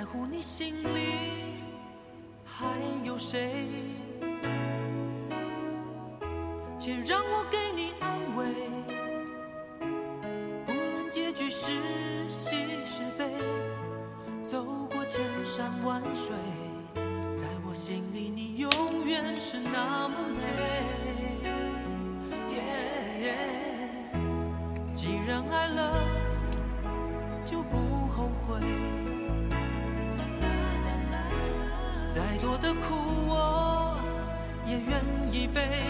[0.00, 1.58] 在乎你心里
[2.42, 2.66] 还
[3.04, 3.66] 有谁，
[6.78, 8.46] 请让我给你安慰。
[10.68, 11.66] 无论结局是
[12.30, 13.30] 喜是悲，
[14.42, 16.34] 走过千山万水，
[17.36, 18.70] 在我心里你永
[19.04, 20.16] 远是那么
[32.60, 32.94] 的苦
[33.26, 33.96] 我
[34.66, 35.89] 也愿意背。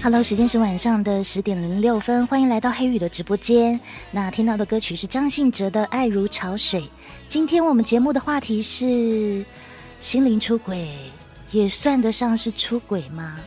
[0.00, 3.78] Hello，时间是晚上的十点零六分，欢迎来到黑雨的直播间。
[4.12, 6.82] 那听到的歌曲是张信哲的《爱如潮水》。
[7.26, 9.44] 今天我们节目的话题是
[10.00, 10.88] 心灵出轨，
[11.50, 13.40] 也算得上是出轨吗？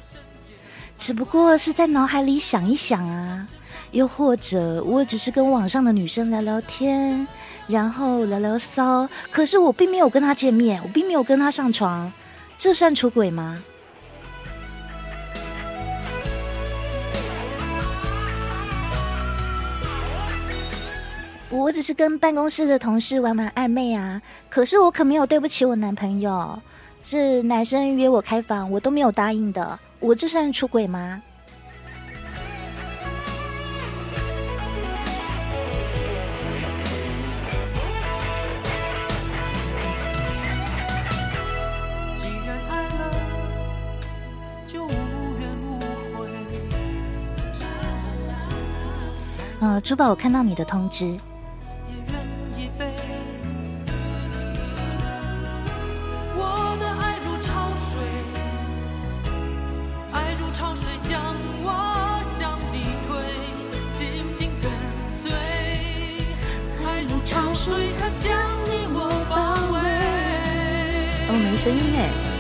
[0.98, 3.48] 只不过是在脑海里想一想啊，
[3.92, 7.26] 又或者我只是跟网上的女生聊聊天，
[7.66, 12.12] 然后聊聊骚，可是我并没有跟她见面，我并没有跟她上床，
[12.58, 13.64] 这算出轨吗？
[21.62, 26.60] 我只是跟办公室的同事玩玩暧昧啊，可是我可没有对不起我男朋友。
[27.04, 31.22] 是男生约我开房，我都没有答应的，我这算出轨吗？
[42.18, 43.12] 既然爱了，
[44.68, 45.80] 就无怨无
[46.16, 46.28] 悔。
[49.60, 51.18] 呃，珠宝，我看到你的通知，
[71.62, 72.31] 声音哎。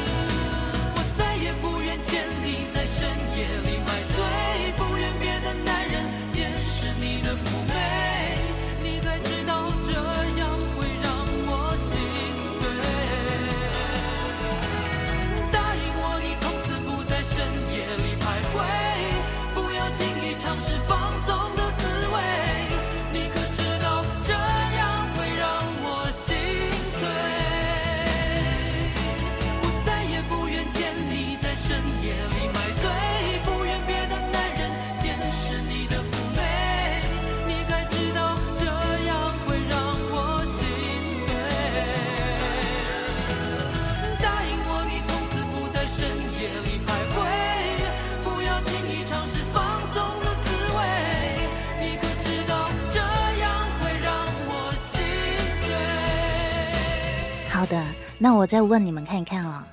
[57.72, 57.82] 的，
[58.18, 59.66] 那我再问你们看一看啊、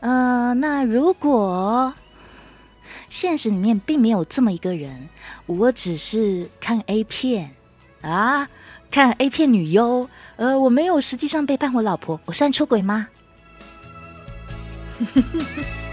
[0.00, 1.94] 呃，那如果
[3.08, 5.08] 现实里面并没有这么一个人，
[5.46, 7.52] 我只是看 A 片
[8.02, 8.46] 啊，
[8.90, 10.06] 看 A 片女优，
[10.36, 13.08] 呃，我没有实际上背叛我老婆，我算出轨吗？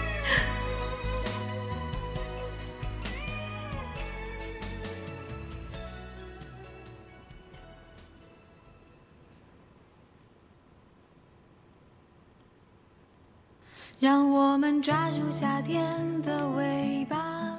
[14.03, 15.81] 让我们抓住夏天
[16.23, 17.57] 的尾巴。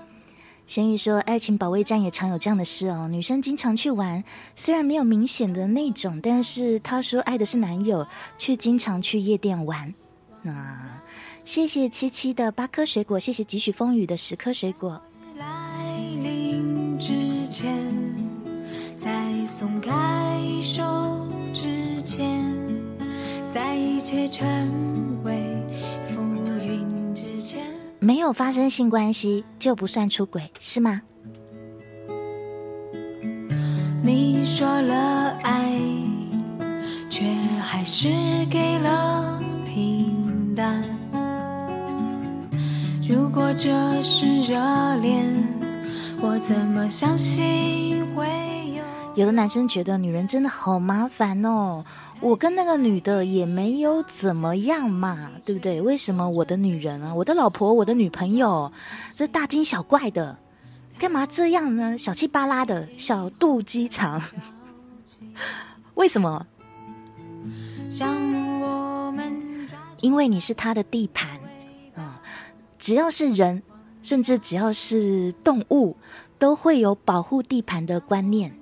[0.67, 4.23] 咸鱼说，爱情保卫战也常有这样的事哦，女生经常去玩，
[4.55, 8.07] 虽然没有明显的那种，但是她说爱的是男友，
[8.37, 9.95] 却经常去夜店玩。
[10.43, 11.01] 那
[11.47, 15.01] 谢谢七七的八颗水果，谢谢几许风雨的十颗水果。
[15.39, 17.75] 来临之前，
[18.99, 19.11] 在
[19.47, 19.91] 松开
[20.61, 22.55] 手之前，
[23.51, 25.14] 在一切成。
[28.05, 31.01] 没有发生性关系就不算出轨，是吗？
[34.03, 35.81] 你说了爱，
[37.09, 37.25] 却
[37.63, 38.11] 还是
[38.51, 40.85] 给了平淡。
[43.09, 44.59] 如果这是热
[44.97, 45.43] 恋，
[46.21, 48.27] 我怎么相信会
[48.75, 48.85] 有？
[49.15, 51.83] 有的男生觉得女人真的好麻烦哦，
[52.25, 55.79] 我跟那个女的也没有怎么样嘛，对不对？
[55.79, 58.73] 为什么我的女人啊，我的老婆，我的女朋友，
[59.15, 60.39] 这大惊小怪的，
[60.99, 61.99] 干嘛这样呢？
[61.99, 64.23] 小气巴拉的，小肚鸡肠，
[65.97, 66.47] 为什么？
[70.01, 71.39] 因为你是他的地盘
[71.95, 72.23] 啊，
[72.79, 73.63] 只要是人，
[74.03, 75.95] 甚至只要是动物，
[76.39, 78.57] 都会有保护地盘的观念。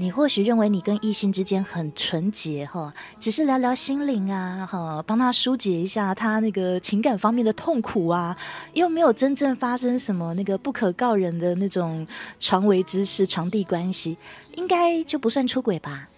[0.00, 8.34] 你或许认为你跟异性之间很纯洁哈，只是聊聊心灵啊，哈，帮他疏解一下他那个情感方面的痛苦啊，
[8.72, 12.06] 又没有真正发生什么那个不可告人的那种
[12.40, 14.16] 床围之事、床地关系，
[14.56, 16.08] 应该就不算出轨吧？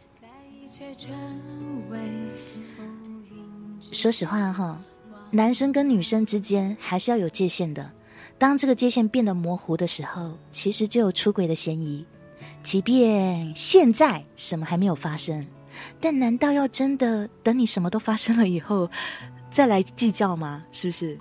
[3.90, 4.80] 说实话哈，
[5.32, 7.90] 男生跟女生之间还是要有界限的，
[8.38, 12.06] 当这个界限变得模糊的时候，其实就有出轨的嫌疑。
[12.62, 15.46] 即便现在什么还没有发生，
[16.00, 18.88] 但难道要真的等你什么都发生了以后
[19.50, 20.62] 再来计较吗？
[20.70, 21.18] 是不是？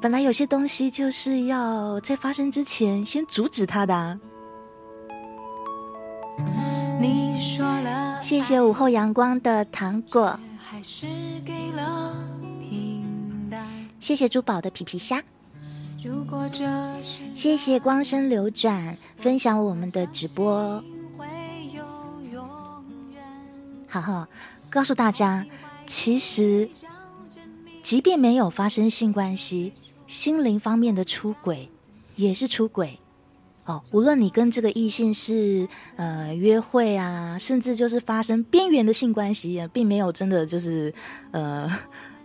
[0.00, 4.18] 本来有些东西就是要在发生之前先阻止它的。
[8.22, 10.38] 谢谢午后阳光的糖果，
[14.00, 15.22] 谢谢珠宝的皮皮虾。
[17.34, 20.82] 谢谢光生流转分享我们的直播。
[23.88, 24.26] 好好
[24.68, 25.46] 告诉大家，
[25.86, 26.68] 其实
[27.82, 29.72] 即便没有发生性关系，
[30.06, 31.70] 心灵方面的出轨
[32.16, 32.98] 也是出轨
[33.64, 33.82] 哦。
[33.92, 35.66] 无论你跟这个异性是
[35.96, 40.92] 呃约会啊，甚至就是发生边缘的性关系，也并没有真的就是
[41.30, 41.70] 呃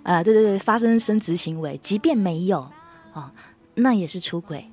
[0.03, 2.69] 啊对对对发生生殖行为，即便没有
[3.13, 3.31] 啊。
[3.81, 4.69] 那也是出轨。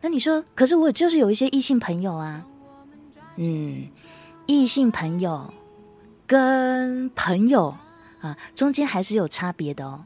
[0.00, 2.46] 那你说，可是我就是有一些异性朋友啊，
[3.36, 3.88] 嗯，
[4.46, 5.52] 异性朋友
[6.26, 7.76] 跟朋友
[8.20, 10.04] 啊，中间还是有差别的哦。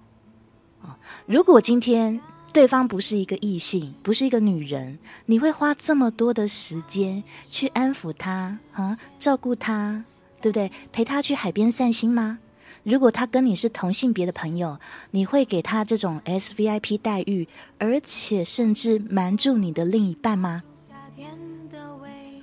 [1.27, 2.21] 如果今天
[2.53, 10.05] 对方不是一个异性，不是一个女人，你会花这么多的时间去安抚他啊，照顾他，
[10.41, 10.71] 对不对？
[10.93, 12.39] 陪他去海边散心吗？
[12.85, 14.79] 如果他跟你是同性别的朋友，
[15.11, 17.49] 你会给他这种 S V I P 待遇，
[17.79, 20.63] 而且甚至瞒住你的另一半吗？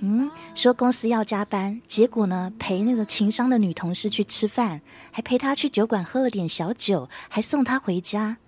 [0.00, 4.80] 嗯，说公司要加班，结果呢陪那个情商的女同事去吃饭，
[5.12, 8.38] 还陪她去酒馆喝了点小酒，还送她回家，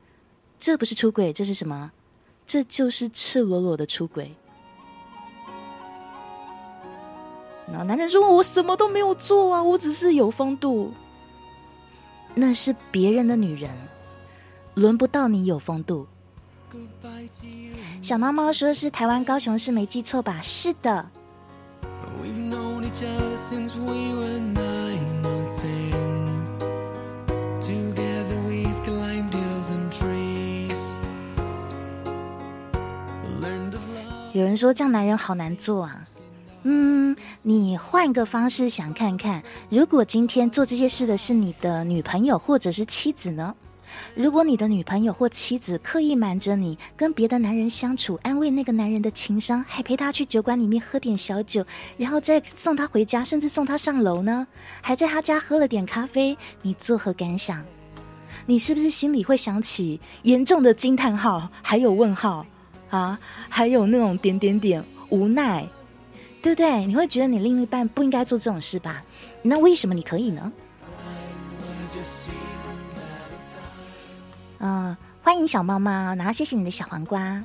[0.58, 1.92] 这不是出轨，这是什么？
[2.44, 4.34] 这就是赤裸裸的出轨。
[7.72, 10.92] 那男人说：“我什么都没有做啊，我只是有风度。”
[12.34, 13.70] 那是别人的女人，
[14.74, 16.06] 轮不到你有风度。
[18.02, 20.40] 小猫猫说是台湾高雄市，没记错吧？
[20.42, 21.06] 是的。
[34.32, 36.04] 有人说这样男人好难做啊。
[36.66, 43.54] 嗯，你换个方式想看看，如果今天做这些事的是你的女朋友或者是妻子呢？
[44.14, 51.64] 如果你的女朋友或妻子刻意瞒着你跟别的男人相处，安慰那个男人的情商，还陪他去酒馆里面喝点小酒，
[51.98, 54.46] 然后再送他回家，甚至送他上楼呢？
[54.80, 57.62] 还在他家喝了点咖啡，你作何感想？
[58.46, 62.44] 你是不是心里会想起严重的惊叹号，还有问号
[62.88, 63.18] 啊？
[63.50, 65.68] 还有那种点点点无奈？
[66.44, 66.84] 对不对？
[66.84, 69.02] 你会觉得你另一半不应该做这种事吧？
[69.40, 70.52] 那为什么你可以呢？
[74.58, 77.42] 嗯，欢迎小猫猫，然后谢谢你的小黄瓜。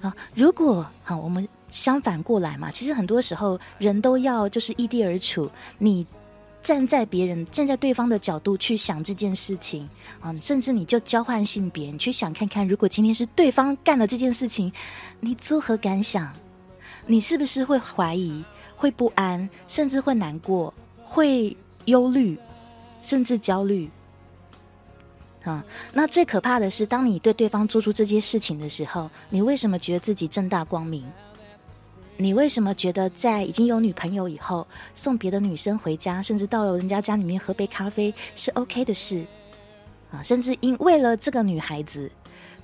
[0.00, 6.06] 啊，如果好，我们相反过来嘛，其实很多时候人都要就是异地而处，你
[6.62, 9.86] 站在别人、站在对方的角度去想这件事情
[10.22, 14.72] 啊，甚至你就交换性别，你去想看看，如果今天是对方干了这件事情，
[15.20, 16.34] 你作何感想？
[17.10, 18.44] 你是不是会怀疑、
[18.76, 20.72] 会不安，甚至会难过、
[21.04, 22.38] 会忧虑，
[23.02, 23.90] 甚至焦虑？
[25.42, 31.04] 啊，那最可怕的是，当你对对方做出这些事情的时候，你为什么觉得自己正大光明？
[32.16, 34.64] 你为什么觉得在已经有女朋友以后，
[34.94, 39.26] 送别的女生回家，甚至到人家家里面喝杯咖啡是 OK 的事？
[40.12, 42.08] 啊，甚至因为了这个女孩子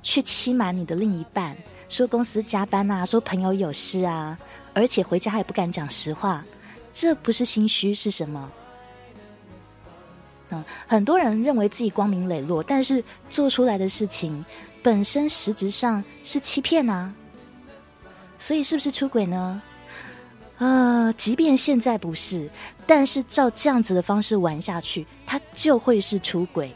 [0.04, 1.56] 去欺瞒你的另一半？
[1.88, 4.36] 说公司加班啊，说朋友有事啊，
[4.74, 6.44] 而且回家还不敢讲实话，
[6.92, 8.50] 这不是心虚是什么？
[10.50, 14.44] 嗯，很多人认为自己光明磊落，但是做出来的事情
[14.82, 17.12] 本身实质上是欺骗啊，
[18.38, 19.62] 所以是不是出轨呢？
[20.58, 22.50] 呃，即便现在不是，
[22.86, 26.74] 但是照这样子的方式玩下去，他就会是出轨。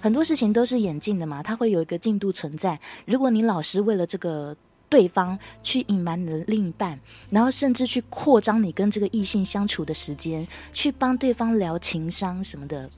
[0.00, 2.78] 很多事情都是演进的嘛，它会有一个进度存在。
[3.04, 4.56] 如果你老是为了这个
[4.88, 6.98] 对方去隐瞒你的另一半，
[7.28, 12.88] 然后甚至去扩张你跟这个异性相处的时间，去帮对方聊情商什么的，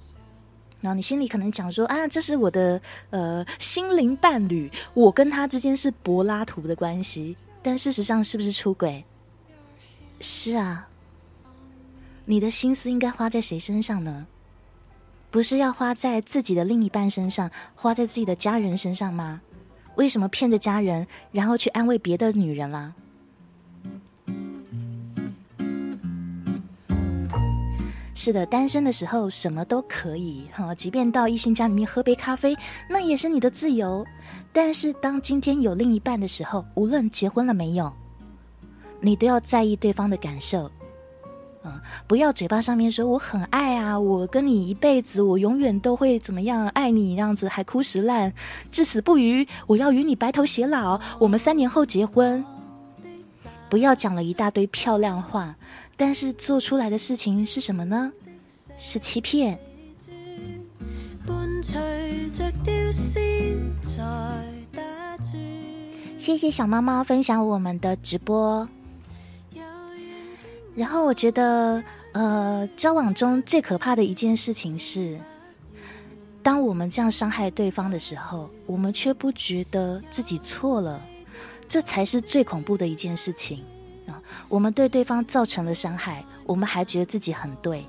[0.81, 9.05] 然后你心里可能讲说啊，这是我的呃心灵伴侣，我跟他之间是柏拉图的关系，但事实上是不是出轨？
[10.21, 10.89] 是啊，
[12.25, 14.27] 你的心思应该花在谁身上呢？
[15.31, 19.41] 不是要花在自己的另一半身上，花在自己的家人身上吗？
[19.97, 22.93] 为什么骗着家人，然后去安慰别的女人啦？
[28.15, 32.55] 是的，单身的时候什么都可以哈，即便到异性家里面喝杯咖啡，
[32.89, 34.05] 那也是你的自由。
[34.53, 37.91] 但是当今天有另一半的时候，无论结婚了没有。
[39.01, 40.71] 你都要在意对方的感受，
[41.63, 48.33] 嗯，不要嘴巴上面说我很爱啊，我跟你一辈子，我永远都会怎么样爱你，这样子海枯石烂，
[48.73, 52.43] 至死不渝，我要与你白头偕老，我们三年后结婚。
[53.69, 55.55] 不要讲了一大堆漂亮话，
[55.97, 58.11] 但是做出来的事情是什么呢？
[58.79, 59.59] 是欺骗。
[66.17, 68.67] 谢谢小猫猫分享我们的直播。
[70.81, 75.21] 然后我觉得，呃，交往中最可怕的一件事情是，
[76.43, 80.99] 当我们这样伤害对方的时候，我们却不觉得自己错了，
[81.69, 83.63] 这才是最恐怖的一件事情
[84.07, 84.23] 啊！
[84.49, 87.85] 我们对对方造成了伤害，我们还觉得自己很对。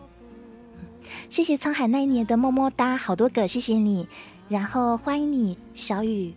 [1.30, 4.06] 谢谢沧海那一年的么么哒，好多个，谢谢你。
[4.50, 6.34] 然后欢迎你，小雨。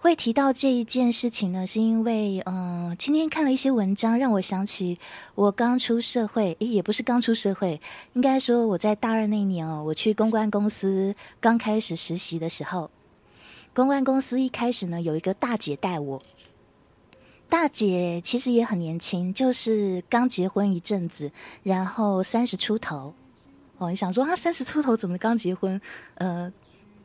[0.00, 4.96] 会提到这一件事情呢，是因为，嗯，今天看了一些文章，让我想起
[5.34, 7.80] 我刚出社会，诶，也不是刚出社会，
[8.12, 12.88] 应该说我在大二那年哦，我去公关公司刚开始实习的时候，
[13.74, 16.22] 公关公司一开始呢，有一个大姐带我，
[17.48, 21.32] 大姐其实也很年轻，就是刚结婚一阵子，
[21.64, 23.12] 然后三十出头，
[23.78, 25.80] 哦，你想说啊，三十出头怎么刚结婚？
[26.14, 26.52] 呃。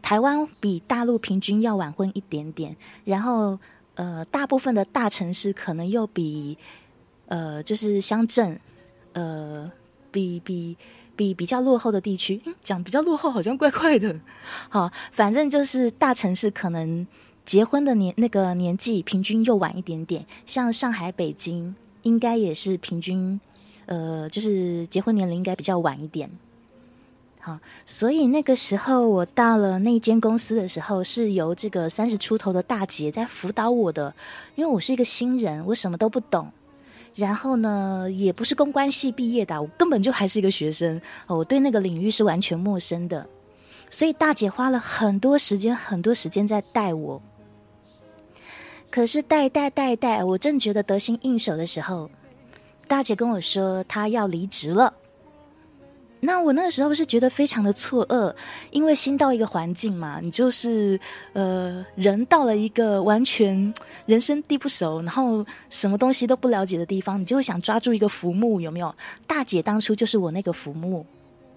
[0.04, 3.58] 台湾比大陆平均要晚婚一点点，然后
[3.96, 6.58] 呃，大部分的大城市可能又比
[7.28, 8.60] 呃，就是乡镇，
[9.14, 9.72] 呃，
[10.12, 10.76] 比比
[11.16, 14.20] 比比较落后的地区，讲比较落后好像怪怪的。
[14.70, 17.08] 好，反正就是大城市可能
[17.46, 23.40] 结婚的年那个年纪平均又晚一点点，像上海、北京应该也是平均，
[23.86, 26.30] 呃，就是结婚年龄应该比较晚一点。
[27.46, 34.16] 好，所以那个时候我到了那间公司的时候，是由这个三十出头的大姐在辅导我的，
[34.56, 36.50] 因为我是一个新人，我什么都不懂，
[37.16, 43.28] 然后呢，也不是公关系毕业的，我根本就还是一个学生，我对那个领域是完全陌生的，
[43.90, 47.22] 所以大姐花了很多时间，很多时间在带我。
[48.90, 52.10] 可是带带带带，我正觉得得心应手的时候，
[52.88, 54.94] 大姐跟我说她要离职了。
[56.26, 58.34] 那我那个时候是觉得非常的错愕，
[58.72, 60.98] 因为新到一个环境嘛，你就是
[61.34, 63.74] 呃人到了一个完全
[64.06, 68.96] 人生地不熟，然后什么东西都不了解的地方，你就会想抓住一个浮木，有没有？
[69.28, 71.06] 大姐当初就是我那个浮木，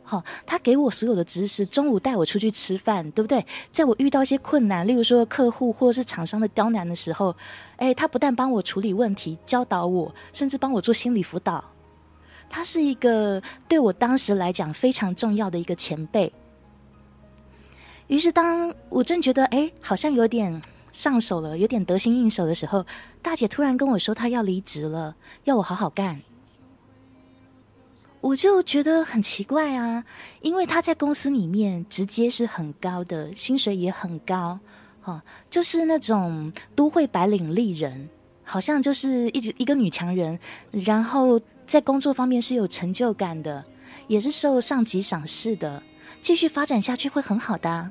[0.03, 3.47] 好，她给我所有的知识，中午带我出去吃饭，对不对？
[3.71, 7.33] 在我遇到一些困难，例如说客户或者是厂商的刁难的时候，
[7.77, 11.65] 哎，她不但帮我处理问题，教导我，甚至帮我做心理辅导。
[12.49, 16.33] 他是一个对我当时来讲非常重要的一个前辈。
[18.09, 20.63] 于是，当我正觉得哎，好像有点
[20.93, 22.87] 上手了，有点得心应手的时候，
[23.21, 26.23] 大姐突然跟我说她要离职了，要我好好干。
[28.21, 30.05] 我就觉得很奇怪啊，
[30.41, 34.61] 因为她在公司里面直接是很高的，薪水也很高，
[35.01, 38.09] 哈，就是那种都会白领丽人，
[38.45, 40.39] 好像就是一直一个女强人，
[40.71, 41.41] 然后。
[41.67, 43.65] 在工作方面是有成就感的，
[44.07, 45.83] 也是受上级赏识的，
[46.23, 47.91] 继续发展下去会很好的。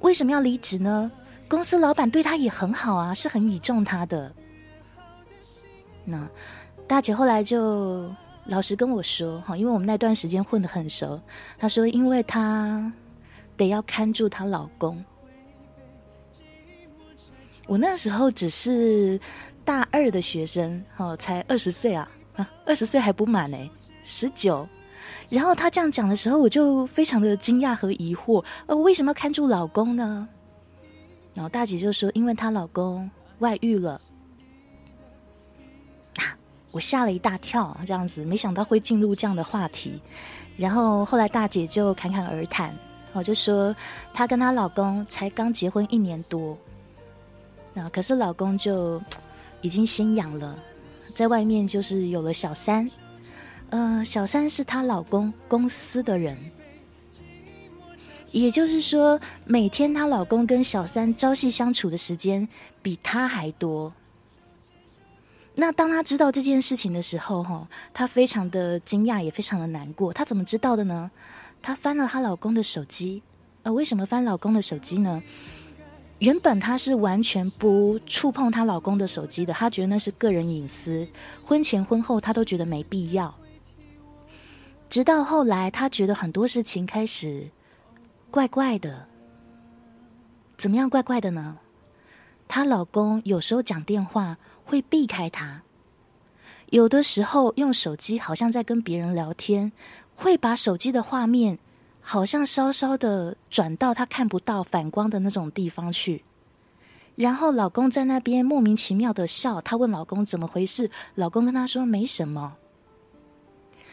[0.00, 1.10] 为什么要离职呢？
[1.46, 4.32] 公司老板对他也很好啊，是很倚重他的。
[6.04, 6.26] 那
[6.86, 8.10] 大姐后来就
[8.46, 11.20] 老实跟我说哈，因为我们那段时间混得很熟，
[11.58, 12.90] 她说因为她
[13.56, 15.04] 得要看住她老公。
[17.66, 19.20] 我那时候只是
[19.64, 22.10] 大二的学生，哈，才二十岁啊。
[22.64, 23.56] 二十岁还不满呢，
[24.02, 24.66] 十九。
[25.28, 28.44] 然后他这样讲的时候，我就非常的惊讶和疑惑。
[28.66, 30.28] 呃，为什么要看住老公呢？
[31.32, 34.00] 然后大姐就说，因为她老公外遇了。
[36.16, 36.34] 啊，
[36.72, 40.02] 我吓了一大跳，这样子，没想到会进入这样的话题。
[40.56, 42.76] 然后后来大姐就侃侃而谈，
[43.12, 43.74] 我就说
[44.12, 46.58] 她跟她老公才刚结婚一年多，
[47.72, 49.00] 那可是老公就
[49.60, 50.58] 已经先养了，
[51.10, 52.90] 在外面就是有了小三。
[53.70, 56.36] 呃，小三是她老公公司的人，
[58.32, 62.48] 也就是说，每天她老公跟小三朝夕相处的时间
[62.82, 63.92] 比她还多。
[65.54, 70.12] 那当她知道这件事情的时候，哈，她非常的惊讶，也非常的难过。
[70.12, 71.10] 她怎么知道的呢？
[71.62, 73.22] 她翻了她老公的手机。
[73.62, 75.22] 呃，为什么翻老公的手机呢？
[76.20, 81.08] 原本她是完全不触碰她老公的手机的，她觉得那是个人隐私，
[81.44, 83.34] 婚前婚后她都觉得没必要。
[84.88, 87.50] 直到后来，她觉得很多事情开始
[88.30, 89.06] 怪怪的。
[90.56, 91.56] 怎么样怪怪的呢？
[92.46, 95.62] 她老公有时候讲电话会避开她，
[96.68, 99.72] 有的时候用手机好像在跟别人聊天，
[100.14, 101.58] 会把手机的画面
[102.10, 106.24] 好像稍稍的转到她看不到反光的那种地方去。
[107.14, 112.56] 然后老公在那边莫名其妙的笑，她问老公怎么回事，老公跟她说没什么。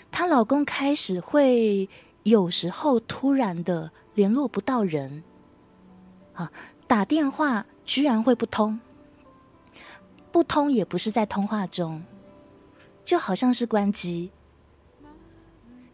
[0.10, 1.88] 她老公开始会
[2.24, 5.22] 有时候突然的联络不到人，
[6.34, 6.52] 啊，
[6.88, 8.80] 打电话居然会不通，
[10.32, 12.04] 不通也不是在通话中，
[13.06, 14.32] 就好像是关机。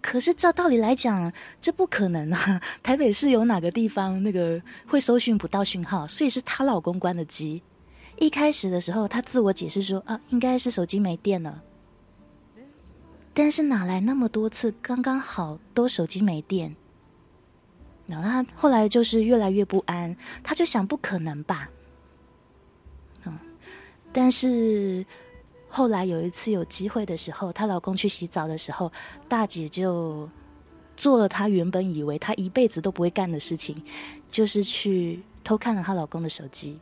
[0.04, 1.32] 可是照道理来讲，
[1.62, 2.62] 这不可能啊！
[2.84, 6.06] 台北市有哪个地方那个会搜寻不到讯号？
[6.06, 7.64] 所以是她老公关的机。
[8.18, 11.64] 一开始的时候，她自我解释说：“啊，应该是手机没电了。”
[13.34, 16.76] 但是哪来那么多次刚刚好都手机没电？
[18.06, 21.70] 然后他后来就是越来越不安，他就想不可能吧。
[23.26, 23.40] 嗯，
[24.12, 25.06] 但是
[25.76, 28.92] 后来有一次有机会的时候，她老公去洗澡的时候，
[29.28, 30.30] 大姐就
[30.96, 33.84] 做了她原本以为她一辈子都不会干的事情，
[34.30, 36.80] 就是去偷看了她老公的手机。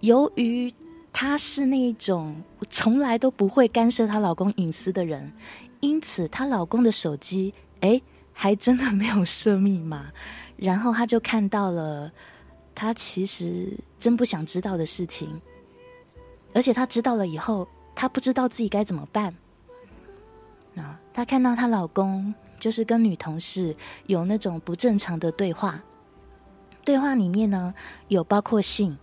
[0.00, 0.74] 由于
[1.12, 5.32] 她是那种从来都不会干涉她老公隐私的人，
[5.78, 8.02] 因此她老公的手机，哎，
[8.32, 10.10] 还真的没有设密码。
[10.56, 12.10] 然后她就看到了
[12.74, 15.40] 她其实真不想知道的事情，
[16.56, 19.34] 而且她知道了以后，她不知道自己该怎么办。
[20.72, 25.84] 那，她看到她老公就是跟女同事有那种不正常的对话，
[26.82, 27.74] 对话里面呢
[28.08, 28.96] 有包括性。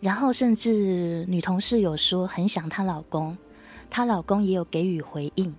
[0.00, 3.36] 然后，甚至女同事有说很想她老公，
[3.90, 5.54] 她老公也有给予回应。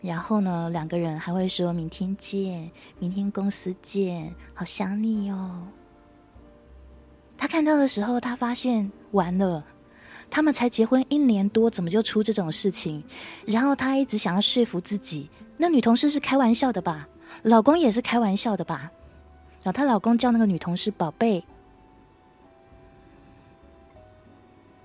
[0.00, 5.68] 然后呢，两个人还会说明天见，明天公司见，好想你哦。
[7.42, 9.64] 他看到的时候，他发现完了，
[10.30, 13.02] 他们才结婚一年多，怎么就出这种事情？
[13.44, 17.08] 然后他一直想要说服自己，那女同事是开玩笑的吧？
[17.42, 18.92] 老公也是开玩笑的吧？
[19.64, 21.42] 然后她老公叫那个女同事宝贝。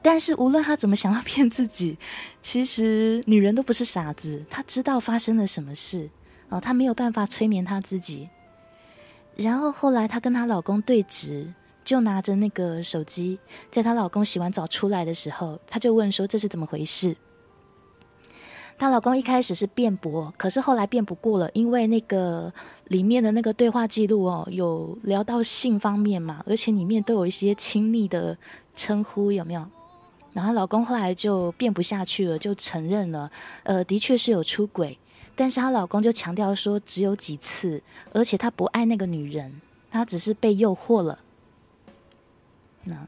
[0.01, 1.99] 但是无论他怎么想要骗自己，
[2.41, 6.09] 其实女人都不是傻子，她知道发生了什么事
[6.49, 8.27] 哦，她没有办法催眠她自己。
[9.35, 11.53] 然后后来她跟她老公对峙，
[11.87, 13.39] 就拿着那个手机，
[13.71, 17.15] 在她老公洗完澡出来的时候，她就问说这是怎么回事？
[18.77, 22.51] 她老公一开始是辩驳，可是后来辩不过了，因为那个
[22.87, 28.37] 里面的那个对话记录哦，有聊到性方面嘛，而且里面都有一些亲密的
[28.75, 29.65] 称呼，有没有？
[30.33, 33.31] 然后老公后来就辩不下去了，就承认了，
[33.63, 34.99] 呃，的确是有出轨，
[35.37, 41.19] 但是她老公就强调说只有几次，而且他不爱那个女人，他只是被诱惑了。
[42.87, 43.07] 那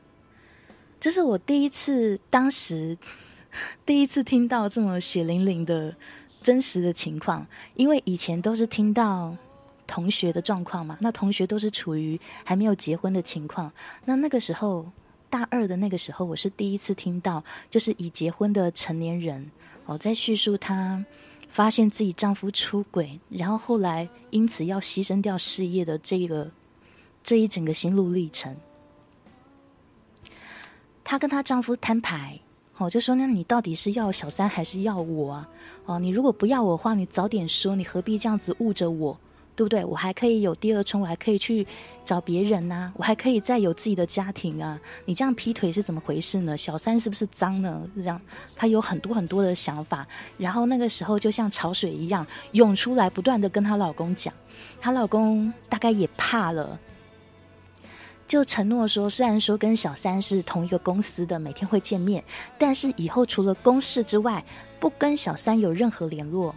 [0.99, 2.97] 这是我第一次，当时
[3.85, 5.95] 第一次听到这么血淋淋的
[6.41, 9.35] 真实的情况，因为以前都是听到
[9.87, 13.71] 同学的状况嘛，那同学都是处于还没有结婚的情况，
[14.05, 14.85] 那那个时候。
[15.31, 19.51] 大二的那个时候，我是第一次听到，就是已结婚的成年人
[19.85, 21.05] 哦，在叙述她
[21.51, 26.49] 发现自己丈夫出轨，然后后来因此要牺牲掉事业的这个
[27.21, 28.57] 这一整个心路历程。
[31.09, 32.39] 她跟她丈夫摊牌，
[32.77, 35.49] 哦，就说那你到底是要小三还是要我啊？
[35.87, 39.19] 哦，你如果不要我的话，你早点说，你何必这样子误着我？
[39.55, 39.83] 对不对？
[39.83, 41.65] 我还可以有第二春，我还可以去
[42.05, 44.79] 找别人呐，我还可以再有自己的家庭啊！
[45.03, 46.55] 你这样劈腿是怎么回事呢？
[46.55, 47.81] 小三是不是脏呢？
[47.95, 48.21] 这样，
[48.55, 54.31] 她有很多很多的想法，然后那个时候就像潮水一样涌出来，不断的跟她老公讲，
[54.79, 56.79] 她老公大概也怕了。
[58.29, 62.23] 就承诺说，虽然说跟小三是同一个公司的，每天会见面，
[62.59, 64.45] 但是以后除了公事之外，
[64.79, 66.53] 不跟小三有任何联络，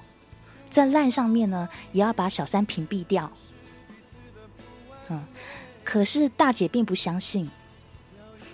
[0.68, 3.32] 在烂上面呢，也要把小三屏蔽掉。
[5.08, 5.24] 嗯，
[5.82, 7.50] 可是大姐并不相信，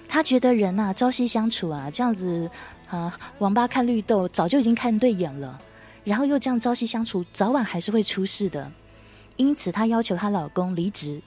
[0.08, 2.48] 她觉得人呐，朝夕相处啊，这样子
[2.88, 5.60] 啊，网吧看绿豆，早就已经看对眼了，
[6.04, 8.70] 然后又这样朝夕相处，早晚还是会出事的。
[9.34, 11.20] 因此，她要求她老公离职。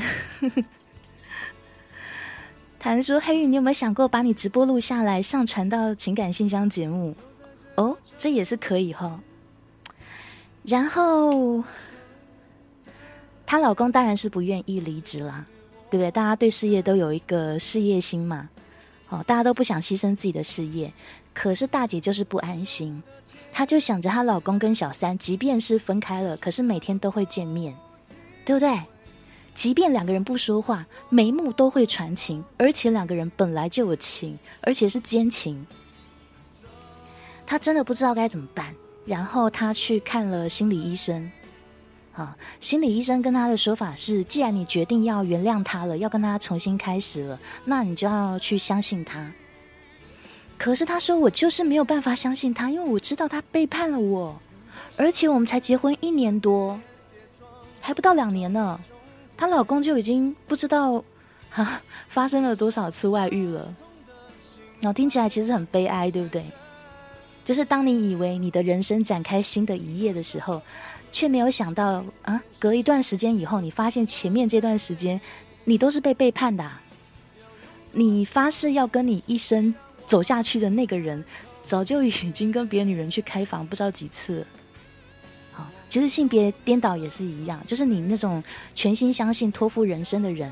[2.78, 7.14] 谭说黑玉，你有没有想过把你直播录下来，上传到情感信箱节目？
[7.76, 9.20] 哦，这也是可以哈。
[10.62, 11.62] 然后，
[13.44, 15.46] 她老公当然是不愿意离职啦，
[15.90, 16.10] 对不对？
[16.10, 18.48] 大家对事业都有一个事业心嘛，
[19.10, 20.92] 哦，大家都不想牺牲自己的事业。
[21.34, 23.02] 可是大姐就是不安心，
[23.52, 27.74] 她就想着她老公跟小三，即便是分开了，可是每天都会见面，
[28.44, 28.78] 对不对？
[29.60, 35.66] 即便两个人不说话，眉目都会传情，而且两个人本来就有情，而且是奸情。
[37.44, 41.30] 他真的不知道该怎么办，然后他去看了心理医生。
[42.12, 49.30] 好，心理医生跟他的说法是：既然你决定要原谅他了，要跟他重新开始了，那你就要去相信他。
[50.56, 54.40] 可是他说：“我就是没有办法相信他，因为我知道他背叛了我，
[54.96, 56.80] 而且我们才结婚一年多，
[57.78, 58.80] 还不到两年呢。”
[59.40, 61.02] 她老公就已经不知道
[61.48, 63.74] 哈 发生了多少次外遇了，
[64.80, 66.44] 然后听起来其实很悲哀，对不对？
[67.42, 70.60] 就是当你以为你的人生展开新的一页的时候，
[71.10, 75.18] 却没有想到啊，隔一段时间以后，你发现前面这段时间
[75.64, 76.70] 你都是被背叛的。
[77.92, 79.74] 你发誓要跟你一生
[80.06, 81.24] 走下去的那个人，
[81.62, 84.46] 早就已经跟别的女人去开房不知道几次。
[85.90, 88.40] 其实性别颠倒也是一样，就是你那种
[88.76, 90.50] 全心相信托付人生的人，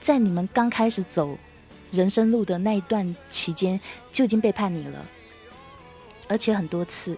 [0.00, 1.38] 在你们刚开始走
[1.92, 5.06] 人生路的那一段期间，就已经背叛你了，
[6.28, 7.16] 而且很多次。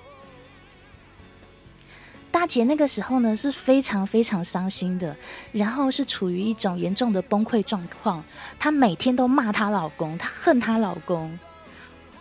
[2.31, 5.17] 大姐那个时候呢是非常非常伤心的，
[5.51, 8.23] 然后是处于一种严重的崩溃状况。
[8.59, 11.39] 她每天都骂她老公，她恨她老公，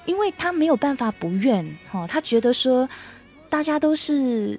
[0.05, 2.87] 因为她没有办法不怨哈，她觉得说
[3.49, 4.57] 大家都是。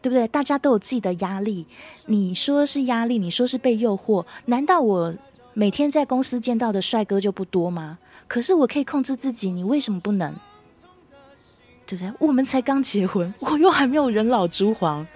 [0.00, 0.28] 对不对？
[0.28, 1.66] 大家都有自己的压力。
[2.06, 4.24] 你说是压力，你说是被诱惑。
[4.46, 5.14] 难道我
[5.54, 7.98] 每天在公司见到的帅哥就不多吗？
[8.26, 10.34] 可是我可以控制自己，你为什么不能？
[11.86, 12.12] 对不对？
[12.18, 15.06] 我们才刚结婚，我又还没有人老珠黄，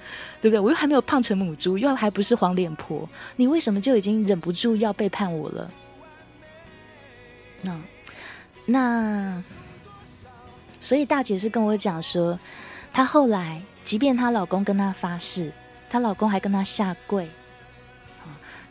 [0.41, 0.59] 对不对？
[0.59, 5.71] 我又还没有胖成母猪，又还不是黄脸婆，你为什么就已经忍不住要背叛我了？
[7.63, 7.81] 那
[8.65, 9.45] 那，
[10.81, 12.39] 所以大姐是跟我讲说，
[12.93, 13.63] 她后来。
[13.85, 15.53] 即便她老公跟她发誓，
[15.91, 17.29] 她老公还跟她下跪，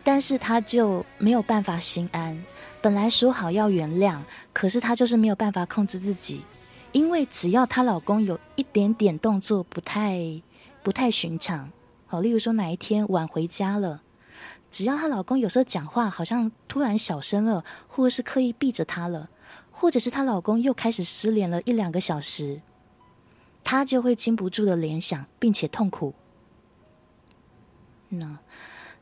[0.03, 2.43] 但是她就没有办法心安。
[2.81, 4.19] 本来说好要原谅，
[4.53, 6.43] 可是她就是没有办法控制自己，
[6.91, 10.41] 因为只要她老公有一点点动作不太
[10.81, 11.71] 不太寻常，
[12.07, 14.01] 好，例如说哪一天晚回家了，
[14.71, 19.29] 只要她老公有时候讲话好像突然小声了，或者是刻意避着她了，
[19.69, 22.61] 或者是她老公又开始失联了一两个小时。
[23.63, 26.13] 他就会禁不住的联想，并且痛苦。
[28.09, 28.39] 那，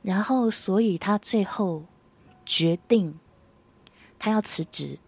[0.01, 1.83] 然后，所以他最后
[2.45, 3.17] 决定，
[4.19, 4.99] 他要辞职。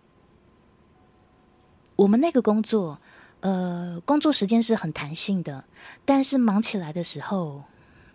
[1.96, 3.00] 我们那个工作，
[3.42, 5.64] 呃，工作时间是很弹性的，
[6.04, 7.64] 但是忙起来的时候，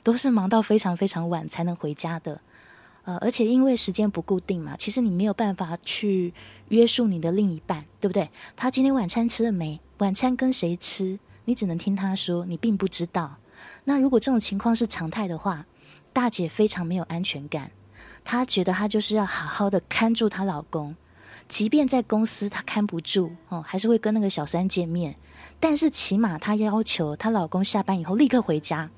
[0.03, 2.41] 都是忙到非常非常晚才能回家的。
[3.05, 6.35] 呃，而且因为时间不固定嘛，其实你没有办法去
[6.71, 8.29] 约束你的另一半，对不对？
[8.57, 9.81] 他今天晚餐吃了没？
[9.99, 11.17] 晚餐跟谁吃？
[11.47, 13.37] 你只能听他说，你并不知道。
[13.85, 15.65] 那如果这种情况是常态的话，
[16.13, 17.71] 大姐非常没有安全感。
[18.23, 20.95] 她觉得她就是要好好的看住她老公，
[21.49, 25.17] 即便在公司她看不住哦，还是会跟那个小三见面。
[25.59, 28.91] 但是起码她要求她老公下班以后立刻回家。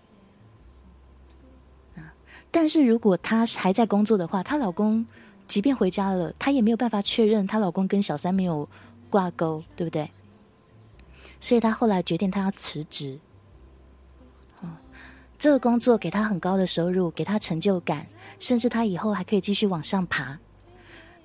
[2.51, 5.07] 但是如果她还在工作的话，她老公
[5.47, 8.67] 即便回家了，她也没有办法确认她老公跟小三没有
[9.11, 10.11] 挂钩，对不对？
[11.41, 13.19] 所以她后来决定，她要辞职。
[14.63, 14.77] 嗯
[15.39, 18.07] 这个工作给她很高的收入，给她成就感，
[18.41, 20.39] 甚至她以后还可以继续往上爬。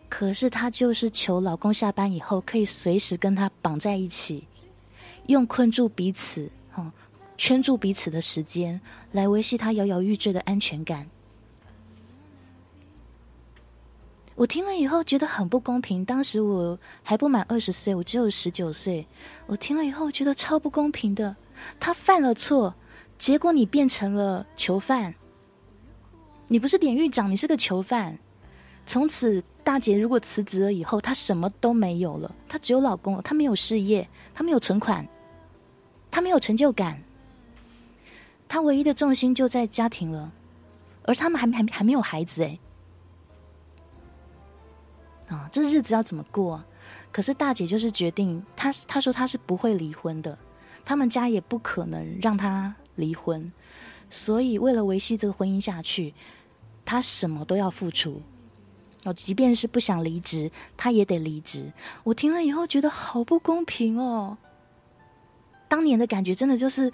[0.08, 4.48] 可是她就是求老公下班以后可以随时跟她绑在一起，
[5.26, 6.94] 用困住彼此、哈
[7.38, 8.80] 圈住彼此的时间，
[9.14, 11.10] 来维系她摇摇欲坠的安全感。
[14.36, 16.04] 我听了以后觉得很不公平。
[16.04, 19.08] 当时我还不满二十岁，我只有十九岁。
[19.46, 21.36] 我听了以后觉得超不公平的。
[21.80, 22.74] 他犯了错，
[23.18, 25.14] 结果你变成了囚犯，
[26.48, 28.18] 你不是典狱长，你是个囚犯。
[28.86, 35.08] 从此，大姐如果辞职了以后，她什么都没有了，她只有老公了，她没有事业，她没有存款，
[36.12, 37.02] 她没有成就感，
[38.48, 40.34] 她唯一的重心就在家庭了，
[41.04, 42.60] 而他们还还还没有孩子哎，
[45.28, 46.64] 啊，这日子要怎么过？
[47.12, 50.38] 可是大姐就是决定，她她说她是不会离婚的，
[50.84, 53.52] 他们家也不可能让她离婚，
[54.10, 56.14] 所以为了维系这个婚姻下去，
[56.84, 58.22] 她什么都要付出。
[59.06, 61.72] 哦，即便是不想离职，她也得离职。
[62.04, 64.38] 我听了以后觉得好不公平哦。
[65.68, 66.92] 当年的感觉真的就是，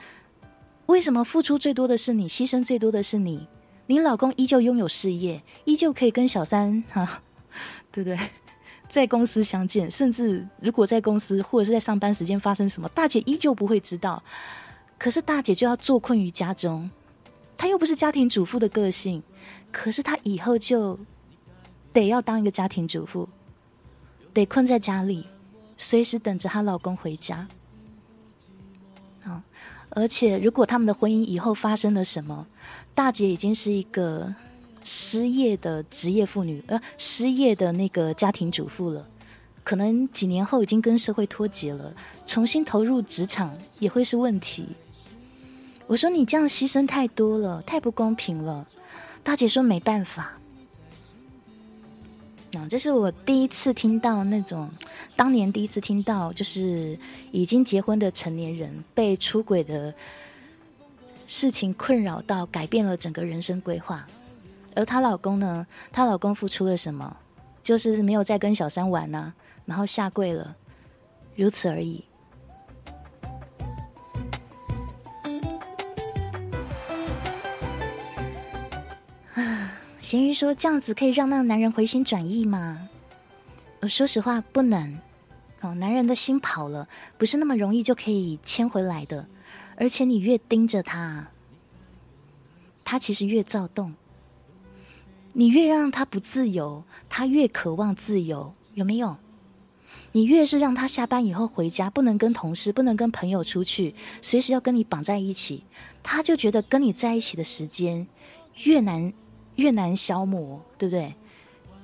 [0.87, 3.47] 为什么付出最多的是你，牺牲最多的是你？
[3.87, 7.21] 你老公依旧拥有事业，依旧可以跟小三哈，
[7.91, 8.17] 对不对？
[8.87, 14.23] 在公司相见，甚至如果在公司或者是在上班时间发生什么，大姐依旧不会知道。
[14.97, 16.89] 可是大姐就要坐困于家中，
[17.57, 19.23] 她又不是家庭主妇的个性，
[19.71, 20.99] 可是她以后就。
[21.91, 23.27] 得要当一个家庭主妇，
[24.31, 25.25] 得困在家里，
[25.75, 27.47] 随时等着她老公回家。
[29.23, 29.43] 啊！
[29.89, 32.45] 而且如果他们的婚姻以后发生了什么，
[32.93, 34.33] 大姐已经是一个
[34.91, 39.07] 失业的职业妇女，呃，失业的那个家庭主妇了。
[39.63, 41.93] 可能几年后已经跟社会脱节了，
[42.25, 44.65] 重新投入职场也会是问题。
[45.85, 48.67] 我说你这样牺牲太多了，太不公平了。
[49.23, 50.33] 大姐说没办法。
[52.53, 54.71] 啊，这是我第一次听到那种，
[55.15, 56.97] 当年第一次听到，就是
[57.31, 59.93] 已经结婚的成年人被出轨的
[61.27, 64.07] 事情困扰到，改变了整个人生规划。
[64.75, 67.17] 而她老公呢，她老公付出了什么？
[67.63, 69.33] 就是没有再跟小三玩呐，
[69.65, 70.55] 然后下跪了，
[71.35, 72.03] 如此而已。
[79.99, 82.89] 咸鱼说：“这样子可以让那个男人回心转意吗？”
[83.81, 84.97] 我说实话，不能。
[85.61, 89.27] 哦，男人的心跑了，不是那么容易就可以牵回来的。
[89.75, 91.27] 而且你越盯着他，
[92.83, 93.93] 他其实越躁动。
[95.33, 99.17] 你越让他不自由，他越渴望自由，有没有？
[100.11, 105.63] 你越是让他下班以后回家不能跟同事、不能跟朋友出去，随时要跟你绑在一起，
[106.01, 108.07] 他就觉得跟你在一起的时间
[108.63, 109.13] 越难。
[109.55, 111.13] 越难消磨，对不对？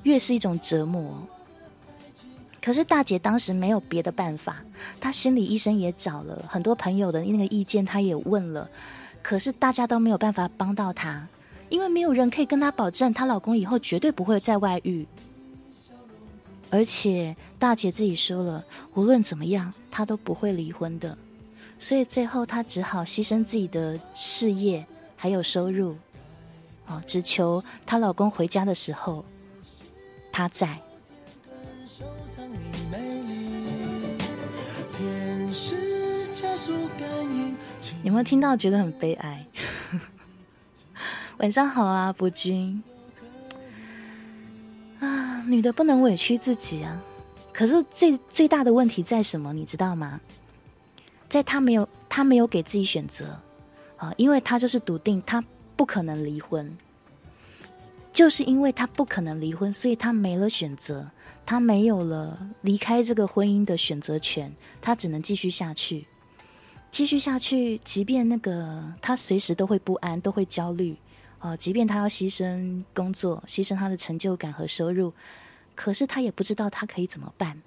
[0.03, 1.27] 越是一种折磨。
[2.61, 4.63] 可是大姐当时没有别的办法，
[4.97, 8.69] 她心理医生也找了很多朋友的那个意见，她也问了，
[9.21, 11.27] 可是大家都没有办法帮到她，
[11.69, 15.05] 因为没有人可以跟她保证，她老公以后绝对不会再外遇。
[16.69, 21.17] 而且大姐自己说了，无论怎么样，她都不会离婚的。
[21.77, 25.95] 所以最后她只好牺牲自己的事业还有收入。
[26.87, 29.23] 哦，只求她老公回家的时候，
[30.31, 30.79] 她在。
[38.03, 38.55] 有没有听到？
[38.55, 39.45] 觉得很悲哀。
[41.37, 42.83] 晚上好啊，伯君。
[44.99, 47.01] 啊，女的不能委屈自己啊。
[47.51, 49.53] 可是最最大的问题在什么？
[49.53, 50.19] 你知道吗？
[51.27, 53.39] 在她没有，她没有给自己选择
[53.97, 55.43] 啊，因为她就是笃定她。
[55.77, 56.77] 不可能离婚，
[58.13, 61.11] 就是因为他不可能离婚，所以他没了选择，
[61.45, 66.07] 他没有了离开这个婚姻的选择权，他只能继续下去，
[66.91, 67.77] 继续下去。
[67.79, 70.95] 即便那个他随时都会不安，都会焦虑，
[71.45, 75.13] 哦，即便他要牺牲工作，牺牲他的成就感和收入，
[75.75, 77.61] 可是他也不知道他可以怎么办。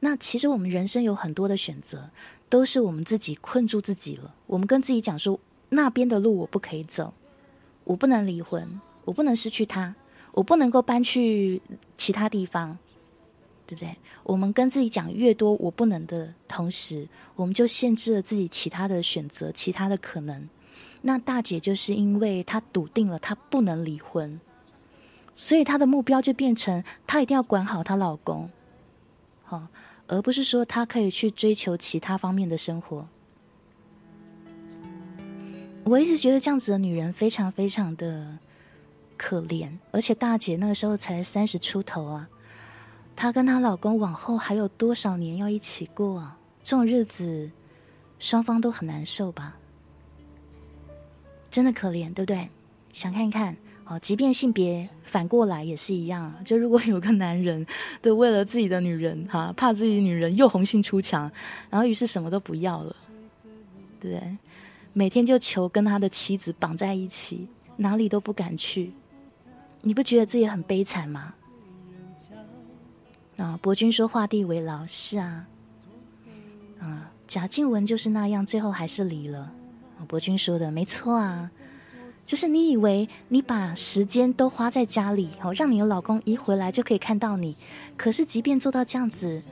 [0.00, 2.10] 那其实我们人生有很多的选择，
[2.48, 4.34] 都是我们自己困住自己了。
[4.46, 5.38] 我们跟自己讲说。
[5.70, 7.12] 那边的路我不可以走，
[7.82, 9.96] 我不能离婚，我不能失去他，
[10.30, 11.60] 我不能够搬去
[11.96, 12.78] 其他地方，
[13.66, 13.96] 对不对？
[14.22, 20.48] 我们跟自己讲越多我不能的同时，我们就限制了自己其他的选择，其他的可能。
[21.06, 24.40] 那大姐就是因为她笃定了她不能离婚，
[25.36, 28.48] 所以她的目标就变成她一定要管好她老公，
[29.42, 29.68] 好，
[30.06, 33.06] 而不是说她可以去追求其他方面的生活。
[35.84, 38.38] 我一直觉得这样子的女人非常非常的
[39.18, 42.26] 可怜，而且大姐那个时候才三十出头啊，
[43.14, 46.38] 她跟她老公往后还有多少年要一起过啊？
[46.62, 47.50] 这种日子
[48.18, 49.58] 双方都很难受吧？
[51.54, 52.48] 真的可怜，对不对？
[52.92, 57.64] 想看看哦，即便性别反过来也是一样，就如果有个男人
[58.02, 61.30] 对为了自己的女人哈，怕自己女人又红杏出墙，
[61.70, 62.96] 然后于是什么都不要了，
[64.00, 64.36] 对不对？
[64.92, 68.92] 每天就求跟他的妻子绑在一起，哪里都不敢去。
[69.80, 71.34] 你不觉得这也很悲惨吗？
[73.36, 75.46] 啊，伯君说画地为牢，是啊，
[76.80, 79.52] 啊，贾静雯就是那样，最后还是离了。
[80.04, 81.50] 伯君说的没错啊，
[82.24, 87.56] 就是你以为你把时间都花在家里，哦，让你的老公一回来就可以看到你，
[87.96, 89.42] 可是即便做到这样子，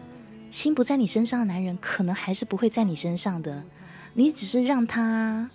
[0.51, 3.62] 心不在你身上的男人，可能还是不会在你身上的。
[4.15, 5.51] 你只是让他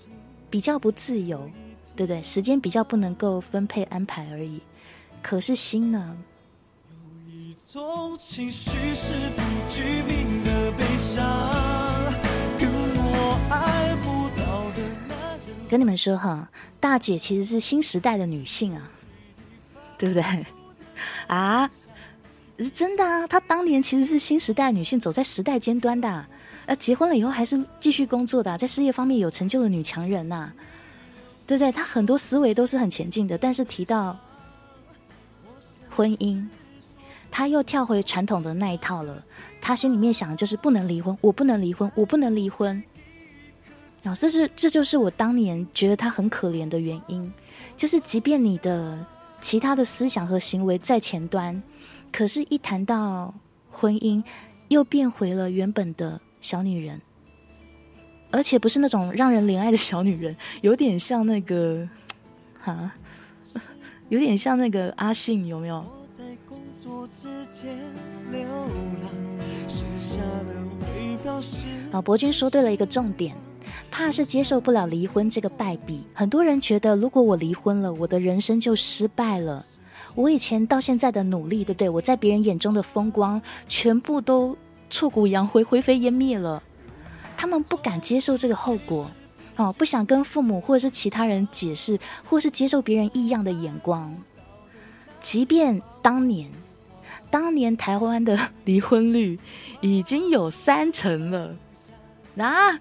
[0.49, 1.49] 比较不自由，
[1.95, 2.23] 对不对？
[2.23, 4.61] 时间比较不能够分配安排而已。
[5.21, 6.17] 可是心呢？
[8.17, 11.23] 情绪是不具名的悲伤，
[15.69, 16.49] 跟你们说哈，
[16.79, 18.89] 大姐其实是新时代的女性啊，
[19.97, 20.23] 对不对？
[21.27, 21.69] 啊，
[22.57, 26.25] 是真的啊，她当年其实是新时代女性，走在时代尖端的。
[26.65, 30.51] 呃，结婚了以后还是继续工作的，在事业方面有成就的女强人呐，
[31.45, 31.71] 对不对？
[31.71, 34.17] 她很多思维都是很前进的，但是提到
[35.89, 36.45] 婚姻。
[37.29, 39.21] 他又跳回传统的那一套了，
[39.61, 42.81] 他心里面想的就是不能离婚，我不能离婚，我不能离婚。
[44.13, 47.31] 这是这就是我当年觉得他很可怜的原因，
[47.75, 49.05] 就是即便你的
[49.39, 51.61] 其他的思想和行为在前端，
[52.11, 53.33] 可是，一谈到
[53.69, 54.23] 婚姻，
[54.69, 57.01] 又变回了原本的小女人，
[58.31, 61.87] 而且不是那种让人怜爱的小女人，有点像那个，
[62.59, 62.91] 哈，
[64.09, 65.77] 有点像那个阿信，有没有？
[65.77, 67.77] 我在工作之前
[68.31, 69.11] 流浪，
[69.67, 70.66] 睡下了
[71.91, 73.35] 啊伯君说对了一个重点，
[73.91, 76.03] 怕是接受不了离婚这个败笔。
[76.13, 79.65] 很多人觉得，如果我离婚了，我的人生就失败了。
[80.15, 81.89] 我以前到现在的努力，对不对？
[81.89, 84.57] 我在别人眼中的风光，全部都
[84.89, 86.63] 挫骨扬灰、灰飞烟灭了。
[87.35, 89.11] 他们不敢接受这个后果，
[89.57, 94.15] 哦，不想跟父母或者是其他人解释，或是接受别人异样的眼光。
[95.19, 96.49] 即便当年。
[97.29, 99.37] 当年台湾的离婚率
[99.81, 101.55] 已经有三成了，
[102.37, 102.79] 啊，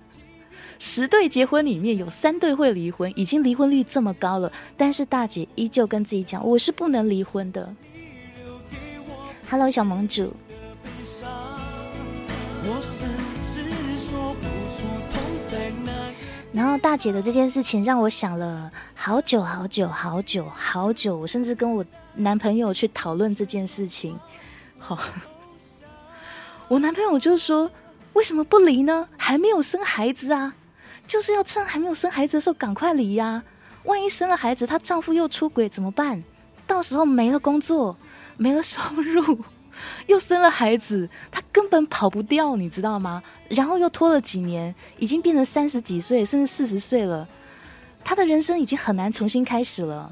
[0.79, 7.75] 十对结婚里面有三对会离婚，已经离婚率这么高了，但是大姐依旧跟自己讲，我是不能离婚的。
[9.51, 10.33] Hello，小盟主。
[16.53, 21.85] 然后大姐的这件事情让我想了好久好久好久好久，我甚至跟我。
[22.17, 24.19] 男朋友去讨论这件事情，
[24.79, 24.99] 好，
[26.69, 27.71] 我男朋友就说
[28.15, 29.09] ：“为什么不离呢？
[29.19, 30.55] 还没有生孩子啊，
[31.07, 33.43] 就是要趁还没有生孩子的时候赶快离呀！
[33.85, 36.25] 万一生了孩子，她丈夫又出轨怎么办？
[36.67, 37.97] 到时候没了工作，
[38.37, 39.39] 没了收入，
[40.09, 43.23] 又生了孩子，她根本跑不掉，你知道吗？
[43.49, 47.29] 然后又拖了几年，已经变成三十几岁，甚至四十岁了，
[48.03, 50.11] 她的人生已经很难重新开始了。”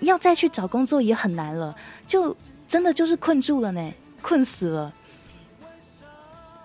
[0.00, 1.74] 要再去找工作也很难了，
[2.06, 2.36] 就
[2.66, 4.92] 真的就是困住了呢，困死了。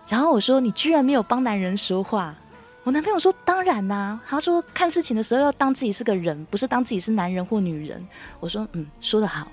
[0.07, 2.35] 然后我说：“你居然没有帮男人说话。”
[2.83, 8.07] 我男朋友说：“当然啦。”他说：“看事情的时候要当自己是个人，不是当自己是男人或女人。”
[8.39, 9.51] 我说：“嗯，说得好。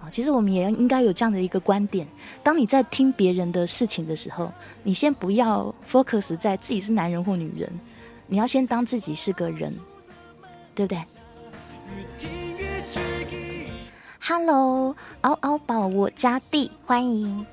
[0.00, 2.08] 啊，其实我们也应该有这样的一个观点：
[2.42, 4.50] 当你在听别人的事情的时候，
[4.82, 7.70] 你先不要 focus 在自己是男人或女人，
[8.26, 9.78] 你要先当自己是个人，
[10.74, 11.02] 对不对？”
[14.28, 17.46] Hello，嗷嗷宝，我家弟，欢迎。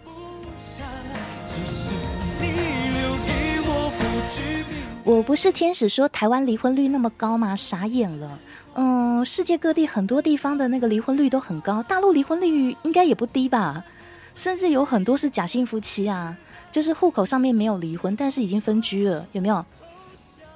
[5.03, 7.55] 我不是天使说台湾离婚率那么高吗？
[7.55, 8.39] 傻眼了。
[8.73, 13.85] 嗯，世界各地很多地方的那个离婚率都很高，大陆离婚率应该也不低吧？
[14.33, 16.35] 甚至有很多是假性夫妻啊，
[16.71, 19.63] 就是户口上面没有离婚，但是已经分居了，有没有？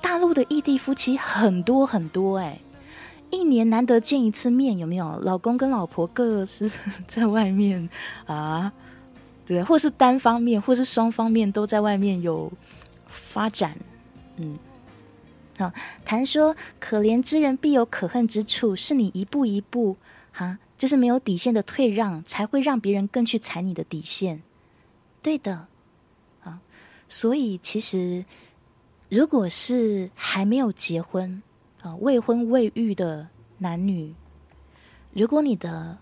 [0.02, 2.60] 大陆的异地夫妻很多很多，哎。
[3.30, 5.20] 一年难得见一次面，有没有？
[5.20, 6.72] 老公跟老婆各是
[7.08, 7.90] 在外面
[8.26, 8.72] 啊，
[9.46, 12.52] 对，或是单方面，或是双方面都在外面有
[13.08, 13.78] 发展。
[14.38, 14.58] 嗯，
[15.58, 15.72] 好，
[16.06, 19.98] 谈说可怜之人必有可恨之处，是你一步一步
[20.32, 24.42] 哈，就是没有底线的退让，才会让别人更去踩你的底线。
[25.22, 25.68] 对的，
[26.44, 26.62] 啊，
[27.10, 28.24] 所以其实
[29.10, 31.44] 如果是还没有结婚。
[31.82, 34.14] 啊未婚未育的男女，
[35.14, 35.98] 如果你的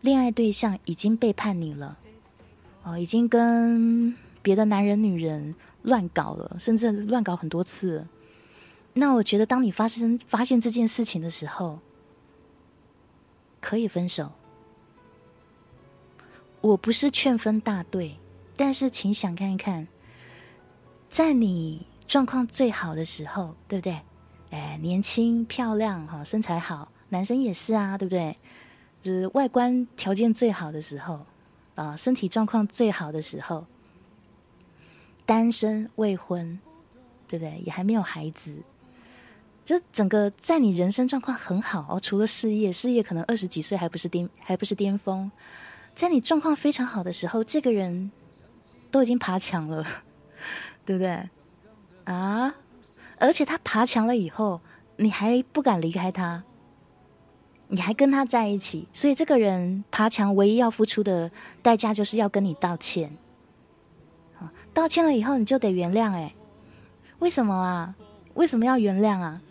[0.00, 1.98] 恋爱对象已经背叛你了，
[2.82, 8.06] 哦，已经跟别的男人、女人乱搞了，甚至乱搞很多次，
[8.94, 11.78] 那我觉得，当你发生发现这件事情的时候，
[13.60, 14.32] 可以分手。
[16.62, 18.16] 我不是劝分大队，
[18.56, 19.88] 但是请想看一看，
[21.08, 24.00] 在你状况最好的时候，对不对？
[24.50, 28.36] 哎，年轻漂亮哈，身材好，男生也是啊，对不对？
[29.00, 31.24] 就是外观条件最好的时候
[31.76, 33.64] 啊，身体状况最好的时候，
[35.24, 36.58] 单身未婚，
[37.28, 37.62] 对不对？
[37.64, 38.62] 也还没有孩子，
[39.64, 45.30] 就整个在你人生状况很好哦，除了事业，事业可能二十几岁还不是巅，还不是巅峰，
[45.94, 48.10] 在你状况非常好的时候，这个人
[48.90, 49.86] 都已经爬墙了，
[50.84, 51.30] 对不对？
[52.04, 52.54] 啊！
[53.20, 54.60] 而且他爬墙了以后，
[54.96, 56.42] 你还不敢离开他，
[57.68, 61.30] 你还跟他在一起，所以这个人爬墙唯一要付出的
[61.62, 63.16] 代价就是要跟你道歉。
[64.72, 66.12] 道歉了以后，你就得原谅。
[66.12, 66.34] 哎，
[67.18, 67.94] 为什么啊？
[68.34, 69.42] 为什么要原谅啊？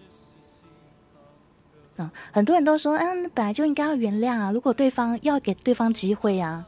[1.97, 4.51] 嗯，很多人都说，嗯，本来就应该要原谅啊。
[4.51, 6.65] 如果对方要给对方机会啊，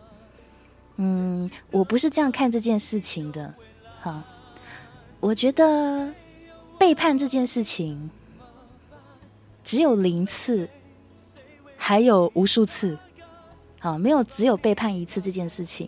[0.97, 3.53] 嗯，我不是这样看这件事情的。
[4.01, 4.21] 好，
[5.19, 6.13] 我觉得。
[6.81, 8.09] 背叛这件事情，
[9.63, 10.67] 只有零次，
[11.77, 12.97] 还有无数次，
[13.77, 15.87] 好，没有只有背叛一次这件事情。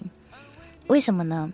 [0.85, 1.51] 为什么呢？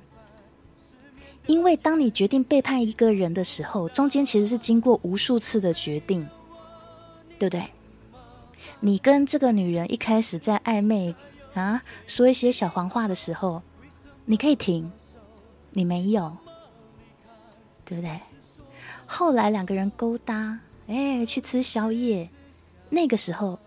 [1.48, 6.28] 因为当你决定背叛一个人的时候，中间其实是经过无数次的决定，
[7.40, 7.64] 对不对？
[8.82, 11.16] 你跟这个女人一开始在暧昧
[11.54, 13.62] 啊，说一些小黄话的时候，
[14.26, 14.92] 你可以停，
[15.72, 16.36] 你没有，
[17.86, 18.20] 对不对？
[19.12, 22.30] 后来两个人勾搭，哎，去吃宵夜，
[22.90, 23.60] 那个时候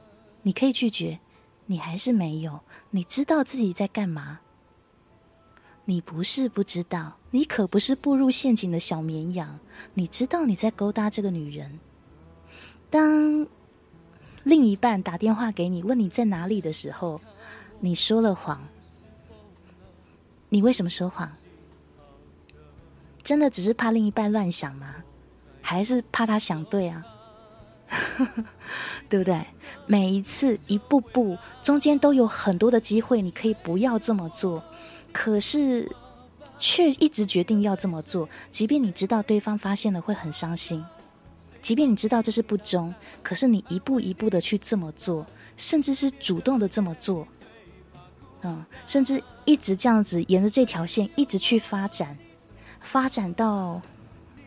[0.42, 1.18] 你可以拒绝，
[1.66, 4.38] 你还是没有，你知道自己在干嘛？
[5.84, 9.58] 你不是不知道，你可不是步入陷阱的小绵羊，
[9.94, 11.80] 你知道你在勾搭这个女人。
[12.88, 13.44] 当
[14.44, 17.20] 另一半打电话给你问你在哪里的时候，
[17.80, 18.62] 你说了谎。
[20.50, 21.28] 你为什么说谎？
[23.24, 25.02] 真的只是怕另一半乱想吗？
[25.62, 27.02] 还是怕他想对啊，
[29.08, 29.46] 对不对？
[29.86, 34.62] 每一次一步步中间都有很多的机会，你可以不要这么做，
[35.12, 35.90] 可是
[36.58, 38.28] 却一直决定要这么做。
[38.50, 40.84] 即便你知道对方发现了会很伤心，
[41.60, 47.26] 即便你知道这是不忠，可是你一步一步的去这么做，甚至是主动的这么做，
[48.42, 52.16] 嗯，甚至一直这样子沿着这条线一直去发展，
[52.80, 53.80] 发展到。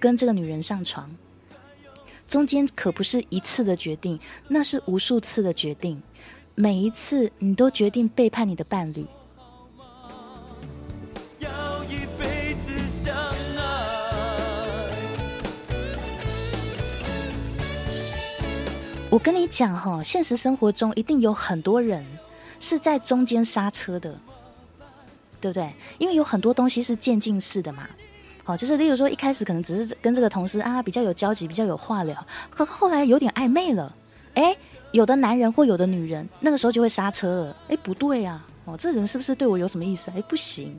[0.06, 1.10] 跟这个女人上床，
[2.28, 6.00] 中间可不是一次的决定，那是无数次的决定。
[6.54, 9.04] 每一次你都决定背叛你的伴侣。
[19.10, 22.06] 我跟你讲哈，现实生活中一定有很多人
[22.60, 24.16] 是在中间刹车的，
[25.42, 25.74] 对不对？
[25.98, 27.90] 因为有很多东西是渐进式的嘛。
[28.48, 33.92] 好，就是例如说，一开始可能只是跟这个同事啊比较有交集，比较有话聊，可后来有点暧昧了，
[34.36, 34.56] 哎，
[34.92, 40.12] 有的男人或有的女人，那个时候就会刹车了，哎，不对啊，哦，这人是不是对我有什么意思？
[40.16, 40.78] 哎，不行，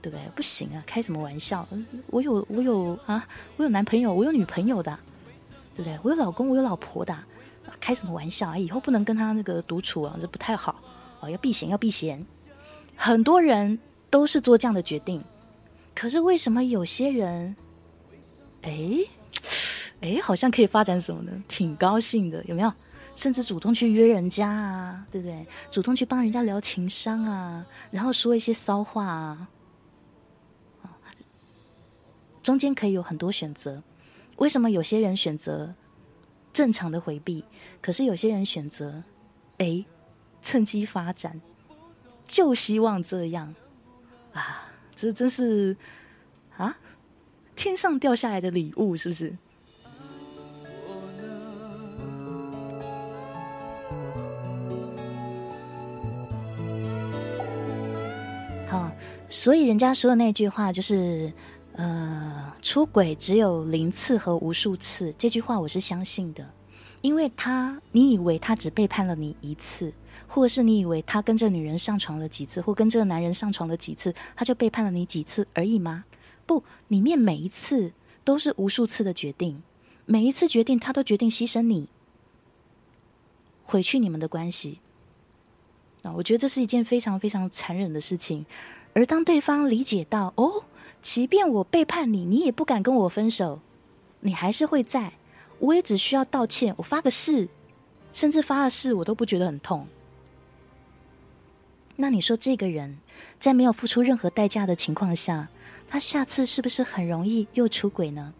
[0.00, 0.22] 对不对？
[0.34, 1.68] 不行啊，开什么玩笑？
[2.06, 4.98] 我有我有啊，我有男朋友，我有女朋友的，
[5.76, 5.98] 对不对？
[6.02, 7.14] 我有老公，我有老婆的，
[7.78, 8.48] 开什么玩笑？
[8.48, 10.74] 啊，以后不能跟他那个独处啊，这不太好，
[11.20, 12.24] 哦，要避嫌，要避嫌。
[12.96, 15.22] 很多人都是做这样的决定。
[15.94, 17.56] 可是为什么有些人，
[18.62, 18.98] 哎，
[20.00, 21.32] 哎，好像可以发展什么呢？
[21.48, 22.72] 挺高兴的，有没有？
[23.14, 25.46] 甚至主动去约人家啊，对不对？
[25.70, 29.48] 主动去帮人家聊情商啊，然后说一些骚话啊，
[32.42, 33.82] 中间可以有很多选择。
[34.38, 35.72] 为什么有些人选择
[36.52, 37.44] 正常的回避？
[37.80, 39.04] 可是有些人选择，
[39.58, 39.84] 哎，
[40.42, 41.40] 趁机发展，
[42.24, 43.54] 就希望这样
[44.32, 44.63] 啊。
[44.96, 45.76] 这真是
[46.56, 46.76] 啊，
[47.56, 49.36] 天上掉下来的礼物，是不是？
[58.68, 58.90] 好，
[59.28, 61.32] 所以人家说的那句话就是，
[61.74, 65.14] 呃，出轨只有零次和无数次。
[65.18, 66.48] 这句话我是相信的，
[67.02, 69.92] 因为他，你以为他只背叛了你一次。
[70.26, 76.04] 或是你以为他跟这女人上床了几次，或跟这个男人上床了几次，他就背叛了你几次而已吗？
[76.46, 77.92] 不，里面每一次
[78.24, 79.62] 都是无数次的决定，
[80.06, 81.88] 每一次决定他都决定牺牲你，
[83.64, 84.80] 毁去你们的关系。
[86.02, 88.44] 那，我觉得这是一件非常非常残忍的事情。
[88.92, 90.64] 而当对方理解到，哦，
[91.00, 93.60] 即便我背叛你，你也不敢跟我分手，
[94.20, 95.14] 你还是会在，
[95.58, 97.48] 我也只需要道歉，我发个誓，
[98.12, 99.86] 甚至发了誓，我都不觉得很痛。
[101.96, 102.98] 那你说这个人，
[103.38, 105.48] 在没有付出任何代价的情况下，
[105.88, 108.34] 他下次是不是很容易又出轨呢？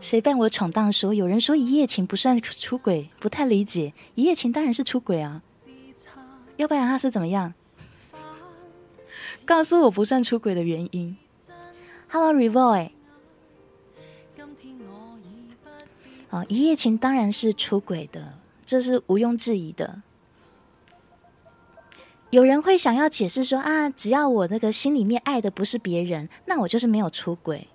[0.00, 1.14] 谁伴我闯荡说？
[1.14, 3.94] 有人说一夜情不算出轨，不太理解。
[4.14, 5.42] 一夜情当然是出轨啊，
[6.56, 7.54] 要不然他是怎么样？
[9.46, 11.16] 告诉我不算出轨的原因。
[12.08, 12.90] Hello，Revoi。
[16.34, 18.34] 哦，一夜情当然是出轨的，
[18.66, 20.02] 这是毋庸置疑的。
[22.30, 27.68] 有人会想要解释说啊，只要我那个心里面爱的不是别人，那我就是没有出轨。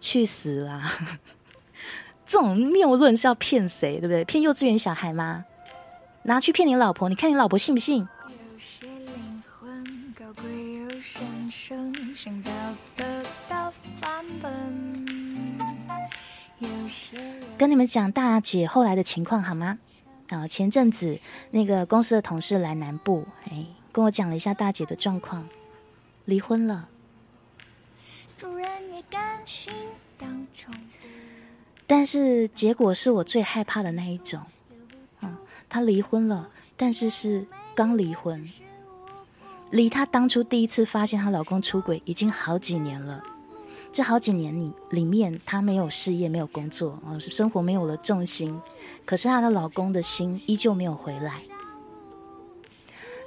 [0.00, 0.92] 去死啦！
[2.24, 4.24] 这种谬论是要骗谁，对不对？
[4.24, 5.44] 骗幼稚园小孩吗？
[6.22, 8.06] 拿去骗你老婆，你看你老婆信不信？
[17.58, 19.78] 跟你们讲大姐后来的情况好吗？
[20.28, 21.18] 啊，前阵子
[21.50, 25.44] 那个公司的同事来南部，哎，跟我讲了一下大姐的状况，
[26.24, 26.88] 离婚了。
[28.38, 29.72] 主人也甘心
[30.16, 30.72] 当宠
[31.84, 34.40] 但是结果是我最害怕的那一种。
[35.22, 35.36] 嗯，
[35.68, 37.44] 她离婚了，但是是
[37.74, 38.48] 刚离婚，
[39.70, 43.20] 离她当初第一次发现她老公出轨已经好几年了。
[43.90, 48.60] 这好几年里里面，她没有事业，没有工作，哦，生活没有了重心。
[49.04, 51.42] 可是她的老公的心依旧没有回来。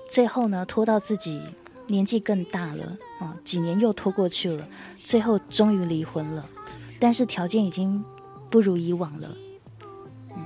[0.09, 1.41] 最后呢，拖到自己
[1.87, 4.67] 年纪更大了，啊、几年又拖过去了，
[5.03, 6.49] 最后终于离婚了。
[6.99, 8.03] 但是条件已经
[8.49, 9.35] 不如以往了。
[10.35, 10.45] 嗯，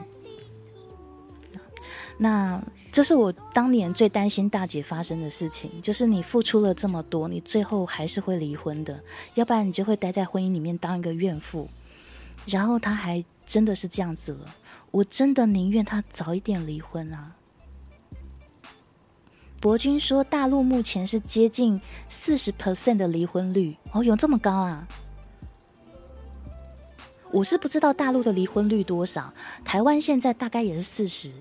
[2.17, 2.63] 那
[2.95, 8.97] 这是我当年最担心大姐发生的事情，就是你付出了这么多，你最后还是会离婚的，
[9.33, 11.67] 要不然你就会待在婚姻里面当一个怨妇。
[12.45, 14.55] 然后他还真的是这样子了，
[14.91, 17.35] 我真的宁愿他早一点离婚啊。
[19.59, 24.87] 博君说，大陆目前是接近四十 percent 的离婚率，哦，有这么高啊？
[27.33, 29.33] 我是不知道大陆的离婚率多少，
[29.65, 31.33] 台湾现在大概也是四十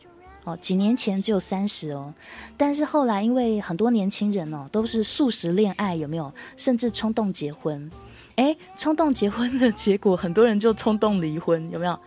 [0.45, 2.13] 哦，几年前只有三十哦，
[2.57, 6.33] 但是后来因为很多年轻人哦都是素食恋爱，有没有？
[6.57, 7.91] 甚至冲动结婚，
[8.37, 11.99] 哎，冲动结婚的结果，很多人就冲动离婚，有没有？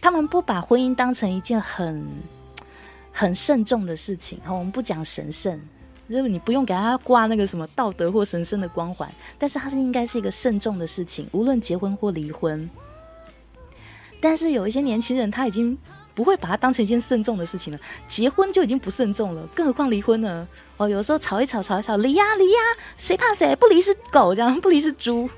[0.00, 2.06] 他们不把婚姻当成一件很
[3.10, 5.60] 很慎重的事情，哦我们不讲神圣。
[6.06, 12.68] 就是你不用给他挂那个什么道德或神圣的光环，但是它是应该是一个慎重的事情，无论结婚或离婚。
[14.20, 15.76] 但是有一些年轻人他已经
[16.14, 20.46] 不会把它当成一件慎重的事情了，结婚就已经不慎重了，更何况离婚呢？
[20.76, 22.60] 哦，有时候吵一吵，吵一吵，离呀离呀，
[22.96, 23.54] 谁怕谁？
[23.56, 25.28] 不离是狗，这样不离是猪，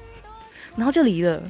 [0.76, 1.42] 然后就离了。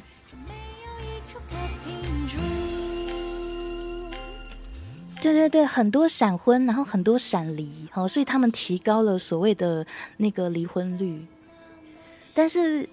[5.21, 9.85] 对对对，很多闪婚，然后很多闪离，哦，所以他们提高了所谓的
[10.19, 11.27] 那个离婚率。
[12.33, 12.89] 但是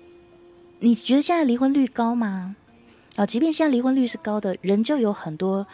[0.79, 2.55] 你觉得现在离婚率高吗？
[3.17, 5.67] 啊、即便现在离婚率是高的，仍旧有很多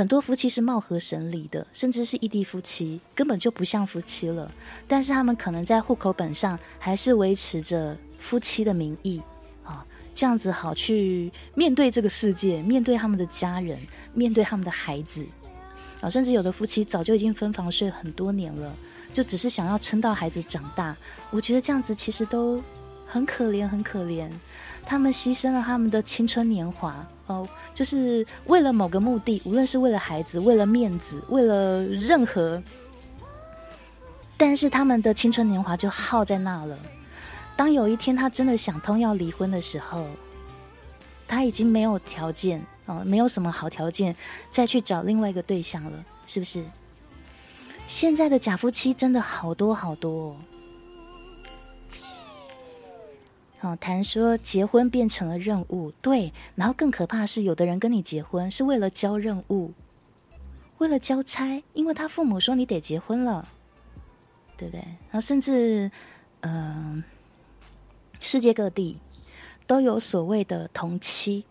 [0.00, 4.50] 很多夫妻是貌合神离的，甚至是异地夫妻，根本就不像夫妻了。
[4.88, 9.20] 但是他们可能在户口本上还是维持着夫妻的名义，
[9.62, 9.84] 啊、
[10.14, 13.78] 这样子好去面对这个世界，面对他们的家人，
[14.14, 15.26] 面对他们的孩子。
[16.00, 18.74] 啊，甚至有的夫妻早就已经分房睡很多年了，
[19.12, 20.96] 就只是想要撑到孩子长大。
[21.30, 22.58] 我觉得这样子其实都
[23.06, 24.30] 很可怜，很可怜。
[24.86, 32.62] 他们牺牲了他们的青春年华，哦，就是为了某个目的，无论是为了孩子，为了面子，为了任何，
[34.36, 36.76] 但是他们的青春年华就耗在那了。
[37.56, 40.06] 当有一天他真的想通要离婚的时候，
[41.28, 44.16] 他已经没有条件哦，没有什么好条件
[44.50, 46.64] 再去找另外一个对象了，是不是？
[47.86, 50.36] 现在的假夫妻真的好多好多哦。
[53.62, 59.72] 哦，谈说结婚变成了任务，对，然后更可怕是，有的人跟你结婚是为了交任务，
[60.78, 63.46] 为了交差，因为他父母说你得结婚了，
[64.56, 64.80] 对不对？
[64.80, 65.90] 然后甚至，
[66.40, 67.04] 嗯、
[68.18, 68.98] 世界各地
[69.66, 71.44] 都有所谓的同妻。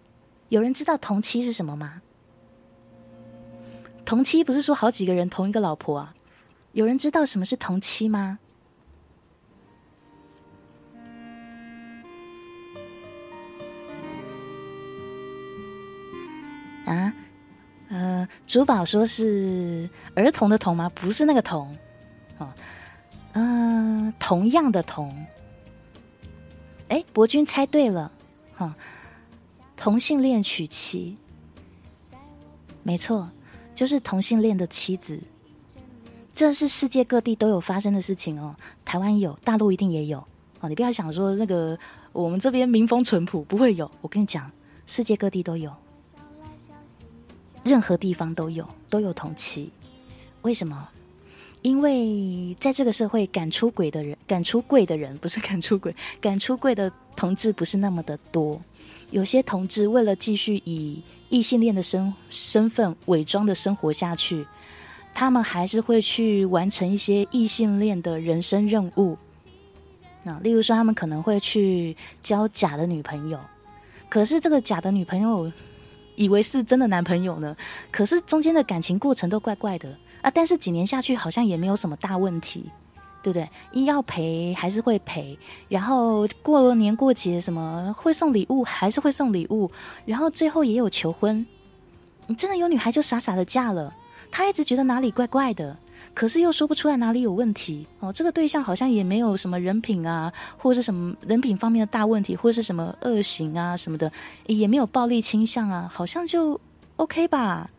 [0.50, 2.02] 有人知道同妻是什么吗？
[4.04, 6.16] 同妻不是说好几个人同一个老婆啊？
[6.72, 8.40] 有人知道什么是同妻吗？
[16.90, 17.14] 啊，
[17.90, 20.90] 呃，珠宝说是儿童的童吗？
[20.96, 21.78] 不是那个童，
[22.40, 22.52] 哦，
[23.34, 25.16] 嗯、同样的同。
[26.88, 28.12] 哎，博君猜对了，
[28.56, 28.76] 哈、
[29.78, 31.16] 同性恋娶妻，
[32.82, 33.30] 没错，
[33.76, 35.22] 就是同性恋的妻子。
[36.34, 40.26] 这是世界各地都有发生的事情哦，台湾有，大陆一定也有
[40.62, 40.68] 哦。
[40.68, 41.78] 你不要想说那个，
[42.12, 43.92] 我们这边民风淳朴，不会有。
[44.02, 44.52] 我跟你讲，
[44.88, 45.72] 世界各地都有，
[47.70, 49.70] 任何地方都有，都有同妻。
[50.42, 50.90] 为什么？
[51.62, 58.60] 因为在这个社会，敢出轨的人，敢出柜的人，不是敢出轨，敢出柜的同志不是那么的多。
[59.12, 64.48] 有些同志为了继续以异性恋的身身份伪装的生活下去，
[65.14, 69.18] 他们还是会去完成一些异性恋的人生任务。
[70.24, 73.40] 啊，例如说，他们可能会去交假的女朋友，
[74.10, 75.52] 可是这个假的女朋友
[76.20, 77.56] 以为是真的男朋友呢，
[77.90, 80.30] 可是中间的感情过程都怪怪的啊。
[80.30, 82.70] 但是几年下去，好像也没有什么大问题，
[83.24, 83.48] 对不对？
[83.72, 85.40] 一要陪还是会陪，
[85.70, 89.72] 然后过年过节什么会送礼物还是会送礼物，
[90.06, 91.46] 然后最后也有求婚。
[92.38, 93.96] 真的有女孩就傻傻的嫁了，
[94.30, 95.78] 她一直觉得哪里怪怪的。
[96.14, 104.12] 可是又说不出来哪里有问题哦，这个对象好像也没有什么人品啊，或者是什么人品方面的大问题，或者是什么恶行啊什么的，
[104.48, 106.60] 也没有暴力倾向啊，好像就
[106.98, 107.70] OK 吧，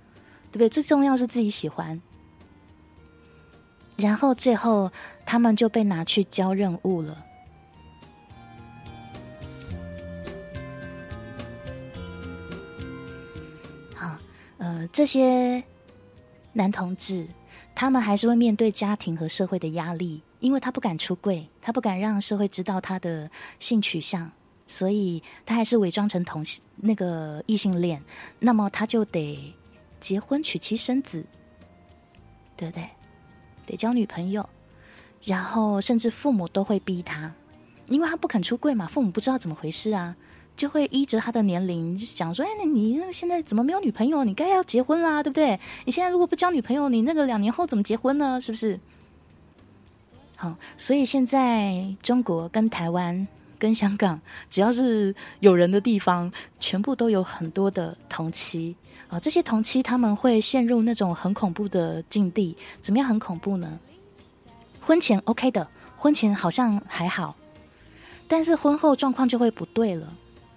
[0.51, 0.71] 对不对？
[0.71, 2.01] 最重要是自己喜欢，
[3.99, 4.91] 然后最后
[5.27, 7.27] 他们就被拿去交任务了。
[13.95, 14.17] 好，
[14.57, 15.63] 呃，这些
[16.55, 17.27] 男同志。
[17.81, 24.31] 他们还是会面对家庭和社会的压力，因为他不敢出柜，他不敢让社会知道他的性取向，
[24.67, 28.03] 所以他还是伪装成同性那个异性恋。
[28.39, 29.55] 那么他就得
[29.99, 31.25] 结婚娶妻生子，
[32.55, 32.87] 对不对？
[33.65, 34.47] 得交女朋友，
[35.25, 37.35] 然后甚至父母都会逼他，
[37.87, 40.15] 因为他不肯出柜嘛，父母不知道怎么回事啊。
[40.61, 44.25] 就会依着他的年龄想说：“哎，那你现在怎么没有女朋友？
[44.25, 45.59] 你该要结婚啦，对不对？
[45.87, 48.39] 你现在如果不交女朋友，你那个两年后怎么结婚呢？
[48.39, 48.79] 是不是？”
[50.37, 53.27] 好，所以现在中国跟台湾
[53.59, 58.77] 跟香港，只要是有人的地方，全部都有很多的同妻
[59.09, 59.19] 啊。
[59.19, 62.55] 这些同妻他们会陷入那种很恐怖的境地。
[62.83, 63.79] 怎么样很恐怖呢？
[64.79, 67.35] 婚前 OK 的，婚前好像还好，
[68.29, 70.13] 但是婚后状况就会不对了。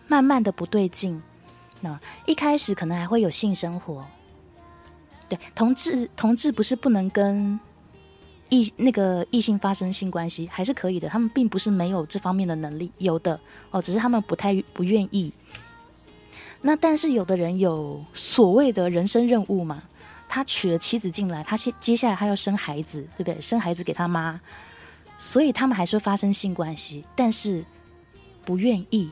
[0.07, 1.21] 慢慢的不对劲，
[1.81, 4.05] 那一开始可能还会有性生活，
[5.29, 7.59] 对，同志同志不是不能跟
[8.49, 13.39] 异那个异性发生性关系，还是可以的，他们并不是没有这方面的能力，有的
[13.71, 15.33] 哦，只是他们不太不愿意。
[16.61, 19.83] 那但是有的人有所谓的人生任务嘛，
[20.29, 23.41] 他娶了妻子进来，他接接下来他要生孩子，对不对？
[23.41, 24.39] 生孩子给他妈，
[25.17, 27.65] 所以他们还是会发生性关系，但是
[28.45, 29.11] 不愿意。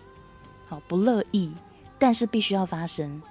[0.72, 1.51] 好不乐意，
[1.99, 3.22] 但是必须要发生，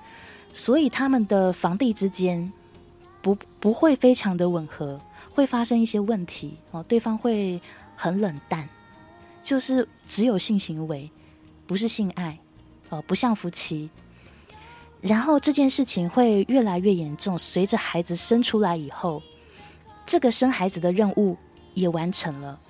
[0.53, 2.53] 所以他们的房地之间
[3.23, 6.83] 不不会非常的吻合，会发生一些问题哦。
[6.83, 7.59] 对方会
[7.97, 8.69] 很冷淡，
[9.43, 11.11] 就是只有性行为，
[11.67, 12.39] 不是性爱
[12.91, 13.89] 哦，不像夫妻。
[15.01, 19.23] 然后这件事情会越来越严重，随着孩子生出来以后，
[20.05, 21.39] 这个生孩子的任务
[21.73, 22.61] 也完成了。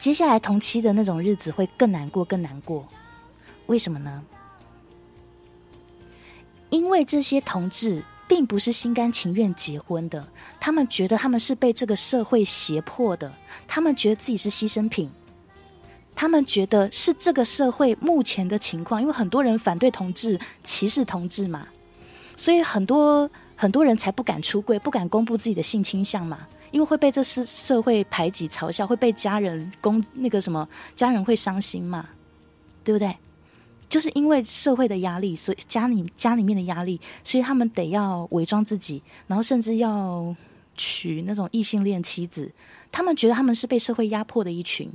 [0.00, 2.88] 接下来同期的那种日子会更难过，更难过。
[3.66, 4.24] 为什么呢？
[6.70, 10.26] 因为这些同志并不是心甘情愿结婚的，
[10.58, 13.30] 他们觉得他们是被这个社会胁迫的，
[13.68, 15.10] 他们觉得自己是牺牲品，
[16.14, 19.02] 他们觉得是这个社会目前的情况。
[19.02, 21.68] 因为很多人反对同志、歧视同志嘛，
[22.36, 26.48] 所以很多很多人才不敢出柜，不敢公布自己的性倾向嘛。
[26.70, 32.08] 因为会被这社社会排挤嘲笑，会被家人攻那个什么，家人会伤心嘛，
[32.84, 33.16] 对不对？
[33.88, 40.34] 就是因为社会的压力，所以家里家里面的压力，所以他们得要伪装自己，然后甚至要
[40.76, 42.52] 娶那种异性恋妻子。
[42.92, 44.88] 他们觉得他们是被社会压迫的一群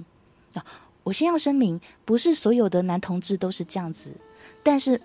[0.53, 0.65] 啊！
[1.03, 4.13] 我先要声明，不是所有的男同志都是这样子，
[4.63, 4.99] 但是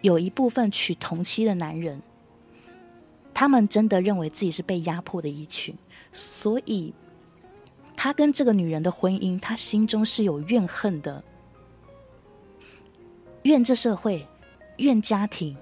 [0.00, 2.00] 有一部分娶同妻的男人，
[3.34, 5.76] 他们真的认为自己是被压迫的一群。
[6.12, 6.94] 所以，
[7.96, 11.24] 他跟这个女人的婚姻，他心中是有怨恨的，
[13.42, 14.26] 怨这社会，
[14.76, 15.56] 怨家庭，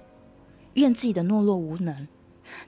[0.75, 2.07] 怨自己的懦弱无能。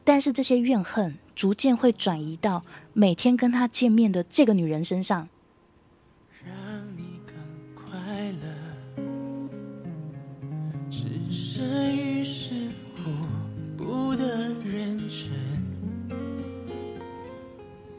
[0.03, 5.29] 但是这些怨恨逐渐会转移到每天跟他见面的这个女人身上。
[6.43, 6.53] 让
[6.97, 7.35] 你更
[7.75, 8.47] 快乐，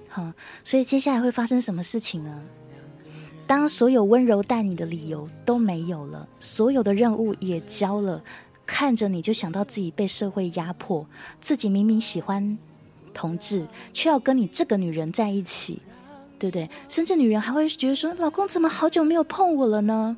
[0.09, 0.33] 好。
[0.65, 2.43] 所以接下来会发生什么事情呢？
[3.47, 8.21] 当所有温柔待你的理由都没有了，所有的任务也交了，
[8.67, 11.07] 看着你就想到自己被社会压迫，
[11.41, 12.59] 自己明明喜欢
[13.15, 15.81] 同志，却要跟你这个女人在一起，
[16.41, 16.69] 对不对？
[16.89, 20.17] 甚至女人还会觉得说，老公怎么好久没有碰我了呢？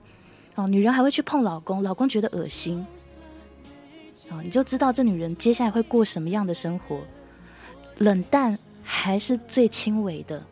[0.54, 2.86] 哦，女人还会去碰老公，老公觉得恶心。
[4.30, 7.00] 啊，你就知道这女人接下来会过什么样的生活，
[7.98, 10.42] 冷淡还是最轻微的。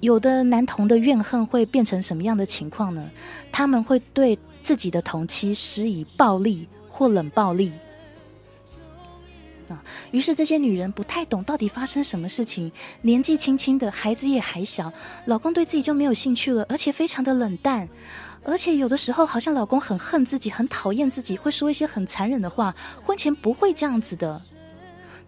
[0.00, 3.10] 有的男童的怨恨会变成什么样的情况呢？
[3.52, 7.70] 他们会对自己的同妻施以暴力或冷暴力。
[9.68, 14.92] 啊，于是这些女人不太懂到底发生什么事情，年纪轻轻的孩子也还小，
[15.26, 17.88] 老公对自己就没有兴趣了，而且非常的冷淡，
[18.44, 22.74] 而且有的时候好像老公很恨自己，很讨厌自己，会说一些很残忍的话。
[23.02, 24.40] 婚前不会这样子的。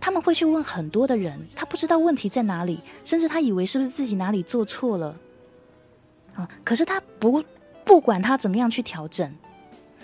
[0.01, 5.15] 他们会去问很多的人，他不知道问题在哪里，甚至他以为是不是自己哪里做错了，
[6.35, 6.49] 啊！
[6.65, 7.45] 可是他不
[7.85, 9.33] 不管他怎么样去调整，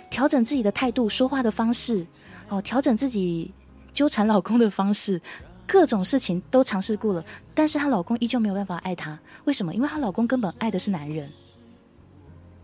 [0.09, 2.07] 调整自己的态度、说话的方式，
[2.49, 3.53] 哦，调整自己
[3.93, 5.21] 纠缠老公的方式，
[5.67, 9.19] 各种事情都尝试过了，但是她老公依旧没有办法爱她。
[9.47, 9.75] 为什么？
[9.75, 11.29] 因为她老公根本爱的是男人，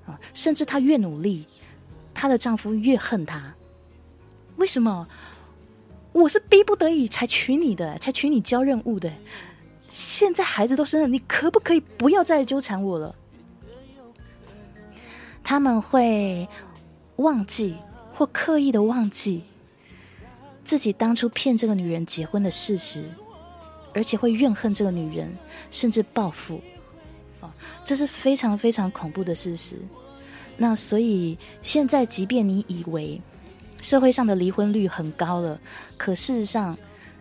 [0.07, 0.19] 啊！
[0.33, 1.47] 甚至她越努力，
[2.13, 3.55] 她的丈夫越恨她。
[4.57, 5.07] 为什么？
[6.13, 9.13] 我是逼不得已才娶你的，才娶你交任务的。
[9.91, 13.15] 现在孩子都生了，你可不可以不要再纠缠我了？
[15.43, 16.49] 他们会
[17.17, 17.77] 忘记
[18.13, 19.43] 或刻意的忘记
[20.63, 23.11] 自己当初骗这个女人结婚的事实，
[23.93, 25.37] 而且会怨恨这个女人，
[25.71, 26.61] 甚至报复。
[27.85, 29.77] 这是非常非常恐怖的事实。
[30.57, 33.21] 那所以现在，即便你以为。
[33.83, 35.61] 社会上的离婚率很高了，
[35.99, 36.75] 可事实上，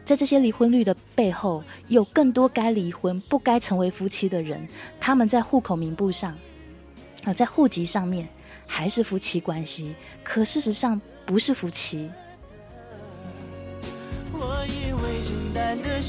[0.05, 4.65] 在这些离婚率的背后，有更多该离婚、不该成为夫妻的人，
[4.97, 6.33] 他们在户口名簿上，
[7.25, 8.29] 啊，在户籍上面
[8.65, 9.93] 还是夫妻关系，
[10.23, 12.09] 可事实上不是夫妻。
[14.31, 16.01] 我以为简单的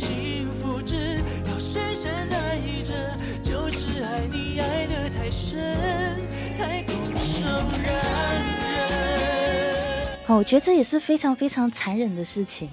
[10.27, 12.69] 我觉得这也是非常非常残忍的事情！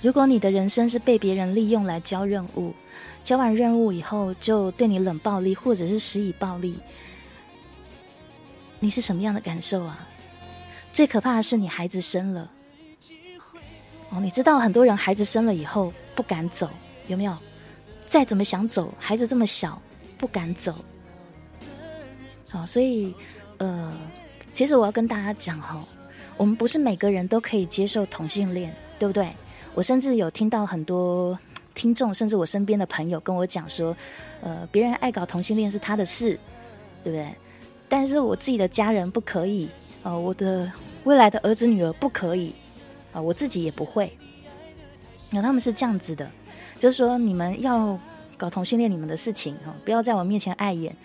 [0.00, 2.72] 如果你的人生是被别人利用来交任务，
[3.22, 6.78] 交完任务以后就对你冷暴力，或者是施以暴力，
[8.80, 10.08] 你是什么样的感受啊？
[10.92, 12.50] 最可怕的是你孩子生了，
[14.10, 16.70] 哦，你知道很多人孩子生了以后不敢走，
[17.08, 17.36] 有没有？
[18.06, 19.80] 再怎么想走，孩子这么小，
[20.16, 20.74] 不敢走。
[22.56, 23.14] 好，所以
[23.58, 23.92] 呃。
[24.52, 25.84] 其实我要跟大家讲哈，
[26.38, 29.30] 我们不是每个人都可以接受同性恋，对不对？
[29.74, 31.38] 我甚至有听到很多
[31.74, 33.94] 听众，甚至我身边的朋友跟我讲说，
[34.40, 36.40] 呃，别人爱搞同性恋是他的事，
[37.04, 37.28] 对不对？
[37.86, 39.68] 但是我自己的家人不可以，
[40.04, 40.72] 呃，我的
[41.04, 42.54] 未来的儿子女儿不可以，
[43.12, 44.10] 啊，我自己也不会。
[45.28, 46.26] 那他们是这样子的，
[46.78, 47.98] 就是说你们要
[48.38, 50.96] 搞同性恋你们的事情哈，不要在我面前碍眼，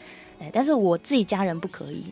[0.54, 2.06] 但是我自己家人不可以。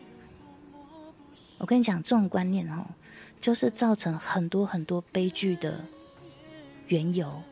[1.58, 2.86] 我跟你讲，这种观念哦，
[3.40, 5.80] 就是造成很多很多悲剧的
[6.88, 7.42] 缘由。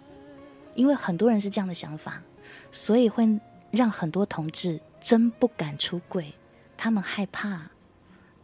[0.74, 2.22] 因为很多人是这样的想法，
[2.70, 3.40] 所以会
[3.72, 6.34] 让很多同志真不敢出柜。
[6.76, 7.72] 他们害怕，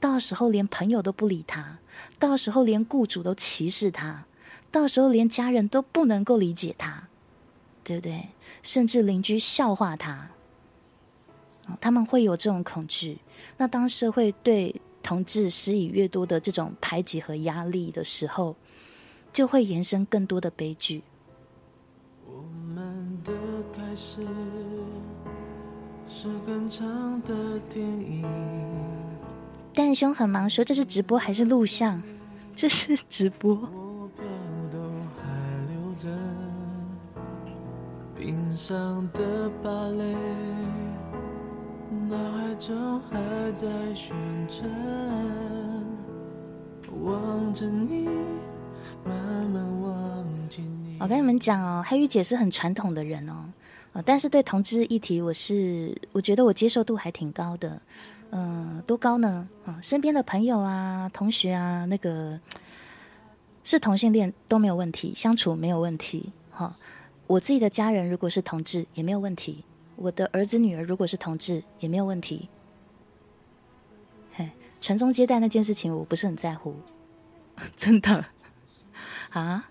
[0.00, 1.78] 到时候连朋友都不理他，
[2.18, 4.24] 到时候连雇主都歧视他，
[4.72, 7.08] 到时候连家人都不能够理解他，
[7.84, 8.30] 对不对？
[8.64, 10.30] 甚至邻居笑话他，
[11.80, 13.18] 他们会有这种恐惧。
[13.56, 18.56] 那当社会对同志施以越多的这种排挤和压力的时候，
[19.32, 21.02] 就会延伸更多的悲剧。
[22.26, 22.42] 我
[22.74, 23.32] 们的
[23.76, 24.26] 开始
[26.08, 28.24] 是很长的电影。
[29.74, 32.02] 蛋兄很忙，说这是直播还是录像？
[32.54, 33.68] 这是直播。
[38.16, 40.14] 冰上的芭蕾。
[42.08, 43.18] 脑海中还
[43.52, 44.14] 在旋
[44.46, 44.68] 转，
[47.02, 48.04] 望着你，
[49.04, 49.16] 慢
[49.48, 50.98] 慢忘记你。
[51.00, 53.46] 我跟你们讲哦，黑玉姐是很传统的人哦，
[53.94, 57.80] 呃，但是对同志议题，我是我觉得我接受度还挺高的，
[58.32, 59.48] 嗯，多高呢？
[59.64, 62.38] 啊，身边的朋友啊、同学啊，那个
[63.64, 66.30] 是同性恋都没有问题，相处没有问题。
[66.50, 66.76] 哈，
[67.26, 69.64] 我自己的家人如果是同志也没有问题。
[69.96, 72.48] 我的儿子女儿如果是同志也没有问题，
[74.32, 76.74] 嘿，传宗接代那件事情我不是很在乎，
[77.76, 78.24] 真的
[79.30, 79.68] 啊！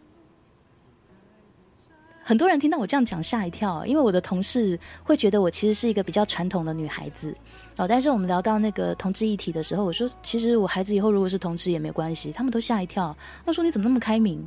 [2.25, 7.35] 很多人听到我这样讲吓一跳，因为我的同事会觉得我其实是一个比较传统的女孩子
[7.75, 7.85] 哦。
[7.85, 13.13] 但是我们聊到那个同志议题的时候，我说其实我孩子以后如果是同志也没关系，他们都吓一跳。
[13.45, 14.41] 他说你怎么那么开明？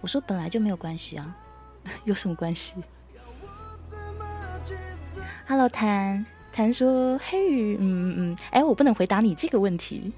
[0.00, 1.36] 我说本来就没有关系啊，
[2.04, 2.76] 有什么关系？
[5.52, 10.10] Hello，谭谭说黑雨，嗯嗯嗯，哎，我不能回答你这个问题。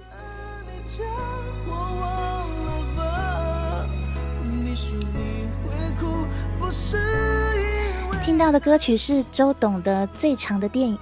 [8.25, 10.99] 听到的歌曲是周董的《最长的电影》。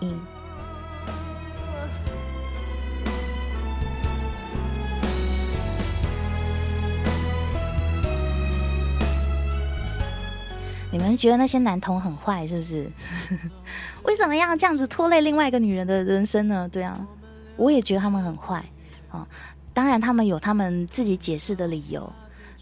[10.93, 12.87] 你们觉得那些男童很坏是不是？
[14.05, 16.69] 为什么要这样子拖累另外一个女人的人生呢？
[16.71, 17.09] 对啊，
[17.57, 18.63] 我也觉得他们很坏
[19.11, 19.27] 啊。
[19.73, 22.13] 当然，他们有他们自己解释的理由，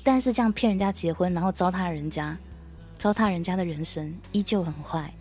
[0.04, 2.38] 但是这样骗人家结婚，然后糟蹋人家，
[2.96, 5.12] 糟蹋人家的人生，依旧很坏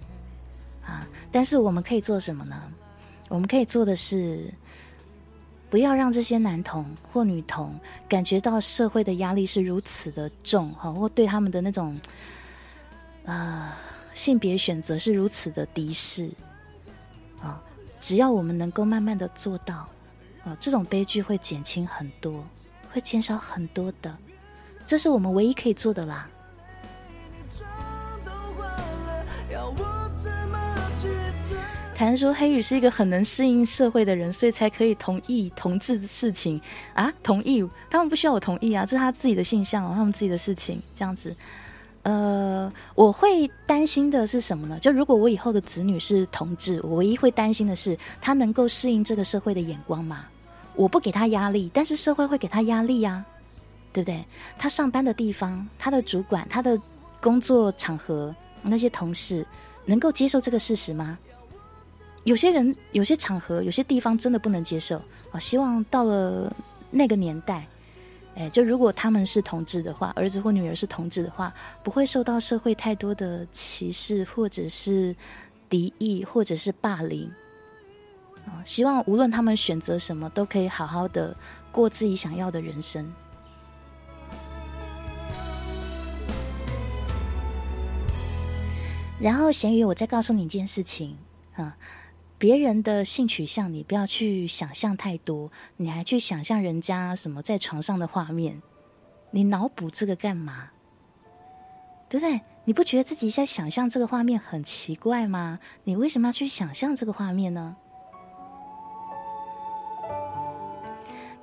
[0.85, 1.07] 啊。
[1.31, 2.61] 但是我们可以做什么呢？
[3.27, 4.53] 我们可以做的是，
[5.67, 7.73] 不要让这些男童或女童
[8.07, 11.99] 感觉到社会的压力是如此的重哈，或对他们的那种。
[13.29, 13.77] 啊，
[14.13, 16.29] 性别选择是如此的敌视
[17.41, 17.61] 啊！
[18.01, 19.87] 只要我们能够慢慢的做到
[20.43, 22.43] 啊，这种悲剧会减轻很多，
[22.91, 24.17] 会减少很多的，
[24.87, 26.27] 这是我们唯一可以做的啦。
[31.93, 36.59] 坦然说黑羽是一个很能适应社会的人， 所以才可以同意同志的事情
[36.93, 41.35] 啊，同意他们不需要我同意啊，这是他自己的性向，他们自己的事情，这样子。
[42.03, 44.79] 呃，我会担心的是什么呢？
[44.79, 50.25] 就如果我以后的子女是同志，我唯一会担心的是他能够适应这个社会的眼光吗？
[50.75, 53.23] 我不给他压力，但是社会会给他压力呀，
[53.91, 54.23] 对不对？
[54.57, 56.79] 他上班的地方，他的主管，他的
[57.19, 59.45] 工作场合，那些同事
[59.83, 61.19] 能够接受这个事实吗？
[62.23, 65.01] 有些人、有些场合、有些地方真的不能接受。
[65.31, 66.51] 我希望到了
[66.89, 67.67] 那个年代。
[68.39, 75.13] 哎，就如果他们是同志的话，儿子或女儿是同志的话，不会受到社会太多的歧视，或者是
[75.67, 77.29] 敌意，或者是霸凌。
[78.47, 81.35] 啊，希望无论他们选择什么，都可以好好的
[81.69, 83.13] 过自己想要的人生。
[89.19, 91.17] 然后，咸鱼，我再告诉你一件事情
[91.57, 91.75] 啊。
[92.39, 98.61] 别人的性取向，你不要去想象太多，你还去想象人家什么在床上的画面，
[99.31, 100.69] 你脑补这个干嘛？
[102.07, 102.39] 对不对？
[102.63, 105.59] 你不觉得自己在想象这个画面很奇怪吗？
[105.83, 107.75] 你为什么要去想象这个画面呢？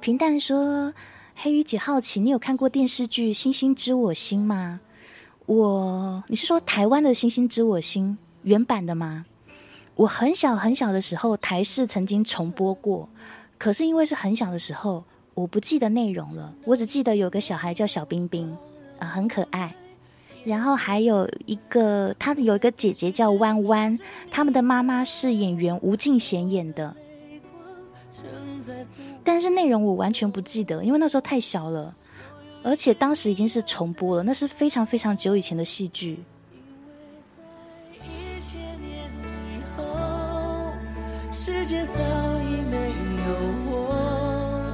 [0.01, 0.95] 平淡说
[1.37, 4.81] ：“黑鱼姐好奇，你有看过电视剧《星星知我心》吗？
[5.45, 9.27] 我，你是说台湾的《星星知我心》原版的吗？”
[9.97, 13.09] 我很小很小的时候，台视曾经重播过，
[13.57, 16.53] 可是因为是很小的时候，我不记得内容了。
[16.65, 18.55] 我只记得有个小孩叫小冰冰，
[18.99, 19.75] 啊，很可爱。
[20.45, 23.99] 然后还有一个，他的有一个姐姐叫弯弯，
[24.31, 26.95] 他们的妈妈是演员吴敬贤演的。
[29.25, 31.93] 但是内容我完全不记得，因为那时候太小了，
[32.63, 36.23] 而且当时已经是重播了，那是非常非常久以前的戏剧。
[41.47, 42.01] 世界早
[42.41, 42.77] 已没
[43.23, 44.67] 有我，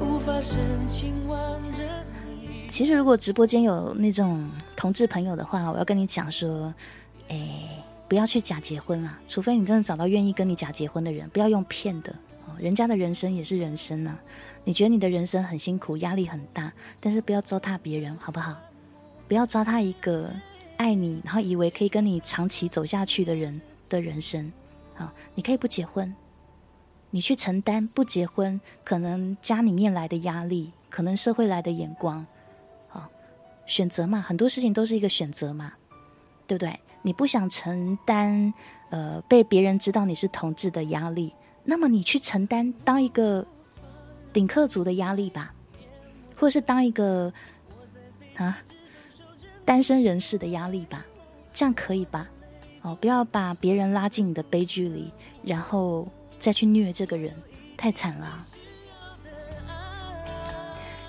[0.00, 1.84] 无法深情望着
[2.66, 6.72] 其实，如果直播间有那种同志朋友的话，我要跟你讲说，
[7.28, 12.10] 哎，不要去假结婚了，除非你真的找到愿意跟你假结婚的人，不要用骗的
[12.46, 12.56] 哦。
[12.58, 14.16] 人家的人生也是人生呐，
[14.64, 18.56] 你觉得你的人生很辛苦，压力很大，但是不要糟蹋别人，好不好？
[19.28, 20.30] 不要糟蹋一个
[20.78, 24.50] 爱你，然后以为可以跟你长期走下去的人的人生。
[24.98, 26.14] 啊，你可以不结婚，
[27.10, 32.26] 你去承担不结婚可能家里面来的压力，可能社会来的眼光，
[32.92, 33.08] 啊，
[33.64, 35.74] 选择嘛，很多事情都是一个选择嘛，
[36.46, 36.80] 对不对？
[37.02, 38.52] 你不想承担
[38.90, 41.32] 呃被别人知道你是同志的压力，
[41.62, 43.46] 那么你去承担当一个
[44.32, 45.54] 顶客族的压力吧，
[46.36, 47.32] 或是当一个
[48.34, 48.58] 啊
[49.64, 51.06] 单身人士的压力吧，
[51.52, 52.28] 这样可以吧？
[52.82, 55.12] 哦，不要把别人拉进你的悲剧里，
[55.42, 56.06] 然后
[56.38, 57.34] 再去虐这个人，
[57.76, 58.46] 太惨了。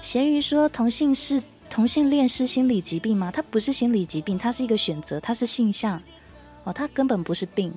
[0.01, 3.31] 咸鱼说同性是同性恋是心理疾病吗？
[3.31, 6.01] 它不是心理疾病，它是一个选择，它是性向。
[6.63, 7.71] 哦，它根本不是病。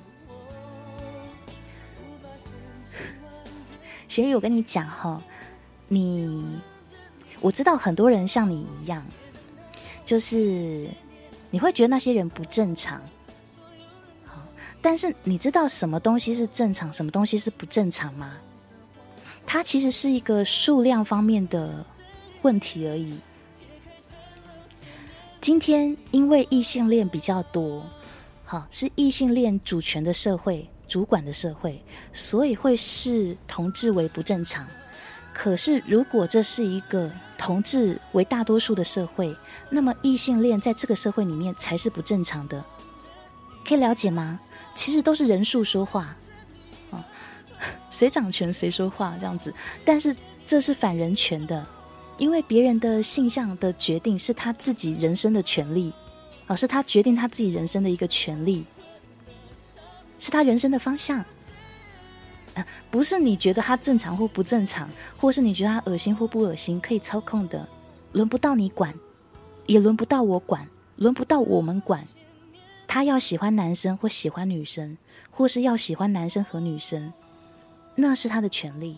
[4.09, 5.21] 咸鱼，我跟你讲哈，
[5.87, 6.59] 你
[7.39, 9.05] 我知道很多人像你一样，
[10.03, 10.89] 就是
[11.51, 12.99] 你会觉得那些人不正常。
[14.83, 18.33] 但是你知道什么东西是正常，什么东西是不正常吗？
[19.45, 21.85] 它其实是一个数量方面的
[22.41, 23.17] 问题而已。
[25.39, 27.85] 今天因为异性恋比较多，
[28.43, 31.81] 好是异性恋主权的社会，主管的社会，
[32.11, 34.67] 所以会视同志为不正常。
[35.33, 39.33] 可是，如果这是一个同志为大多数的社会，
[39.69, 42.63] 那么异性恋在这个社会里面才是不正常的。
[43.65, 44.39] 可以了解吗？
[44.75, 46.15] 其实都是人数说话，
[46.91, 47.05] 啊，
[47.89, 49.53] 谁掌权谁说话这样子。
[49.85, 50.15] 但是
[50.45, 51.65] 这是反人权的，
[52.17, 55.93] 因为别人的性向的决定是他自己人生的权利，
[56.47, 58.65] 啊，是他决定他自己人生的一个权利，
[60.19, 61.23] 是他人生的方向。
[62.55, 67.67] 啊，不是你觉得他正常或不正常，或是你觉得他恶心或不恶心，可以操控的，
[68.11, 68.93] 轮不到你管，
[69.65, 70.67] 也轮不到我管，
[70.97, 72.07] 轮不到我们管。
[72.93, 74.99] 他要喜欢男生或喜欢女生，
[75.31, 77.11] 或是要喜欢男生和女生，
[77.95, 78.97] 那是他的权利。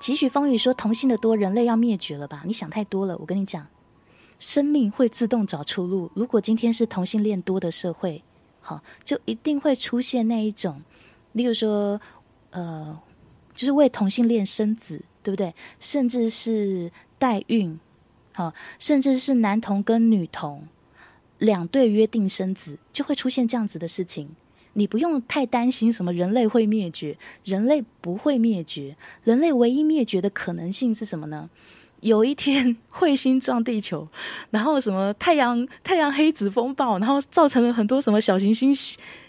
[0.00, 2.44] 几许风雨说同性的多，人类要灭绝了吧？
[2.46, 3.14] 你想太多了。
[3.18, 3.66] 我跟你讲，
[4.38, 6.10] 生命会自动找出路。
[6.14, 8.24] 如果今天是同性恋多的社会。
[8.62, 10.80] 好，就一定会出现那一种，
[11.32, 12.00] 例如说，
[12.52, 12.98] 呃，
[13.54, 15.54] 就是为同性恋生子，对不对？
[15.78, 17.78] 甚至是代孕，
[18.32, 20.66] 好，甚至是男童跟女童
[21.38, 24.28] 两对约定生子，就会出现这样子的事情。
[24.74, 31.50] 你不用太担心什么人类会灭绝，人类不会灭绝，人类唯一灭绝的可能性是什么呢？
[32.00, 34.08] 有一天 彗星撞地球，
[34.50, 38.74] 然后什么太阳太阳黑子风暴，然后造成了很多什么小行星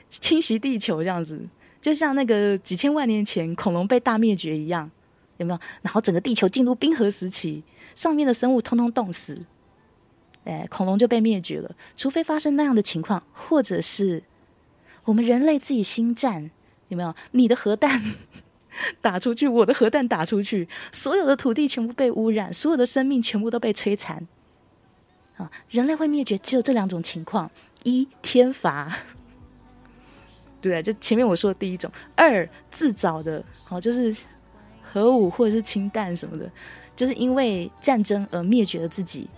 [0.09, 1.45] 侵袭地球，这样子
[1.81, 4.89] 就像那个几千万年前恐龙被大灭绝一样，
[5.37, 5.59] 有没有？
[5.81, 7.61] 然后整个地球进入冰河时期，
[7.95, 9.45] 上面的生物通通冻死，
[10.45, 11.75] 哎，恐龙就被灭绝了。
[11.95, 14.23] 除非发生那样的情况，或者是
[15.05, 16.51] 我们人类自己心战，
[16.87, 17.13] 有没有？
[17.31, 18.01] 你的核弹？
[19.01, 24.27] 打出去，我的核弹打出去，所有的土地全部被污染，所有的生命全部都被摧残。
[25.37, 27.51] 啊，人类会灭绝，只有这两种情况：
[27.83, 28.91] 一天罚，
[30.59, 34.15] 对就前面我说的第一种；二自找的，好，就是
[34.81, 36.51] 核武或者是氢弹什么的，
[36.95, 39.29] 就是因为战争而灭绝了自己。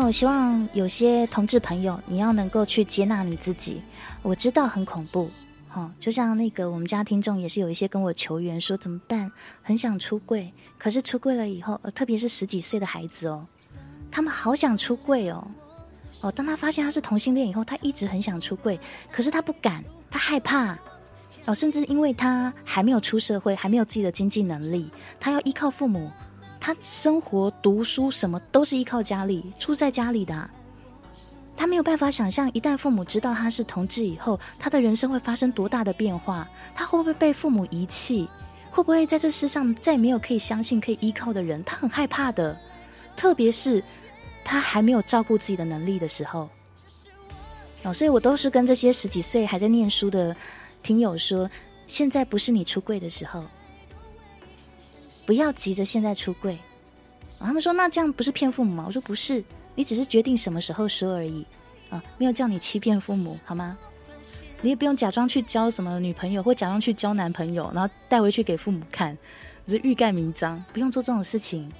[0.00, 3.82] 那我希望有些同志朋友，你要能够去接纳你自己。
[4.22, 5.28] 我知道很恐怖，
[5.66, 9.28] 哈，就像那个我们家听众也是有一些跟我求援说怎么办，
[9.60, 13.44] 很想出柜，可是出柜了以后，呃，特别是十几岁的孩子哦，
[14.08, 15.44] 他们好想出柜哦，
[16.20, 18.78] 哦，当他发现他是同性恋以后，他一直很想出柜，
[19.10, 20.78] 可是他不敢，他害怕，
[21.44, 24.88] 哦，甚至因为他还没有出社会，还没有自己的经济能力，
[25.18, 26.08] 他要依靠父母。
[26.60, 30.50] 他生活、读书什么都是依靠家里，住在家里的。
[31.56, 36.48] 他没有办法想象，一旦父母知道他是同志以后，他的人生会发生多大的变化。
[36.74, 38.28] 他会不会被父母遗弃？
[38.70, 41.64] 会不会在这世上再没有可以相信、可以依靠的人？
[41.64, 42.56] 他很害怕的。
[43.16, 43.82] 特别是
[44.44, 46.48] 他还没有照顾自己的能力的时候。
[47.82, 50.36] 哦，所以我都是跟这些十几岁还在念书的
[50.82, 51.50] 听友说：
[51.88, 53.44] 现在不是你出柜的时候。
[55.28, 56.54] 不要急着现在出柜，
[57.38, 58.84] 啊他们说那这样不是骗父母吗？
[58.86, 61.44] 我说不是，你只是决定什么时候说而已
[61.90, 63.76] 啊，没有叫你欺骗父母好吗？
[64.62, 69.18] 你也不用假装去交什么女朋友或假装去交男朋友，然后带回去给父母看，
[69.68, 71.70] 是欲盖弥彰，不用做这种事情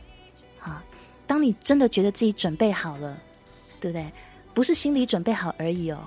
[0.61, 0.85] 啊。
[1.27, 3.19] 当你真的觉得自己准备好了，
[3.81, 4.13] 对不对？
[4.53, 5.99] 不是心理准备好而已哦，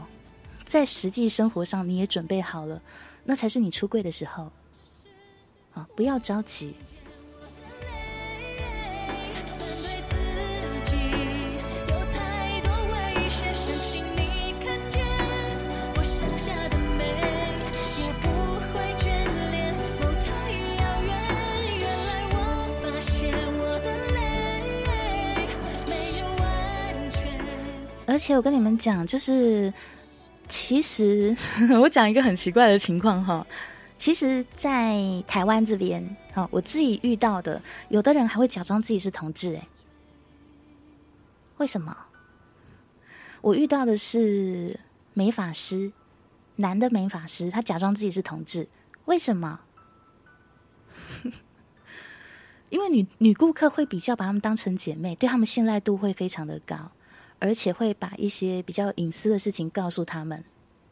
[0.63, 2.79] 在实际生活上你也准备好了，
[3.23, 4.51] 那才是你出柜的时候
[5.73, 5.89] 啊！
[5.95, 6.75] 不要着急。
[28.11, 29.73] 而且我跟你们讲，就是
[30.49, 31.33] 其实
[31.79, 33.47] 我讲一个很奇怪的情况哈，
[33.97, 36.03] 其实，在台湾这边
[36.33, 39.65] 哈，我自己遇到的，有的人还会假装自己是同志，哎，
[41.57, 41.95] 为什么？
[43.39, 44.77] 我遇到的是
[45.13, 45.93] 美法师，
[46.57, 48.67] 男的美法师，他假装自己是同志，
[49.05, 49.61] 为什么？
[52.69, 56.91] 因为女女顾客会比较把他们当成姐妹，对他们信赖度会非常的高。
[57.41, 60.41] 而且会把一些比较隐私的事情告诉他们，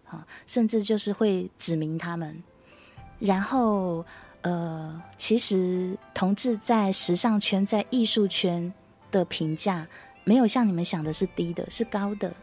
[0.05, 2.43] 啊，甚至就是会指明他们。
[3.19, 4.03] 然后，
[4.41, 8.73] 呃，其实同志在时尚圈、在艺术圈
[9.11, 9.87] 的评价，
[10.23, 12.33] 没有像你们想的是低的，是高的。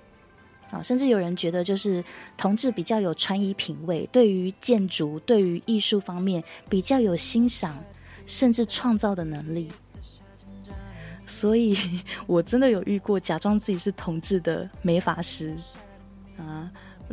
[0.71, 2.05] 啊，甚至有人觉得，就是
[2.37, 7.77] 同志比较有穿衣品味，对于建筑、对于艺术方面比较有欣赏，
[8.27, 9.71] 甚至创造的能力。
[11.27, 11.77] 所以
[12.27, 15.55] 我真的有遇过假装自己是同志的美发师
[16.39, 16.71] 啊，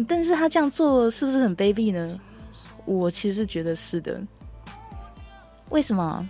[0.08, 2.20] 但是他这样做是不是很卑鄙呢？
[2.86, 4.22] 我其实觉得是的。
[5.70, 6.30] 为什么？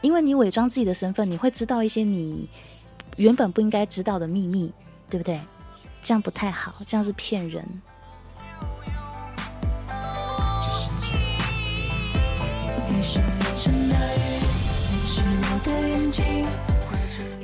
[0.00, 2.48] 因为你伪装自己的身份，你会知道一些你
[3.16, 4.72] 原本不应该知道的秘密，
[5.08, 5.40] 对不对？
[6.02, 7.66] 这样不太好，这样是骗人。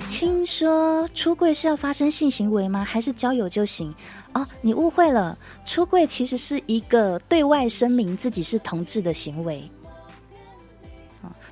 [0.06, 2.84] 听说出柜是要发生性行为吗？
[2.84, 3.94] 还是交友就行？
[4.34, 9.68] 哦，你误会了，出柜其实是一个对外声明自己是同志的行为。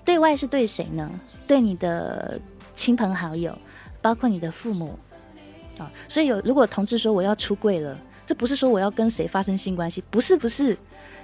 [0.04, 1.10] 对外是对谁呢？
[1.46, 2.40] 对你的
[2.74, 3.56] 亲朋好友，
[4.00, 4.98] 包括你的父母。
[5.78, 7.96] 啊，所以有如果同志说我要出柜了，
[8.26, 10.76] 这不是说我要跟谁发生性关系，不是不是，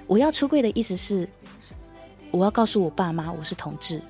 [0.07, 1.27] 我要出柜的意思是，
[2.31, 4.01] 我要告诉我爸妈我是同志，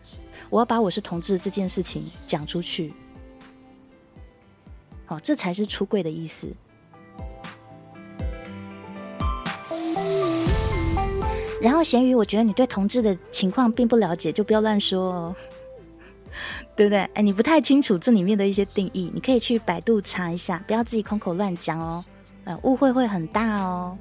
[0.55, 2.93] 我要把我是同志这件事情讲出去，
[5.05, 6.47] 好，这才是出柜的意思。
[11.61, 15.35] 然后咸鱼，我觉得你对同志的情况并不了解，就不要乱说哦。
[16.73, 16.99] 对不对？
[17.15, 22.05] 哎，你不太清楚这里面的一些定义，你可以去百度查一下，不要自己空口乱讲哦，
[22.45, 23.97] 呃，误会会很大哦。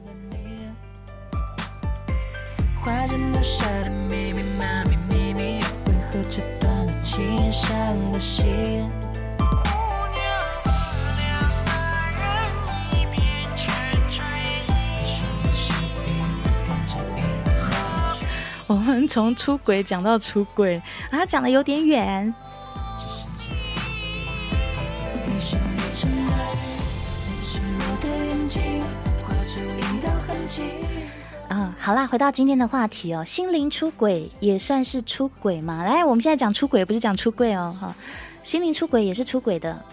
[18.66, 20.80] 我们从出轨讲到出轨
[21.11, 22.34] 啊，讲的有点远。
[31.85, 35.85] 好啦，回到今天的话题哦，心灵出轨也算是出轨吗？
[35.85, 37.95] 来，我们现在讲出轨，不是讲出柜哦，哈，
[38.43, 39.85] 心灵出轨也是出轨的。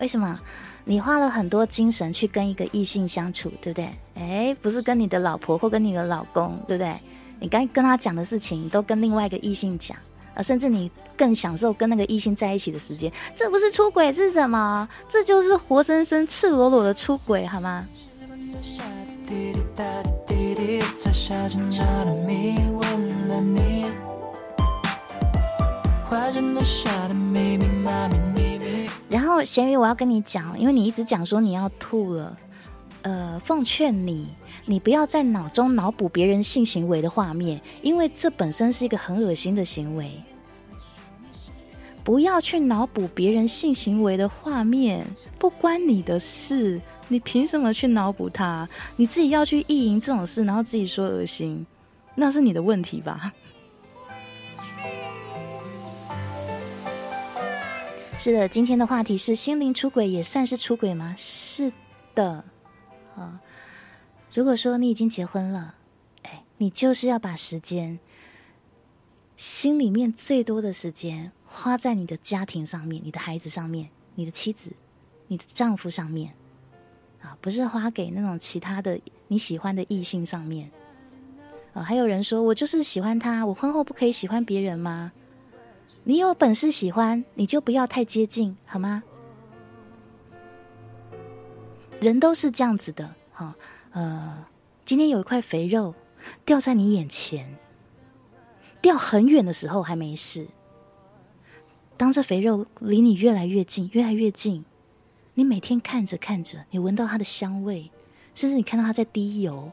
[0.00, 0.40] 为什么？
[0.86, 3.90] 你花了很多精神去跟一个异性相处，对不对？
[4.14, 6.90] 哎，不是跟你的老婆或跟你的老公，对不对？
[7.38, 9.94] 你该跟他讲的事情，都跟另外一个异性讲。
[10.32, 14.88] 啊，甚至你更享受跟那个异性在一起的时间，这不是出轨是什么？
[15.06, 17.86] 这就是活生生、赤裸裸的出轨，好吗？
[19.28, 19.84] 滴滴答
[20.24, 22.54] 滴滴滴，再下坚强的迷
[29.10, 32.36] 然后咸鱼，我要跟你讲，因为你一直讲说你要吐了，
[33.02, 34.28] 呃，奉劝你。
[34.68, 40.10] 你不要在脑中脑补别人性行为的画面，因为这本身是一个很恶心的行为。
[42.06, 45.04] 不要去脑补别人性行为的画面，
[45.40, 48.68] 不关你的事，你凭什么去脑补他？
[48.94, 51.66] 你自己要去意淫这种事，然后自己说恶心，
[52.14, 53.30] 那是你的问题吧？
[58.16, 61.12] 是的，今天的话题是心灵出轨也算是出轨吗？
[61.18, 61.72] 是
[62.14, 62.44] 的，
[63.16, 63.40] 啊。
[64.32, 65.74] 如果说你已经结婚了，
[66.22, 67.98] 哎，你就是要把时间，
[69.36, 74.70] 心里面最多的时间花在你的家庭上面，你的孩子上面，你的妻子、
[75.26, 76.30] 你的丈夫上面，
[77.22, 80.70] 啊，不是花给那种其他的你喜欢的异性上面。
[81.72, 85.10] 啊，还有人说我就是喜欢他，我婚后不可以喜欢别人吗？
[86.04, 89.02] 你有本事喜欢，你就不要太接近，好吗？
[92.00, 93.56] 人都是这样子的，哈。
[93.92, 94.44] 呃，
[94.84, 95.94] 今天有一块肥肉
[96.44, 97.56] 掉在你眼前，
[98.82, 100.46] 掉很远的时候还没事。
[101.96, 104.64] 当这肥肉离你越来越近，越来越近，
[105.34, 107.90] 你每天看着看着，你闻到它的香味，
[108.34, 109.72] 甚至你看到它在滴油，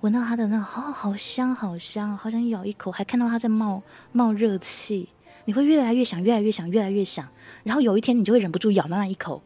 [0.00, 5.08] 闻到它的那好好香，好香，好想咬一口，还看到它在冒冒热气，
[5.44, 7.28] 你会越来越想，越来越想，越来越想，
[7.62, 9.42] 然后有一天你就会忍不住咬那一口。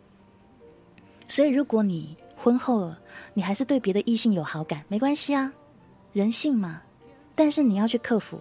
[1.29, 2.99] 所以，如果你婚后了，
[3.35, 5.53] 你还是对别的异性有好感，没关系啊，
[6.13, 6.83] 人性嘛。
[7.35, 8.39] 但是你要去克服，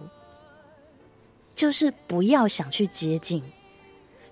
[1.54, 3.42] 就是不要想去接近，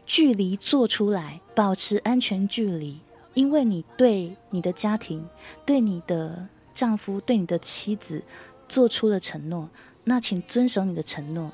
[0.05, 2.99] 距离做出来，保持安全距离。
[3.35, 5.27] 因为你对你的家庭、
[5.65, 8.23] 对你的丈夫、对你的妻子
[8.69, 9.71] 做出了承诺，
[10.05, 11.51] 那请遵守你的承诺。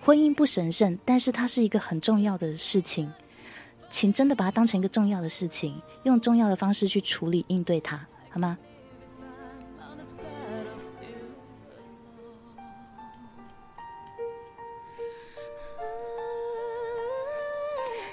[0.00, 3.12] 婚姻不神圣，但是它是一个很重要的事情。
[3.88, 8.58] 请真的把它当成一个重要的事情，用重要的方式去处理应对它，好吗？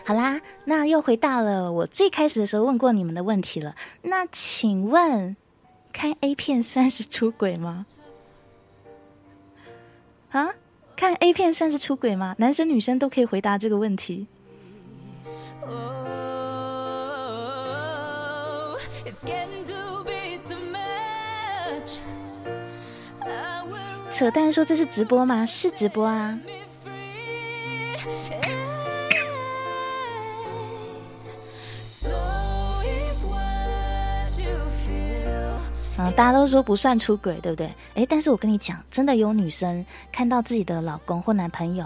[0.10, 3.76] 好啦，那又回到了我最开始的时候问过你们的问题了。
[4.02, 5.38] 那请问，
[5.94, 7.86] 看 A 片算是出轨吗？
[10.31, 10.49] 啊，
[10.95, 12.34] 看 A 片算是出轨吗？
[12.40, 14.26] 男生女生都可以回答这个问题。
[15.61, 15.77] Oh,
[24.10, 25.45] 扯淡说这是直播吗？
[25.45, 26.40] 是直播啊。
[36.15, 37.73] 大家都说不算出轨，对不对？
[37.95, 41.84] 诶，但是我跟你讲，真的有女生看到自己的老公或男朋友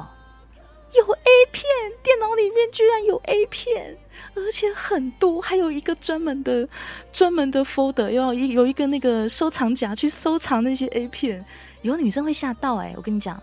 [0.95, 1.63] 有 A 片，
[2.03, 3.97] 电脑里面居然有 A 片，
[4.35, 6.67] 而且很多，还有一个专门的
[7.11, 11.43] 专门的 folder，要一有一个那个收藏夹去收藏那些 A 片，
[11.81, 13.41] 有女生会吓到诶，我跟你讲，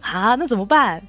[0.00, 1.06] 啊，那怎么办？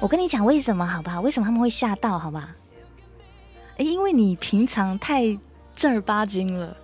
[0.00, 1.20] 我跟你讲为什么好不好？
[1.20, 2.18] 为什么他们会吓到？
[2.18, 2.54] 好吧？
[3.78, 5.36] 诶因为你平常太
[5.74, 6.76] 正儿八经了，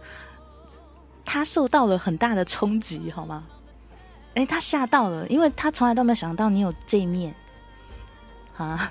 [1.25, 3.45] 他受到了很大的冲击，好吗？
[4.35, 7.35] 诶，他吓到了，因为他从来都没有想到你有这一面
[8.57, 8.91] 啊。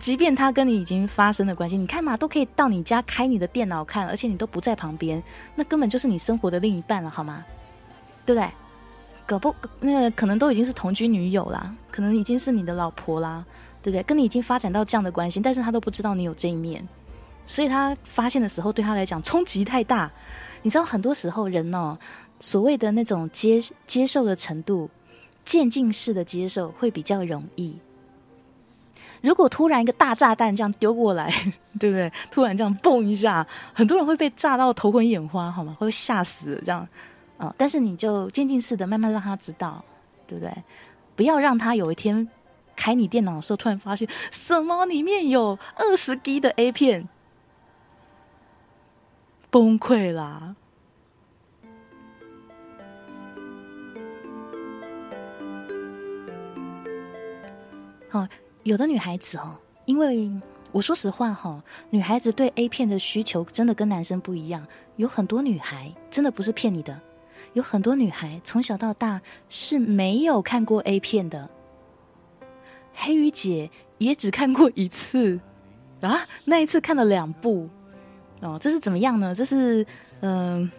[0.00, 5.22] 即便他跟你已经发生了关系，你看嘛，都可以到你家开你的电脑看，而且你都不在旁边，
[5.54, 7.44] 那根本就是你生活的另一半了，好吗？
[8.24, 8.50] 对不对？
[9.32, 13.42] 搞不那个可能都已经是同居女友啦，可能已经是你的老婆啦，
[13.82, 14.02] 对不对？
[14.02, 16.86] 跟你已经发展到这样的关系，但是他都不知道你有这一面，
[17.46, 20.10] 所以他发现的时候对他来讲冲击太大。
[20.60, 21.96] 你知道，很多时候人哦，
[22.40, 24.90] 所谓的那种接接受的程度，
[25.44, 27.76] 渐进式的接受会比较容易。
[29.22, 31.32] 如果突然一个大炸弹这样丢过来，
[31.80, 32.12] 对不对？
[32.30, 35.74] 突然这样蹦一下，很多人会被炸到头昏眼花，好吗？
[35.78, 36.86] 会吓死这样。
[37.46, 39.84] 啊、但是你就渐进式的慢慢让他知道，
[40.28, 40.54] 对不对？
[41.16, 42.28] 不要让他有一天
[42.76, 47.08] 开你电脑的时候，突然发现什么里面有二十 G 的 A 片，
[49.50, 50.54] 崩溃啦！
[58.12, 58.28] 哦，
[58.62, 60.30] 有的女孩子哦，因为
[60.70, 64.64] 我说实话哈、哦，女孩子对 A 片的需求真的跟男生不一样。
[64.96, 67.00] 有很多女孩真的不是骗你的，
[67.54, 71.48] 有很多女孩从小到大是没有看过 A 片的。
[72.94, 75.40] 黑鱼姐也只看过一次
[76.00, 77.68] 啊，那一次看了两部
[78.40, 79.34] 哦，这是怎么样呢？
[79.34, 79.86] 这是
[80.20, 80.70] 嗯、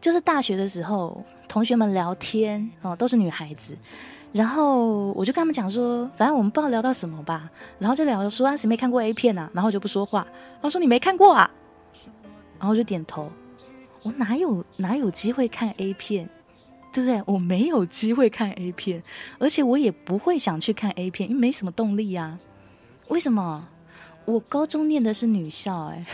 [0.00, 3.76] 就是大学的时候，同学们聊天哦，都是女孩子。
[4.32, 9.50] 然后我就跟他们讲说，反正我们不知道聊到什么吧，然后就聊说啊，谁没看过 A 片啊？
[9.52, 11.50] 然后我就不说话，然后说你没看过啊，
[12.58, 13.30] 然后我就点头。
[14.02, 16.28] 我哪有哪有机会看 A 片，
[16.92, 17.22] 对不对？
[17.26, 19.02] 我没有机会看 A 片，
[19.38, 22.38] 而且我也不会想去看 A 片，因为没什么动力啊。
[23.08, 23.68] 为什么？
[24.24, 26.04] 我高中念的是女校、哎，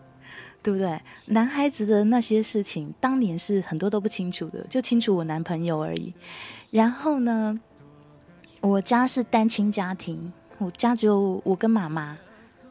[0.62, 1.00] 对不对？
[1.26, 6.12] 男孩子的那些事情，当年是很多都不清楚的，就清楚我男朋友而已。
[6.70, 7.58] 然后呢，
[8.60, 12.18] 我家是单亲家庭，我家只有我跟妈妈，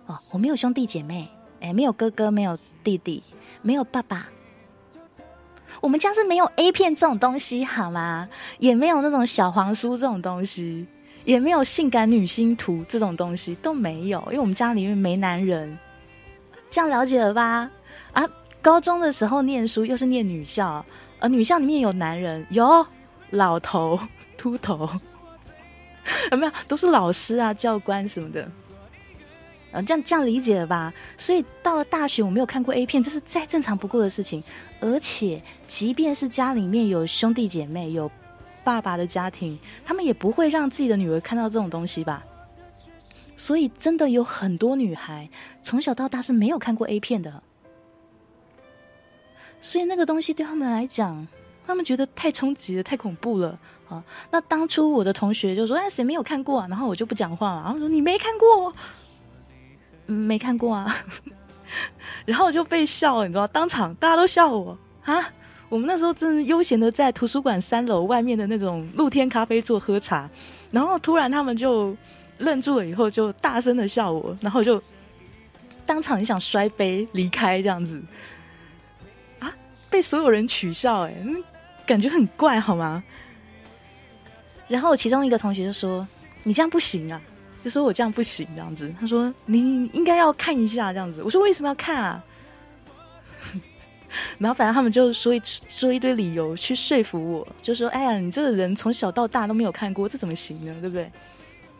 [0.05, 1.27] 哦，我没有兄弟姐妹，
[1.59, 3.23] 哎，没有哥哥，没有弟弟，
[3.61, 4.29] 没有爸爸。
[5.83, 8.29] 我们家是没有 A 片这种东西，好吗？
[8.57, 10.87] 也没有那种小黄书这种东西，
[11.25, 15.77] 也没有性感女星图这种东西都没有，因为我们家里面没男人。
[16.69, 17.69] 这样了解了吧？
[18.13, 18.25] 啊，
[18.61, 20.85] 高中的时候念书又是念女校，
[21.19, 22.87] 呃，女校里面有男人，有
[23.31, 23.99] 老头、
[24.37, 24.89] 秃头，
[26.31, 26.51] 有 没有？
[26.65, 28.49] 都是老师啊、教官什么的。
[29.73, 30.93] 呃，这样这样理解了吧？
[31.17, 34.41] 所以到了大学，我没有看过 A 片，这是再正常不过的事情。
[34.79, 38.09] 而且，即便是家里面有兄弟姐妹、有
[38.63, 42.23] 爸爸的家庭，他们也不会让自己的女儿看到这种东西吧？
[43.35, 45.27] 所以，真的有很多女孩
[45.61, 47.41] 从小到大是没有看过 A 片的。
[49.59, 51.27] 所以，那个东西对他们来讲，
[51.65, 53.57] 他们觉得太冲击了，太恐怖了
[53.89, 54.03] 啊！
[54.29, 58.73] 那当初我的同学就说：“哎，谁没有看过啊？”然后我就不讲话了，然后说：“你没看过？”
[60.07, 60.95] 嗯，没看过啊。
[62.25, 65.29] 然后我就被笑了，你知道，当场大家都笑我啊！
[65.69, 70.29] 我们那时候真悠闲的在图书馆三楼外面的那种露天咖啡座喝茶，
[70.69, 71.97] 然后突然他们就
[72.37, 74.81] 愣住了，以后就大声的笑我，然后就
[75.85, 77.99] 当场想摔杯离开这样子
[79.39, 79.51] 啊，
[79.89, 81.15] 被所有人取笑、哎，
[81.87, 83.03] 感觉很怪好吗？
[84.67, 86.07] 然后其中一个同学就说
[86.43, 87.19] ：“你这样不行啊！”
[87.63, 88.93] 就说我这样不行，这样子。
[88.99, 92.23] 他说：“你应该要看一下这样子。”我说：“为什么要看啊？”
[94.37, 100.75] 然后反正他们就说一说一堆理由去说服我，就说：“哎呀，你这个人从小到大都没有看过，这怎么行呢？
[100.81, 101.09] 对不对？”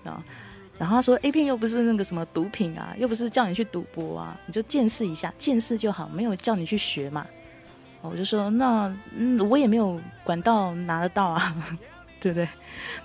[0.09, 0.23] 啊，
[0.77, 7.27] 然后他说：“A 片又不是那个什么毒品啊，又不是叫你去赌博啊，你就见识一下，见识就好，没有叫你去学嘛。”
[8.01, 8.93] 我就说：“那，
[9.49, 11.55] 我也没有管道拿得到啊，
[12.19, 12.47] 对不对？”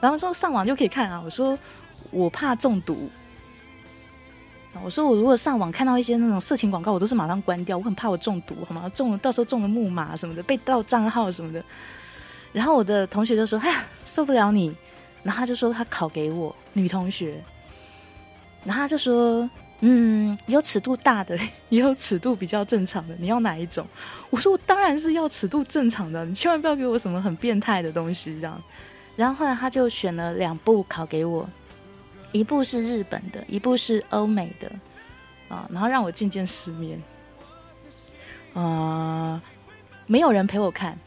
[0.01, 1.21] 然后说上网就可以看啊。
[1.25, 1.57] 我说
[2.11, 3.11] 我怕中毒。
[4.85, 8.89] 我说我如果上网看到一些那种色情广告，我都是马上关掉，我很怕我中毒，好吗？
[8.91, 11.65] 中了到时候中了木马什么的，被盗账号什么的。
[12.53, 14.73] 然后我的同学就说：“哎呀，受不了你。”
[15.25, 17.43] 然后他就说他考给我女同学，
[18.65, 21.37] 然后他就说：“嗯，有尺度大的，
[21.71, 23.85] 也 有尺度比较正常的，你要哪一种？”
[24.31, 28.63] 我说：“我当然是要尺度正常的，你千万不要给我什么很变态的东西这样。”
[29.17, 31.49] 然后后来他就选了两部考给我。
[32.33, 34.71] 一部是日本的，一部是欧美的，
[35.49, 37.03] 啊，然后让我见见世面。
[38.55, 39.41] 啊，
[40.07, 40.99] 没有人陪我看，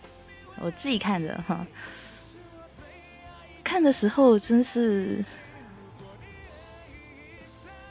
[0.60, 1.66] 我自己看着哈。
[3.64, 5.24] 看的时候真是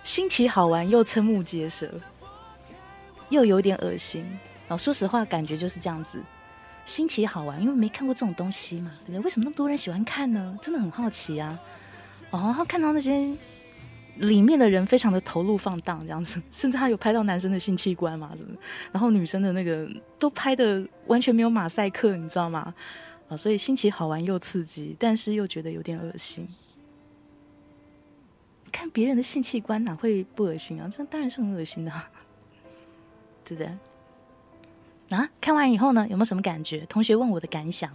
[0.05, 1.91] 新奇好玩，又瞠目结舌，
[3.29, 4.27] 又有点恶心。
[4.69, 6.23] 啊，说实话，感觉就是这样子，
[6.85, 9.21] 新奇好玩，因为没看过这种东西嘛，对不对？
[9.21, 10.59] 为什么那么多人喜欢看呢？
[10.61, 11.59] 真的很好奇啊。
[12.31, 13.37] 哦，他看到那些
[14.17, 18.57] 里面的人非常的投入放荡，这样子， 甚至他有拍到男生的性器官嘛，什么，
[18.93, 19.89] 然后女生的那个
[20.19, 22.73] 都拍的完全没有马赛克，你知道吗？
[23.29, 26.47] 啊，所以新奇好玩又刺激，但是又觉得有点恶心。
[28.71, 30.89] 看别人的性器官哪会不恶心啊？
[30.89, 31.93] 这当然是很恶心的，
[33.45, 35.17] 对不对？
[35.17, 36.87] 啊，看完以后呢，有没有什么感觉？
[36.87, 37.91] 同学问我的感想，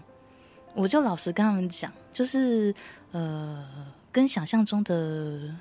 [0.74, 2.74] 我就老实跟他们讲，就是
[3.12, 3.64] 呃。
[4.16, 5.54] 跟想象中的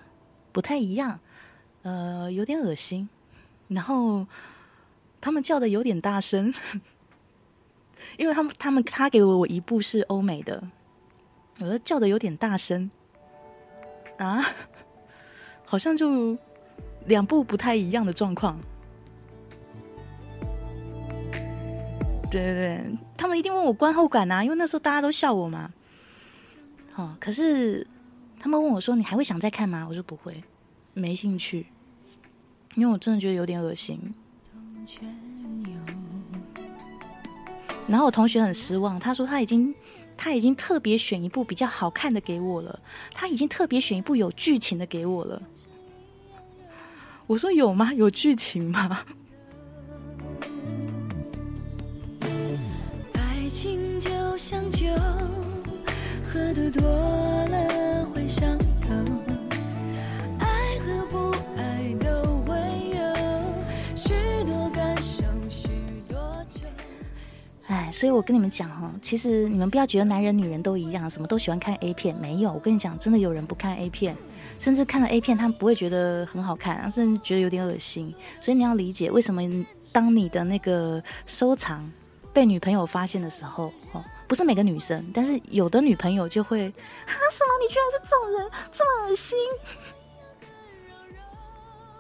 [0.52, 1.18] 不太一样，
[1.82, 3.08] 呃，有点恶心。
[3.66, 4.24] 然后
[5.20, 6.54] 他们叫的有点大声，
[8.16, 10.62] 因为他们他们他给我我一部是欧美的，
[11.58, 12.88] 我说叫的有点大声
[14.18, 14.40] 啊，
[15.66, 16.38] 好像就
[17.06, 18.56] 两部不太一样的状况。
[22.30, 25.74] 对对对，他们一定问我观后感啊，因为那时候大家都笑我嘛。
[26.92, 27.84] 好，可是。
[28.44, 30.44] 他们问我说：“你还会想再看吗？”我说：“不会，
[30.92, 31.66] 没兴趣，
[32.74, 33.98] 因为我真的觉得有点恶心。”
[37.88, 39.74] 然后我同学很失望，他说：“他已经
[40.14, 42.78] 他已经特别选一部比较好看的给我了，
[43.14, 45.40] 他已经特别选一部有剧情的给我了。”
[47.26, 47.94] 我说：“有吗？
[47.94, 49.06] 有剧情吗？”
[53.14, 54.88] 爱情就像酒，
[56.26, 58.03] 喝的多了。
[67.66, 72.52] 哎，所以我跟你们讲哈，其实你们不要觉得男人女人都一样，什么都喜欢看 A 片，没有。
[72.52, 74.14] 我跟你讲，真的有人不看 A 片，
[74.58, 78.14] 甚至看了 A 片，他们不会觉得很好看，甚至觉得有点恶心。
[78.38, 79.40] 所以你要理解，为什么
[79.92, 81.90] 当你的那个收藏
[82.34, 87.50] 被女朋友发现的时候，哦，不是每个女生，但是有的女朋友就会，啊，什么？
[87.62, 89.38] 你居然是这种人，这么恶心！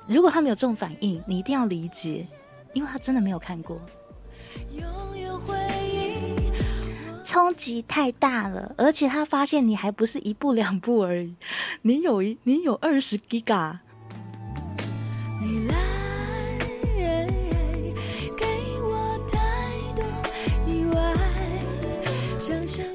[0.06, 2.26] 如果他没有这种反应，你一定要理解，
[2.74, 3.80] 因为他真的没有看过。
[7.24, 11.34] 冲击太大了，而且他发现你还不是一步两步而已，
[11.82, 13.78] 你有一你有二十 Giga。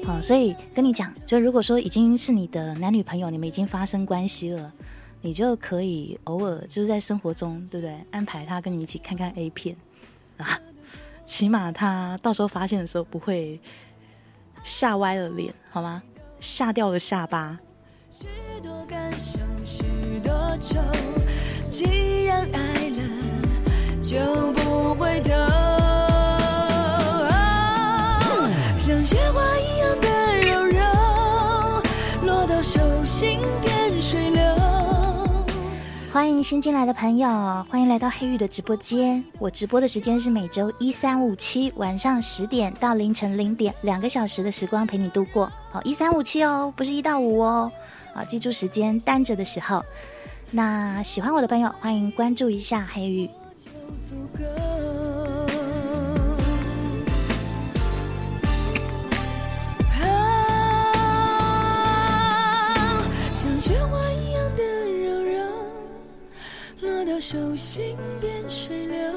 [0.06, 4.72] 好，所以跟你讲，就如果说已经是你的男女朋友，你们已经发生关系了，
[5.20, 7.94] 你就可以偶尔就是在生活中，对不对？
[8.10, 9.76] 安排他跟你一起看看 A 片
[10.38, 10.58] 啊。
[11.30, 13.58] 起码他到时候发现的时候不会
[14.64, 16.02] 吓歪了脸，好吗？
[16.40, 17.56] 吓掉了下巴。
[18.10, 18.26] 许
[18.60, 19.84] 多感想，许
[20.24, 20.80] 多愁
[21.70, 24.18] 既然爱了，就
[24.54, 25.49] 不回头。
[36.12, 37.28] 欢迎新进来的朋友，
[37.70, 39.24] 欢迎来到黑玉的直播间。
[39.38, 45.50] 我直播的时间是每周一、三、五、七晚上十点到凌晨零点，两个小时的时光陪你度过。
[45.70, 47.70] 好，一三五七哦，不是一到五哦。
[48.12, 49.84] 好，记住时间，单着的时候。
[50.50, 53.30] 那喜欢我的朋友，欢迎关注一下黑玉
[67.20, 69.12] 手心变水流。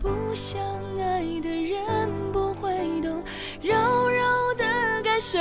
[0.00, 0.60] 不相
[0.98, 3.22] 爱的人不会懂
[3.60, 3.74] 柔
[4.08, 4.64] 柔的
[5.04, 5.38] 感受，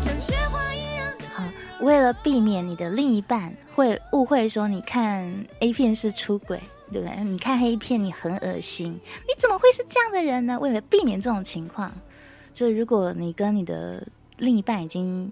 [0.00, 1.12] 像雪花一样。
[1.34, 1.44] 好，
[1.80, 5.30] 为了避免你的另一半会误会说你看
[5.60, 6.58] A 片是出轨，
[6.90, 7.22] 对不对？
[7.22, 10.58] 你看黑片你很恶心，你怎么会是这样的人呢？
[10.58, 11.92] 为了避免这种情况，
[12.54, 14.04] 就如果你跟你的
[14.38, 15.30] 另一半已经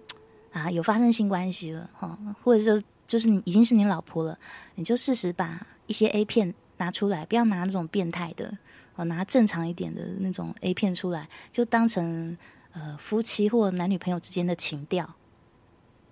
[0.52, 4.38] 啊有发生性关系了哈，或者说就是你已经是你老婆了，
[4.74, 8.52] 你就适时把一些 A 片拿出来，不要拿那种变态的
[8.96, 12.36] 哦，拿正常一点的那种 A 片出来，就当成
[12.72, 15.04] 呃夫妻或男女朋友之间的情调。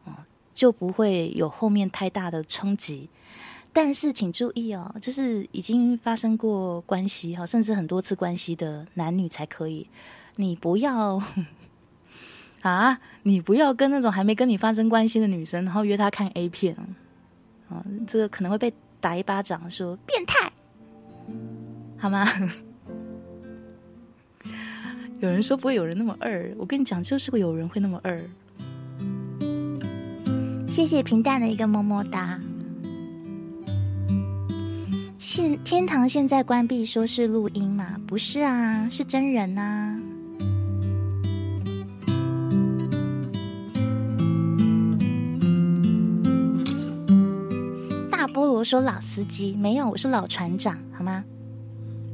[0.04, 0.12] 哦
[0.54, 3.08] 就不会有后面太大的冲击。
[3.72, 9.88] 但是请注意哦，就是已经发生过关系哈，甚至很多次关系的男女才可以。
[10.36, 11.20] 你不要
[12.70, 16.74] 啊，你不要跟那种还没跟你发生关系的女生，然后约她看 A 片
[17.68, 20.50] 啊，这个可能会被打一巴掌，说变态，
[21.98, 22.26] 好吗？
[25.20, 28.18] 有人说不会有人那么二，我跟你讲，就是会有人会那么二。
[30.66, 32.40] 谢谢平淡的一个么么哒。
[35.18, 38.00] 现天堂现在关闭，说是录音嘛？
[38.06, 40.00] 不是啊，是真人呐、
[48.64, 51.22] 说老司机没有，我是老船长，好吗？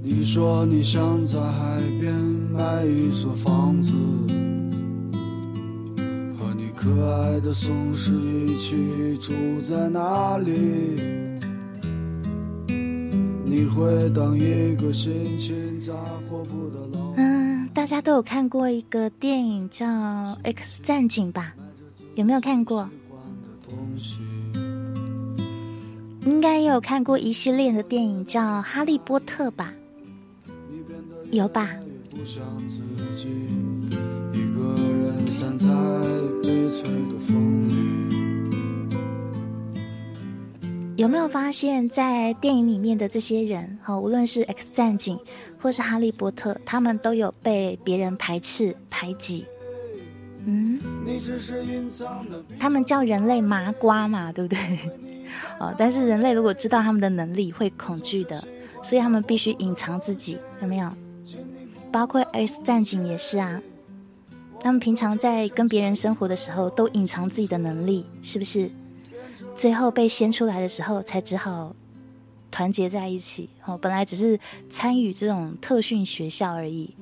[0.03, 3.93] 你说你想在海边买一所房子，
[6.39, 9.33] 和你可爱的松狮一起住
[9.63, 10.97] 在那里。
[13.45, 15.93] 你会当一个心情杂
[16.29, 19.87] 货铺的老嗯，大家都有看过一个电影叫
[20.45, 21.55] 《X 战警》吧？
[22.15, 22.89] 有没有看过？
[26.31, 29.75] 应该也有看过一系列的电影叫《哈利波特》吧？
[31.33, 31.75] 有吧？
[40.97, 45.19] 有没有发现，在电影里面的这些人，哈，无论是 X 战警
[45.59, 49.45] 或是哈利波特，他们都有被别人排斥、排挤。
[50.47, 50.81] 嗯，
[52.59, 54.59] 他们叫人类麻瓜嘛，对不对？
[55.59, 58.43] 哦，但是人类如果知道他们的能力，会恐惧的，
[58.83, 60.91] 所以他们必须隐藏自己，有没有？
[61.93, 63.61] 包括 X 战警也是啊，
[64.61, 68.71] 他们平常在跟别人生活的时候，都隐藏自己的能力，是不是？
[69.55, 71.75] 最后被掀出来的时候，才只好
[72.51, 73.51] 团结在一起。
[73.65, 74.39] 哦，本来只是
[74.69, 76.95] 参与这种特训学校而已，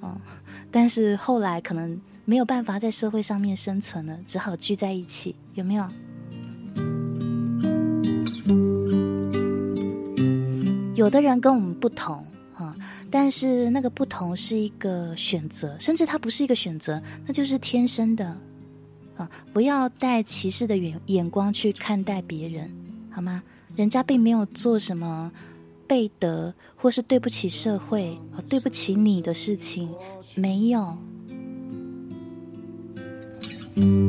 [0.00, 0.16] 哦，
[0.70, 5.88] 但是后来可能没有办法在社会上面生存了，只好聚在一起，有没有？
[10.94, 12.24] 有的人跟我们不同，
[12.54, 12.76] 啊、
[13.10, 18.36] 但是那个不同是一个选择，甚至它不是一个选择，那就是天生的。
[19.16, 22.70] 啊，不要带歧视的眼眼光去看待别人，
[23.10, 23.42] 好吗？
[23.76, 25.30] 人家并没有做什么
[25.86, 29.88] 背德或是对不起社会、啊对不起你的事情，
[30.34, 30.96] 没有。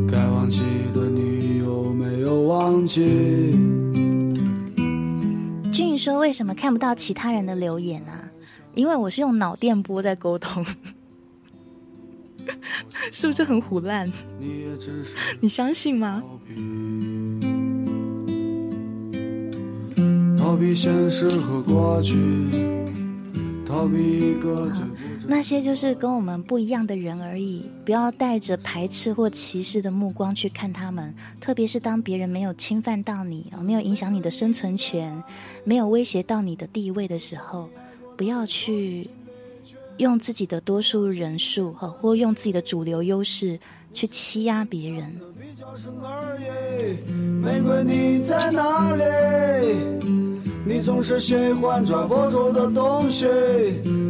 [0.10, 0.62] 该忘记
[0.94, 3.02] 的你有没有忘记？
[5.74, 8.30] 俊说：“为什么看不到其他人的留言啊？
[8.76, 10.64] 因为我是用脑电波在沟通，
[13.12, 14.10] 是不是很胡乱？
[15.40, 16.24] 你相信吗？
[20.38, 22.16] 逃避，现实和过去，
[23.66, 24.86] 逃避一个最
[25.26, 31.14] 那些就是跟我们不一样的人而已，不要带着排斥或歧视的目光去看他们。
[31.40, 35.24] 特别是当别人没有侵犯到你啊，没有影响你的生存权，
[35.64, 37.70] 没有威胁到你的地位的时候，
[38.18, 39.10] 不要去
[39.98, 43.60] 用自己的多数人数，或用自己的主流优势
[43.94, 45.20] 去欺压别人。
[45.64, 46.44] 比较深而已。
[47.42, 49.04] 玫瑰你在哪里？
[50.66, 53.26] 你总是喜欢抓不住的东西，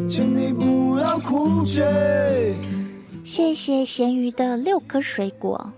[0.09, 1.81] 请你不要哭泣。
[3.23, 5.71] 谢谢咸鱼的六颗水果，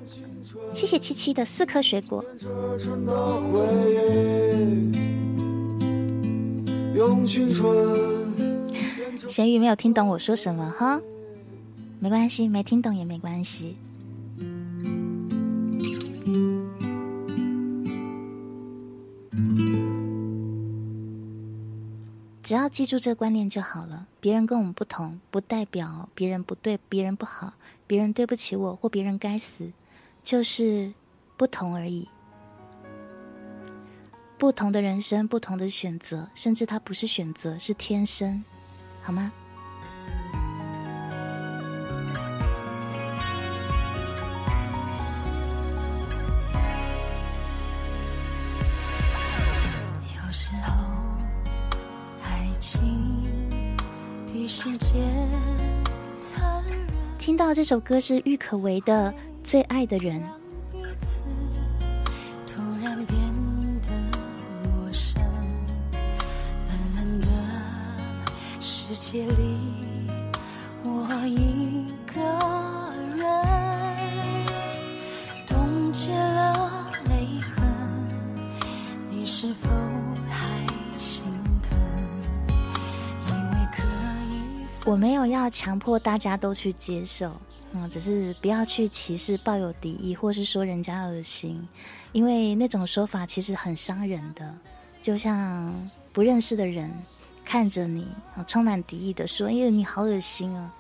[0.74, 2.24] 谢谢七七的四颗水果。
[6.96, 7.70] 用青春。
[9.28, 11.02] 咸鱼没有听懂我说什么哈，
[12.00, 13.76] 没关系，没听懂也没关系。
[22.46, 24.06] 只要记住这观念就好了。
[24.20, 27.54] 别人跟我们不同，不代表别人不对，别人不好，
[27.88, 29.72] 别人对不起我，或别人该死，
[30.24, 30.94] 就是
[31.38, 32.08] 不同而已。
[34.38, 38.44] 不同的人生，不同的选择，甚至它不是选择，是天生，
[39.02, 39.32] 好吗？
[57.18, 59.12] 听到这首歌是郁可唯的
[59.44, 60.22] 《最爱的人》，
[60.72, 61.22] 彼此
[62.46, 63.18] 突然变
[63.82, 63.90] 得
[64.64, 65.20] 陌生，
[66.70, 67.28] 冷冷的
[68.60, 69.85] 世界里，
[84.86, 87.32] 我没有要强迫大家都去接受，
[87.74, 91.68] 嗯，只是不要去歧视、抱有敌意，或是说人家恶心，
[92.12, 94.56] 因为那种说法其实很伤人的。
[95.02, 95.74] 就像
[96.14, 96.92] 不认识的人
[97.44, 100.72] 看着你，啊，充满敌意的说：“哎呀，你好恶心啊！”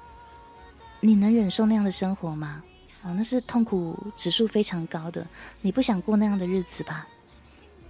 [1.01, 2.63] 你能忍受那样的生活吗？
[3.01, 5.25] 哦，那是痛苦指数非常高的，
[5.61, 7.07] 你不想过那样的日子吧？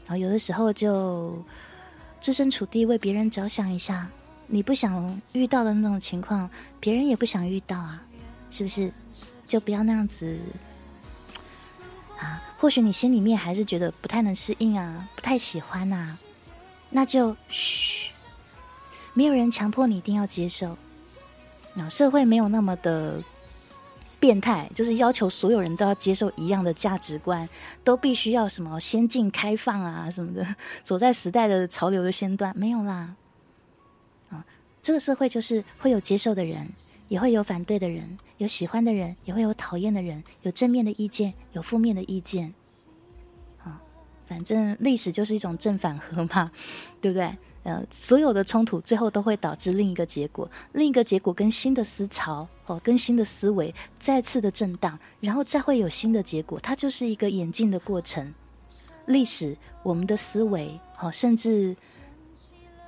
[0.06, 1.38] 然后有的时候就
[2.22, 4.10] 置身处地为别人着想一下，
[4.48, 6.50] 你不想遇到的那种情况，
[6.80, 8.04] 别人也不想遇到啊，
[8.52, 8.92] 是不是？
[9.48, 10.40] 就不要那样子
[12.18, 12.42] 啊。
[12.58, 16.18] 或许你心里面还是觉得不太能适应啊，不太喜欢啊、
[16.90, 18.12] 那就嘘，
[19.14, 20.78] 没有人强迫你一定要接受。
[21.74, 23.22] 那社会没有那么的
[24.20, 27.48] 变态，就是要求所有人都要接受一样的价值观，
[27.84, 33.16] 都必须要什么先进开放啊什么的，走在时代的潮流的先端，没有啦。
[34.86, 36.72] 这个社会就是会有接受的人，
[37.08, 42.54] 也会有反对的人，有喜欢的人，也会有讨厌的人，有正面的意见，有负面的意见。
[43.64, 43.82] 啊，
[44.28, 46.52] 反正历史就是一种正反合嘛，
[47.02, 47.36] 对不对？
[47.64, 58.32] 呃，所有的冲突最后都会导致另一个结果，另一个结果跟新的思潮哦，跟新的思维再次的震荡，然后再会有新的结果，它就是一个演进的过程。
[59.08, 61.76] 历史，我们的思维，好、甚至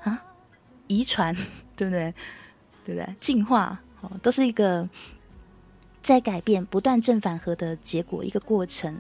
[0.03, 0.23] 啊，
[0.85, 1.35] 遗传，
[1.77, 2.13] 对不对？
[2.83, 3.15] 对不对？
[3.19, 4.89] 进化，哦，都是一个
[6.01, 8.99] 在改变、不断正反合的结果，一个过程。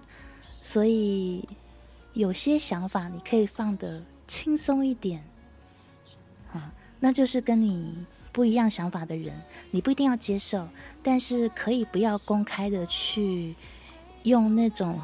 [0.61, 1.47] 所以，
[2.13, 5.23] 有些想法你可以放的轻松一点。
[6.53, 9.41] 啊，那就是跟你不一样想法的人，
[9.71, 10.67] 你不一定要接受，
[11.01, 13.55] 但是可以不要公开的去
[14.23, 15.01] 用那种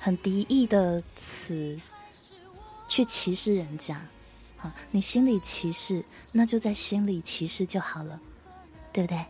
[0.00, 1.78] 很敌意的词
[2.88, 4.00] 去歧视人家。
[4.64, 8.18] 啊，你心里歧视，那就在心里歧视就好了，
[8.94, 9.22] 对不对？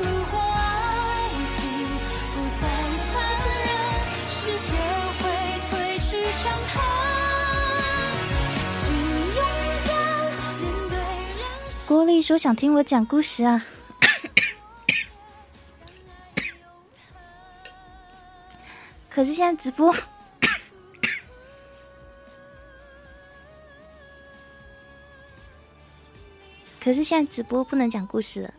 [0.00, 1.60] 如果爱情
[2.34, 2.62] 不再
[3.06, 3.12] 残
[3.62, 3.68] 忍，
[4.28, 4.68] 世界
[5.20, 5.22] 会
[5.70, 6.72] 褪去伤痕。
[8.74, 8.82] 请
[9.36, 9.38] 勇
[9.86, 9.88] 敢
[10.58, 10.92] 面对
[11.38, 11.78] 人生。
[11.86, 13.64] 郭丽说想听我讲故事啊。
[19.10, 19.92] 可是现在直播，
[26.80, 28.54] 可是现在直播不能讲故事了。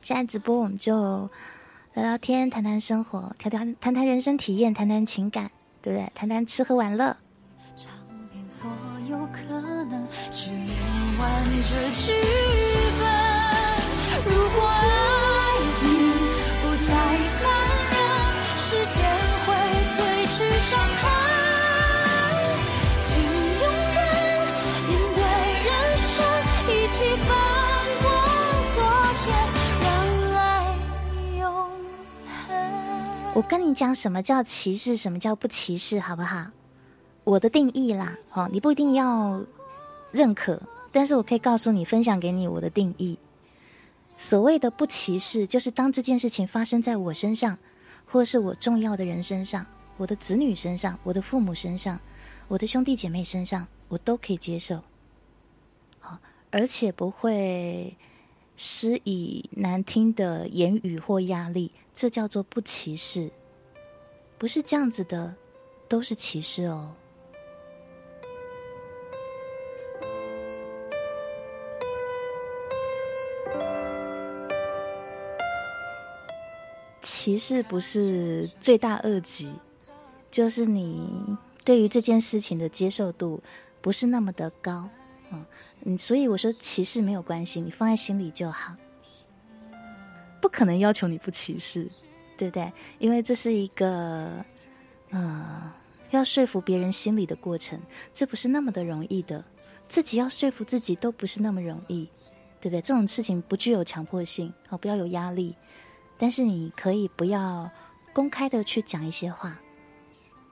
[0.00, 1.28] 现在直播我们就
[1.94, 5.50] 聊聊天，谈谈生活，谈谈谈谈人生体验，谈谈情感，
[5.82, 6.10] 对不对？
[6.14, 7.16] 谈谈吃喝玩乐。
[8.48, 8.70] 所
[9.08, 9.40] 有可
[9.86, 10.68] 能，去演
[11.18, 12.12] 完这剧
[12.98, 13.02] 本。
[14.26, 14.60] 如果
[33.34, 36.50] 我跟你讲什么叫歧视，什么叫不歧视，好不好？
[37.24, 39.42] 我的定义啦，哦，你不一定要
[40.10, 40.60] 认可，
[40.92, 43.18] 但是我可以告诉你，分享给你我的定义。
[44.18, 47.56] 所谓的不歧视，就是当这件事情发生在我身上，
[48.04, 49.64] 或是我重要的人身上，
[49.96, 51.98] 我的子女身上，我的父母身上，
[52.48, 54.78] 我的兄弟姐妹身上，我都可以接受。
[56.00, 56.18] 好，
[56.50, 57.96] 而且不会
[58.58, 63.30] 施以难听的言语或压力，这叫做不歧视。
[64.38, 65.34] 不是这样子的，
[65.88, 66.94] 都是歧视哦。
[77.00, 79.52] 歧视不是罪大恶极，
[80.28, 83.40] 就是你对于这件事情的接受度
[83.80, 84.88] 不是那么的高，
[85.30, 85.46] 嗯，
[85.80, 88.74] 你所以我说歧视没有关系，你放在心里就好。
[90.42, 91.88] 不可能要求你不歧视，
[92.36, 92.70] 对不对？
[92.98, 94.44] 因为这是一个，
[95.10, 95.72] 呃，
[96.10, 97.80] 要说服别人心里的过程，
[98.12, 99.42] 这不是那么的容易的。
[99.86, 102.08] 自己要说服自己都不是那么容易，
[102.60, 102.82] 对不对？
[102.82, 105.54] 这种事情不具有强迫性，哦，不要有压力。
[106.18, 107.70] 但是你可以不要
[108.12, 109.56] 公开的去讲一些话，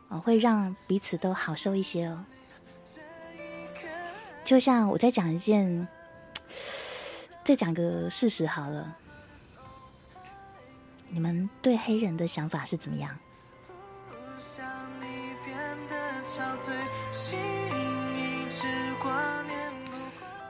[0.08, 2.24] 啊，会让彼此都好受一些哦。
[4.44, 5.88] 就像我在讲一件，
[7.42, 8.96] 再讲个事实好了。
[11.10, 13.10] 你们对黑人的想法是怎么样？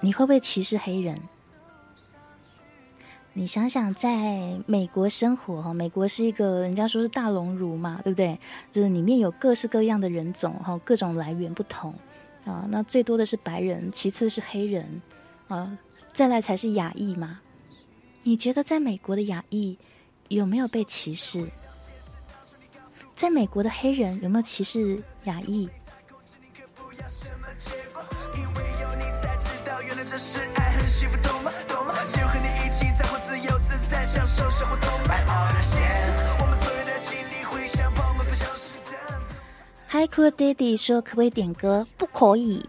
[0.03, 1.19] 你会不会歧视黑人？
[3.33, 8.39] 你想想，在美国生活哈，美国是一个人家说是大熔炉嘛，对不对？
[8.73, 11.95] 就是里面有各式各样的人种哈，各种来源不同
[12.45, 12.67] 啊。
[12.69, 15.01] 那最多的是白人，其次是黑人
[15.49, 15.79] 啊，
[16.13, 17.41] 再来才是亚裔嘛。
[18.25, 19.79] 你觉得在美国的亚裔
[20.31, 21.45] 有没有被歧视？
[23.17, 25.69] 在美国的黑人有没有歧视亚裔
[39.89, 41.85] ？Hi Cool Daddy 说可不可以点歌？
[41.99, 42.65] 不可以。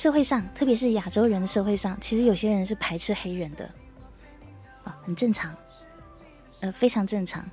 [0.00, 3.68] 社会上，特别是亚洲人的社会上，其实有些人是排斥黑人的，
[4.82, 5.54] 啊，很正常，
[6.60, 7.44] 呃，非常正常。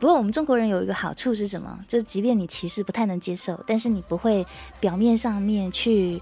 [0.00, 1.78] 不过我们中国人有一个好处是什么？
[1.86, 4.44] 就是即便你歧视不太能接受，但是你不会
[4.80, 6.20] 表面上面去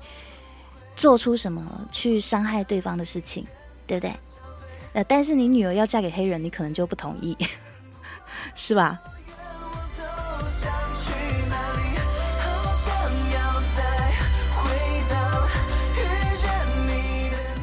[0.95, 3.47] 做出什么去伤害对方的事情，
[3.87, 4.15] 对不对？
[4.93, 7.35] 呃，但是你女儿要嫁给黑人，你可能就不同意，
[8.55, 9.01] 是吧？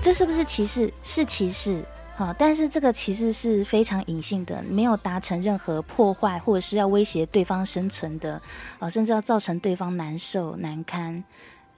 [0.03, 0.91] 这是不是歧视？
[1.01, 1.81] 是歧视。
[2.17, 8.39] 好，但是这个其实是非常隐性的，没有达成任何破坏或者是要威胁对方生存的，
[8.79, 11.23] 啊，甚至要造成对方难受难堪，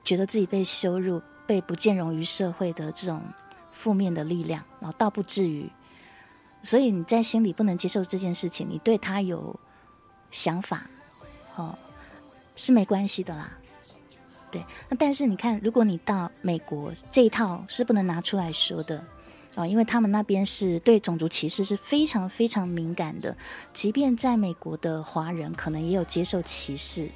[0.03, 3.21] 觉得自己被羞辱、被不见容于社会的这种
[3.71, 5.69] 负面的力量，然后倒不至于。
[6.63, 9.57] 所以你在心里不能接受这件事情，你对他有
[10.31, 10.89] 想法，
[11.55, 11.77] 哦，
[12.55, 13.51] 是没关系的啦。
[14.55, 19.03] 对，那但是你看，如果你到美国，这一套是不能拿出来说的。
[19.53, 23.35] 啊，因为他们那边是对种族歧视是非常非常敏感的，
[23.73, 27.09] 即便在美国的华人可能也有接受歧视。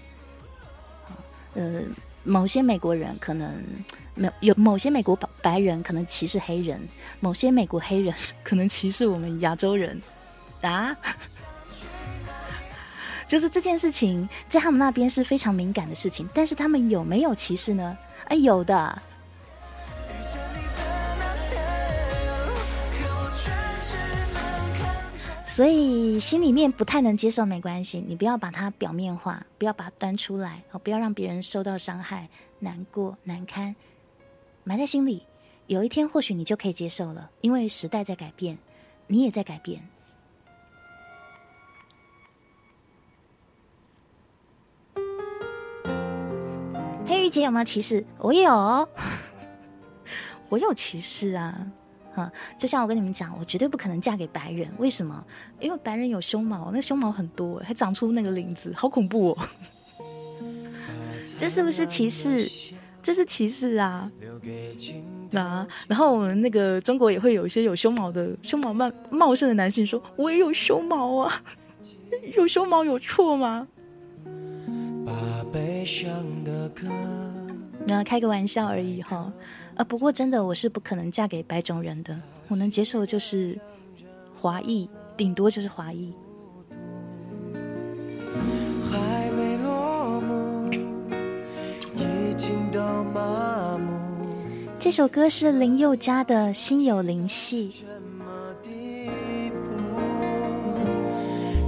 [1.53, 1.81] 呃，
[2.23, 3.53] 某些美国人可能
[4.15, 6.79] 没有，某些美国白白人可能歧视黑人，
[7.21, 8.13] 某些美国黑人
[8.43, 10.01] 可能歧视我们亚洲人
[10.61, 10.93] 啊。
[13.29, 17.95] 就是这件事情在他们那边是非常敏感的事情，但是他们有没有歧视呢？
[18.25, 19.01] 哎，有的。
[25.45, 32.27] 所以心里面不太能接受没关系，你不要把它表面化，不要把它端出来，哦，不要让别人受到伤害、
[32.59, 33.75] 难过、难堪，
[34.63, 35.21] 埋在心里。
[35.67, 38.57] 有一天或许你就可以接受了，因为时代在改变，
[39.05, 39.87] 你也在改变。
[47.09, 48.05] 黑玉姐有没有歧视？
[48.19, 48.87] 我有，
[50.47, 51.59] 我有歧视啊。
[52.13, 54.69] 啊，就像我跟你们讲，我绝对不可能嫁给白人。
[54.77, 55.25] 为什么？
[55.59, 59.37] 因为白人有胸毛，那胸毛很多，还长出那个领子，好恐怖哦！
[61.35, 62.47] 这是不是歧视？
[63.01, 64.11] 这是歧视啊！
[65.33, 71.41] 啊，然后我们那个中国也会有一些有胸毛的、胸毛茂茂盛的男性说：“我也有胸毛啊，
[72.37, 73.67] 有胸毛有错吗？”
[77.85, 79.31] 那开个玩笑而已哈。
[79.75, 82.17] 啊，不过真的，我是不可能嫁给白种人的。
[82.47, 83.57] 我能接受就是
[84.35, 86.13] 华裔，顶多就是华裔。
[94.77, 97.69] 这首歌是林宥嘉的《心有灵犀》。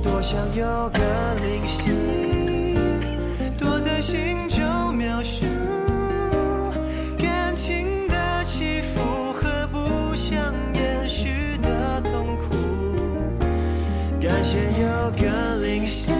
[0.01, 0.99] 多想有个
[1.35, 1.91] 灵犀，
[4.01, 5.45] 心中描述
[7.17, 8.21] 感情的。
[8.43, 10.35] 起伏和不想
[10.73, 11.29] 延续
[11.61, 12.57] 的痛苦，
[14.19, 16.11] 感谢有个灵犀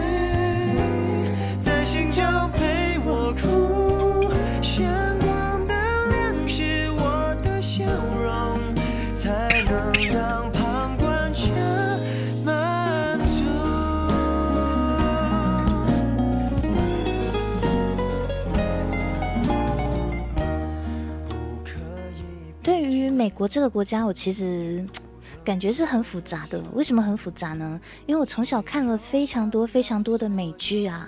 [23.22, 24.84] 美国这个国家，我其实
[25.45, 26.60] 感觉是很复杂的。
[26.73, 27.80] 为什么很复杂呢？
[28.07, 31.07] 因为我从小看了非常多非常多的美剧啊，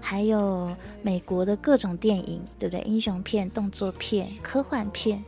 [0.00, 2.80] 还有美国的各种电影，对不对？
[2.82, 5.22] 英雄片、动作片、科幻片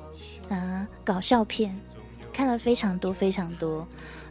[0.49, 1.73] 啊、搞笑片，
[2.33, 3.87] 看了非常多非常多。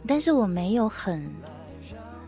[0.06, 1.26] 但是我没有很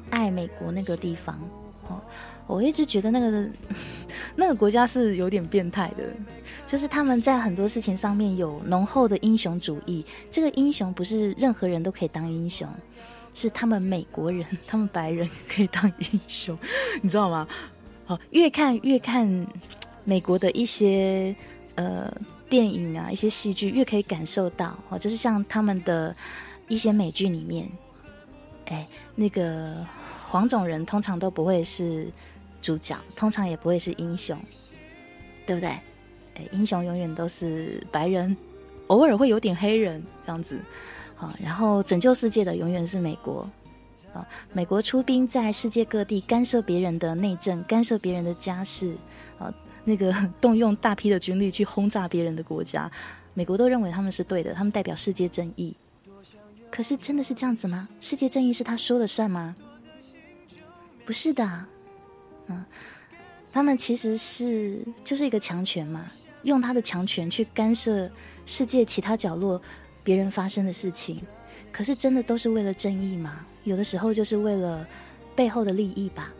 [0.09, 1.39] 爱美国那个地方
[1.87, 2.01] 哦，
[2.47, 3.47] 我一直觉得那个
[4.35, 6.05] 那个国家是有点变态的。
[6.67, 10.05] 就是他们在很多事情上面有浓厚的英雄主义。
[10.31, 12.69] 这个英雄不是任何人都可以当英雄，
[13.35, 16.57] 是他们美国人、他们白人可以当英雄，
[17.01, 17.47] 你知道吗？
[18.09, 19.47] 哦，越看越看
[20.05, 21.35] 美国的一些
[21.75, 22.13] 呃
[22.49, 26.15] 电影啊、一些戏剧，越可以感受到哦，就是像他们的
[26.69, 27.69] 一些美剧里面，
[28.67, 29.87] 哎，那个
[30.29, 32.09] 黄种人通常都不会是
[32.63, 34.39] 主角，通常也不会是英雄，
[35.45, 35.77] 对不对？
[36.53, 38.37] 英雄永远都是白人，
[38.89, 40.59] 偶尔会有点黑人这样子，
[41.15, 43.49] 好，然后拯救世界的永远是美国，
[44.13, 48.95] 啊，美国出兵在世界各地干涉别人的内政，干涉别人的家事，
[49.39, 49.53] 啊，
[49.85, 52.91] 那个 动用大批的军力去轰炸别人的国家，
[53.35, 55.75] 美国都认为他们是对的，他们代表世界正义。
[56.71, 57.89] 可是真的是这样子吗？
[58.01, 59.57] 世界正义是他说了算吗？
[61.07, 61.65] 不是的，
[62.49, 62.65] 嗯，
[63.53, 66.05] 他们其实是就是一个强权嘛。
[66.47, 68.09] 用他的强权去干涉
[68.47, 69.61] 世界其他角落
[70.05, 71.21] 别人发生的事情，
[71.73, 73.45] 可是真的都是为了正义吗？
[73.65, 74.87] 有的时候就是为了
[75.35, 76.33] 背后的利益吧，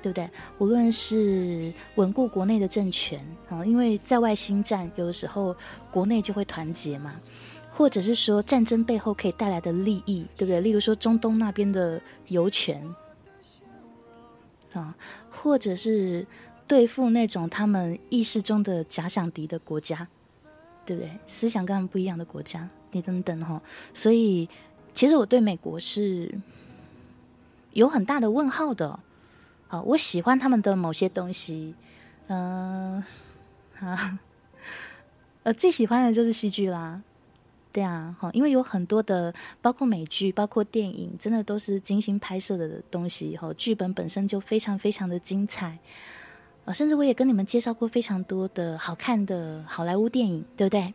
[0.00, 0.28] 对不对？
[0.58, 5.54] 无论是稳固国内的政权啊，因为在外兴战，有的时候
[5.90, 7.20] 国内就会团结嘛，
[7.70, 10.62] 或者是说战争背后可以带来的利益，对不对？
[10.62, 12.82] 例如说中东那边的油权
[14.72, 14.96] 啊，
[15.30, 16.26] 或者是。
[16.66, 20.08] 对付那种他们意识中的假想敌的国家，
[20.86, 21.10] 对不对？
[21.26, 23.60] 思想跟他们不一样的国家，你等等哈。
[23.92, 24.48] 所以，
[24.94, 26.32] 其实我对美国是
[27.72, 28.98] 有很大的问号的。
[29.66, 31.74] 好，我喜欢他们的某些东西，
[32.28, 33.02] 嗯，
[33.80, 34.18] 啊，
[35.42, 37.02] 呃，最喜欢的就是戏剧啦。
[37.72, 43.36] 对啊，好，因为有很多的，包括美剧，包括电影，真的都是精心拍摄的东西。
[43.36, 45.78] 哈，剧本本身就非常非常的精彩。
[46.64, 50.94] 啊，甚至我也跟你们介绍过非常多的好看的好莱坞电影，对不对？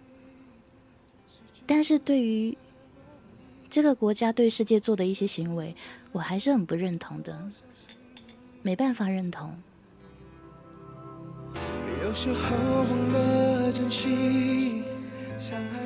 [1.68, 2.58] 但是对于
[3.70, 5.76] 这个国家对世界做的一些行为，
[6.12, 7.40] 我还是很不认同的，
[8.64, 9.56] 没办法认同。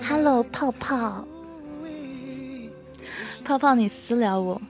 [0.02, 1.28] Hello，泡泡，
[3.44, 4.62] 泡泡，你私聊我。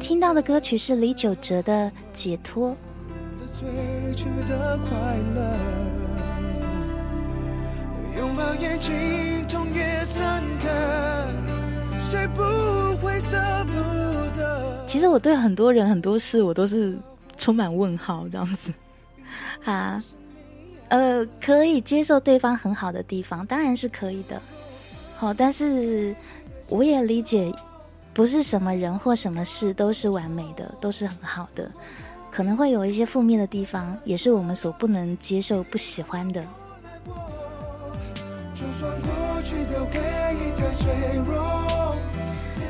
[0.00, 2.70] 听到的歌曲是李玖哲的《解脱》。
[14.86, 16.96] 其实我对很多人很多事，我都是
[17.36, 18.72] 充满问号这样子
[19.64, 20.00] 啊。
[20.88, 24.40] 呃，可以接受对方很好的地方，当然是可以的。
[25.16, 26.14] 好，但是
[26.68, 27.52] 我也理解，
[28.14, 31.70] 不是什么人或什么事都是完美的，都是很好的，
[32.30, 36.42] 可能会有一些负面的地方，也是我们所不能接受、不喜欢的。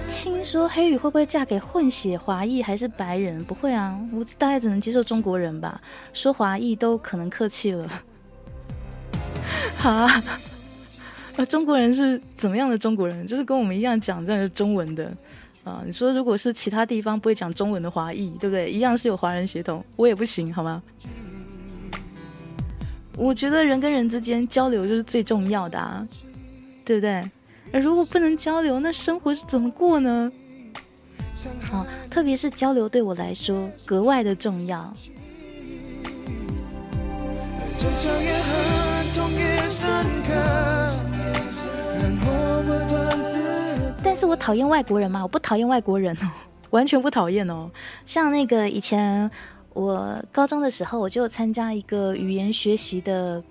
[0.09, 3.45] 听说黑羽会不会嫁给混血华裔还是白人？
[3.45, 5.81] 不会啊，我大概只能接受中国人吧。
[6.13, 7.89] 说华裔都可能客气了。
[9.79, 10.23] 哈，
[11.37, 13.27] 呃，中国人是怎么样的中国人？
[13.27, 15.13] 就是跟我们一样讲这样的中文的
[15.65, 15.83] 啊。
[15.85, 18.71] 你说如果是其他地方不会讲中文的华裔，对不对？
[18.71, 20.83] 一样是有华人血统，我也不行，好吗？
[23.17, 26.07] 我觉得人跟人之间交流就是最重要的啊，
[26.85, 27.23] 对不对？
[27.81, 30.31] 如果不能交流，那生活是怎么过呢？
[31.63, 34.93] 好，特别是交流对我来说格外的重要。
[44.05, 45.23] 但是我讨厌外国人吗？
[45.23, 46.31] 我不讨厌外国人哦，
[46.71, 47.71] 完全不讨厌哦。
[48.05, 49.31] 像那个以前
[49.75, 53.43] 我高中的时候，我就参加一个语言学习的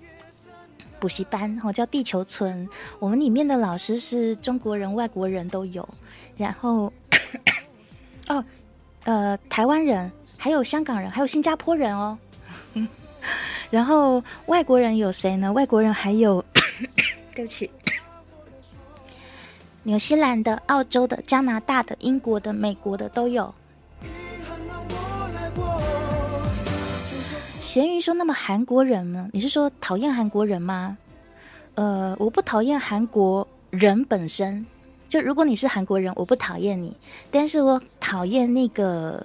[1.00, 2.68] 补习班，哦，叫地球村。
[2.98, 5.88] 我们里面的老师是中国人、外国人都有，
[6.36, 6.92] 然后
[8.28, 8.44] 哦，
[9.04, 12.18] 呃，台湾人，还有香港人，还有新加坡人哦。
[13.70, 15.52] 然后外国人有谁呢？
[15.52, 16.44] 外国人还有
[17.34, 17.70] 对不起
[19.82, 23.52] 纽西兰的澳洲的加拿大的英国的美国的都有。
[27.60, 29.28] 咸鱼说那么韩国人呢？
[29.32, 30.96] 你是说讨厌韩国人吗？
[31.74, 34.64] 呃我不讨厌韩国人本身。
[35.08, 36.94] 就如果你是韩国人我不讨厌你。
[37.30, 39.24] 但是我讨厌那个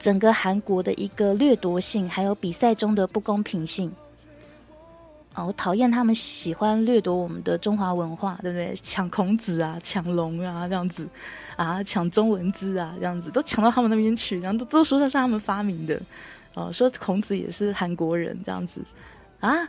[0.00, 3.92] 整个韩国的一个掠夺性，还有比赛中的不公平性。
[5.34, 8.74] 哦，我讨厌他们喜欢掠夺我们的中华文化，对不对？
[8.74, 11.08] 抢孔子啊，抢龙啊，这样子
[11.54, 16.00] 啊，抢中文字啊，这样子都抢到他们那边去，然后都都说他是他们发明的。”
[16.54, 18.82] 哦，说孔子也是韩国人这样子
[19.38, 19.68] 啊？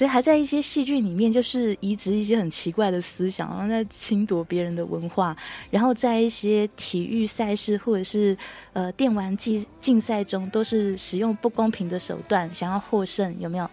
[0.00, 5.36] 对，还在一些戏剧里面，就是移植一些很奇怪的思想，然后在侵夺别人的文化，
[5.70, 8.34] 然后在一些体育赛事或者是
[8.72, 13.64] 呃电玩竞竞赛中，都是使用不公平的手段想要获胜，有没有？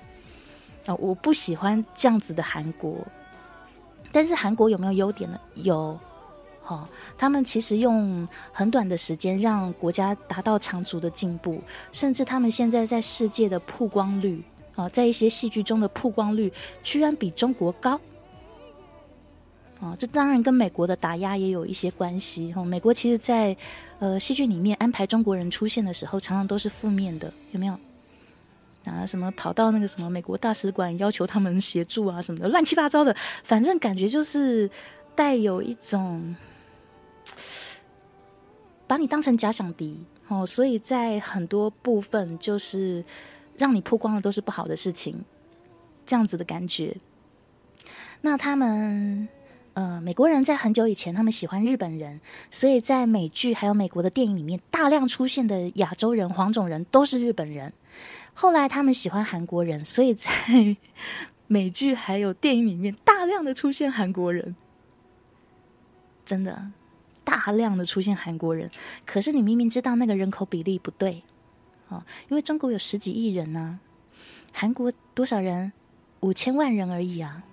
[0.85, 2.97] 啊，我不喜欢这样子的韩国，
[4.11, 5.39] 但是韩国有没有优点呢？
[5.55, 5.97] 有。
[6.65, 6.85] 哦，
[7.17, 11.61] 他们其实用很短的时间让国家达到长足的进步，
[11.93, 14.43] 甚至他们现在在世界的曝光率，
[14.77, 16.49] 啊，在一些戏剧中的曝光率
[16.81, 17.99] 居然比中国高。
[19.81, 22.53] 啊，这当然跟美国的打压也有一些关系。
[22.53, 23.57] 哈，美国其实，在
[23.99, 27.77] 呃戏剧里面安排中国人出现的时候，常常都是负面的，有没有？
[28.85, 33.13] 啊，什么跑到那个什么美国大使馆要求他们协助啊，什么的，乱七八糟的，
[33.43, 34.69] 反正感觉就是
[35.13, 36.35] 带有一种。
[38.87, 39.99] 把你当成假想敌
[40.29, 43.03] 哦，所以在很多部分就是
[43.57, 45.23] 让你曝光的都是不好的事情，
[46.05, 46.95] 这样子的感觉。
[48.21, 49.27] 那他们
[49.73, 52.19] 呃，美国人在很久以前他们喜欢日本人，
[52.49, 57.71] 所以在美剧还有美国的电影里面大量出现的亚洲人黄种人都是日本人。
[58.33, 60.31] 后来他们喜欢韩国人，所以在
[61.47, 64.55] 美剧还有电影里面大量的出现韩国人，
[66.25, 66.71] 真的。
[67.23, 68.71] 大量的出现韩国人，
[69.05, 71.23] 可是你明明知道那个人口比例不对，
[71.89, 73.79] 哦，因为中国有十几亿人呢，
[74.51, 75.71] 韩国多少人？
[76.21, 77.43] 五千万人而已啊。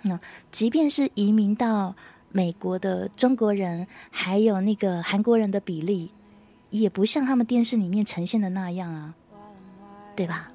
[0.00, 0.18] 那
[0.50, 1.94] 即便是移民到
[2.30, 6.10] 美国的中国人，还有那个韩国人的比例，
[6.70, 9.14] 也不像他们电视里面呈现的那样啊，
[10.16, 10.48] 对吧？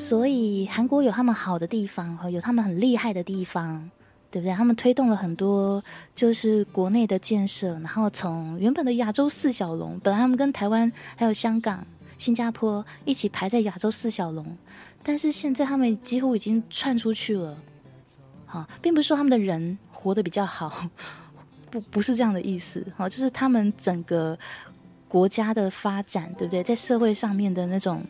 [0.00, 3.90] 所以韩国有他们好的地方，有他们很厉害的地方，
[4.30, 4.54] 对不对？
[4.54, 11.86] 他们推动了很多就是国内的建设，然后从原本的亚洲四小龙，本来他们跟台湾还有香港、
[12.16, 14.56] 新加坡一起排在亚洲四小龙，
[15.02, 17.58] 但是现在他们几乎已经窜出去了。
[18.46, 20.88] 好，并不是说他们的人活得比较好，
[21.70, 22.84] 不不是这样的意思。
[22.96, 24.36] 好，就是他们整个
[25.06, 26.62] 国家的发展，对不对？
[26.64, 28.02] 在社会上面的那种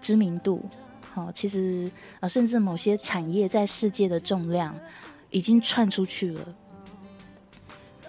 [0.00, 0.64] 知名度。
[1.16, 1.90] 哦，其实
[2.20, 4.78] 啊，甚至某些产业在世界的重量
[5.30, 6.54] 已经窜出去了。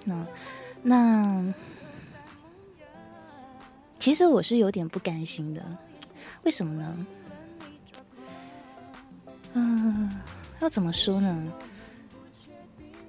[0.04, 0.28] 那
[0.84, 1.54] 那，
[3.98, 5.66] 其实我是有点不甘心的。
[6.44, 7.06] 为什么呢？
[9.54, 10.12] 嗯，
[10.60, 11.54] 要怎么说呢？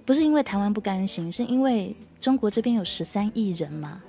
[0.06, 4.00] 不是因为台湾不甘心，是因为中国这边有十三亿人嘛。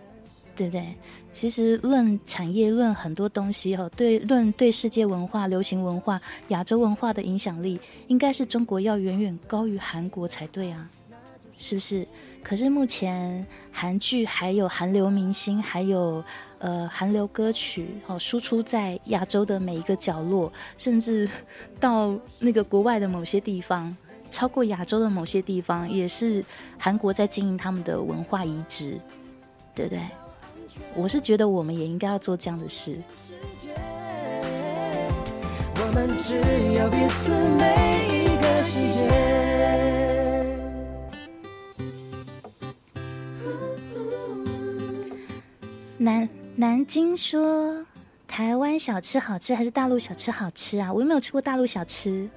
[0.59, 0.93] 对不对？
[1.31, 6.19] 其实论产业，论很多东西哈，对论对世界文化、流行文化、
[6.49, 10.89] 亚洲文化的影响力，应该是中国要远远高于韩国才对啊，
[11.55, 12.05] 是不是？
[12.43, 16.21] 可是目前韩剧还有韩流明星，还有
[16.57, 21.29] 呃韩流歌曲哦，输出在亚洲的每一个角落，甚至
[21.79, 23.95] 到那个国外的某些地方，
[24.29, 26.43] 超过亚洲的某些地方，也是
[26.77, 28.99] 韩国在经营他们的文化移植，
[29.73, 30.01] 对不对？
[30.95, 32.97] 我是觉得我们也应该要做这样的事。
[45.97, 47.85] 南南京说
[48.27, 50.91] 台湾小吃好吃还是大陆小吃好吃啊？
[50.93, 52.29] 我又没有吃过大陆小吃。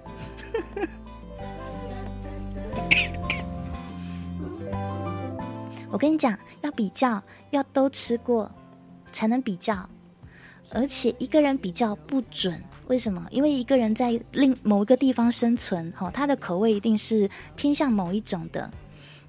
[5.93, 8.51] 我跟你讲，要比较，要都吃过
[9.12, 9.89] 才能比较，
[10.70, 12.60] 而且一个人比较不准。
[12.86, 13.27] 为什么？
[13.31, 18.70] 因为一个人在另某一个地方生存，哈，他的口味一定是偏向某一种的。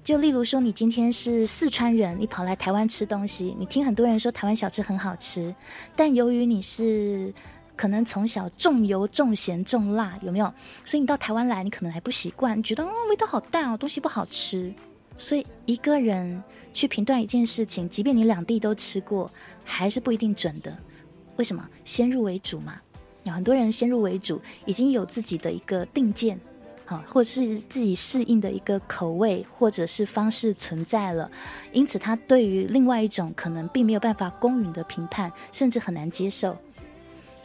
[0.02, 5.54] 就例如说，你今天是四川人，你跑来台湾吃东西，你听很多人说台湾小吃很好吃，
[5.94, 7.32] 但由于你是
[7.76, 10.52] 可能从小重油、重咸、重辣，有没有？
[10.84, 14.72] 所以你到台湾来，你可能还不习惯，觉得哦味道好淡哦，东西不好吃。
[15.16, 16.42] 所以一个人
[16.74, 19.30] 去评断一件事情，即便你两地都吃过，
[19.64, 20.76] 还是不一定准的。
[21.36, 21.66] 为什么？
[21.84, 22.78] 先入为主嘛。
[23.24, 26.38] 有很多人先入为主，已经有自己的一个定见，
[26.84, 31.30] 好，或是自己适应的一个口味或者是方式存在了，
[31.72, 36.54] 因此他对于另外一种可能并没有办法公允的评判，甚至很难接受。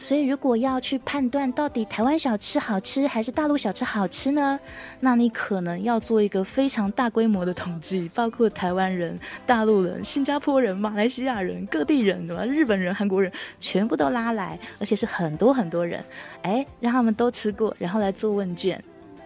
[0.00, 4.58] 所以，如果要去判断到底台湾小吃好吃还是大陆小吃好吃呢？
[4.98, 12.44] 那你可能要做一个非常大规模的统计，包括台湾人、大陆人、新加坡人、马来西亚人、各地人，对吧？
[12.44, 16.02] 日本人、韩国人，全部都拉来，而且是很多很多人，
[16.42, 18.82] 哎，让他们都吃过，然后来做问卷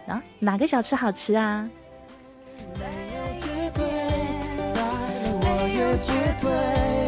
[0.07, 1.69] 啊，哪个小吃好吃啊？
[2.77, 2.83] 没
[3.15, 3.85] 有绝对，
[4.73, 4.81] 在
[5.41, 6.11] 我也绝
[6.41, 7.04] 对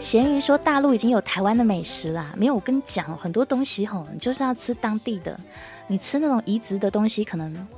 [0.00, 5.38] 咸鱼说大陆已经有台湾的美食啦，没有我跟你讲，很多东西吼，你就是要吃当地的，
[5.86, 7.68] 你吃那种移植的东西，可能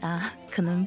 [0.00, 0.86] 啊， 可能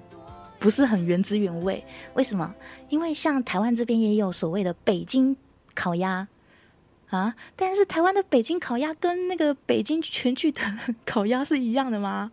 [0.59, 1.83] 不是很原汁原味。
[2.15, 2.55] 为什么？
[2.89, 5.35] 因为像台湾这边也有所谓的北京
[5.75, 6.27] 烤鸭
[7.09, 10.61] 啊，但是台湾的北京烤鸭跟那个北京全聚德
[11.05, 12.31] 烤鸭是一样的吗？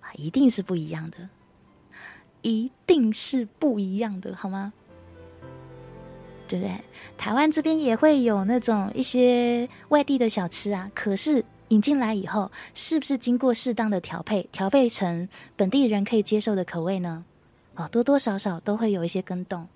[0.00, 1.28] 啊，一定是不一样的，
[2.42, 4.72] 一定是不一样的，好吗？
[6.46, 6.72] 对不对？
[7.16, 17.24] 台湾这边也会有那种一些外地的小吃啊，可是引进来以后，是不是经过适当的调配，调配成本地人可以接受的口味呢？
[17.76, 19.66] 哦，多多少少都会有一些更动，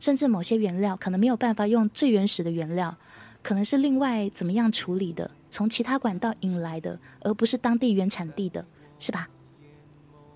[0.00, 2.96] 甚至某些原料可能没有办法用最原始的原料，
[3.42, 8.64] 可能是另外怎么样处理的，从其他管道引来的，而不是当地原产地的，
[8.98, 9.28] 是吧？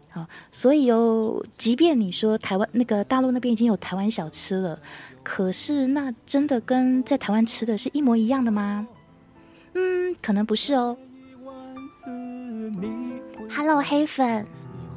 [0.08, 4.78] 好，所以哦，即便你说台湾那个大陆那边已经有台湾小吃了。
[5.22, 8.86] 可是，那真的跟在台湾吃的是一模一样的吗？
[9.74, 10.96] 嗯，可能不是哦。
[13.54, 14.46] Hello，黑粉，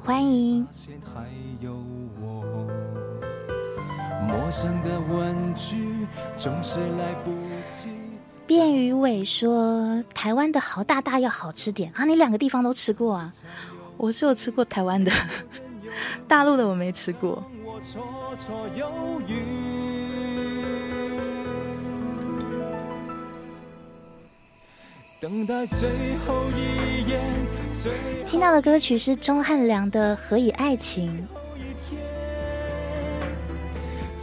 [0.03, 0.67] 欢迎。
[8.47, 12.05] 便于伟说：“台湾的豪大大要好吃点啊！
[12.05, 13.31] 你两个地方都吃过啊？
[13.97, 15.11] 我只有吃过台湾的，
[16.27, 17.43] 大陆的我没吃过。”
[25.25, 27.19] 等待最后一眼，
[27.71, 27.91] 最
[28.29, 31.27] 听到的歌曲是钟汉良的《何以爱情》。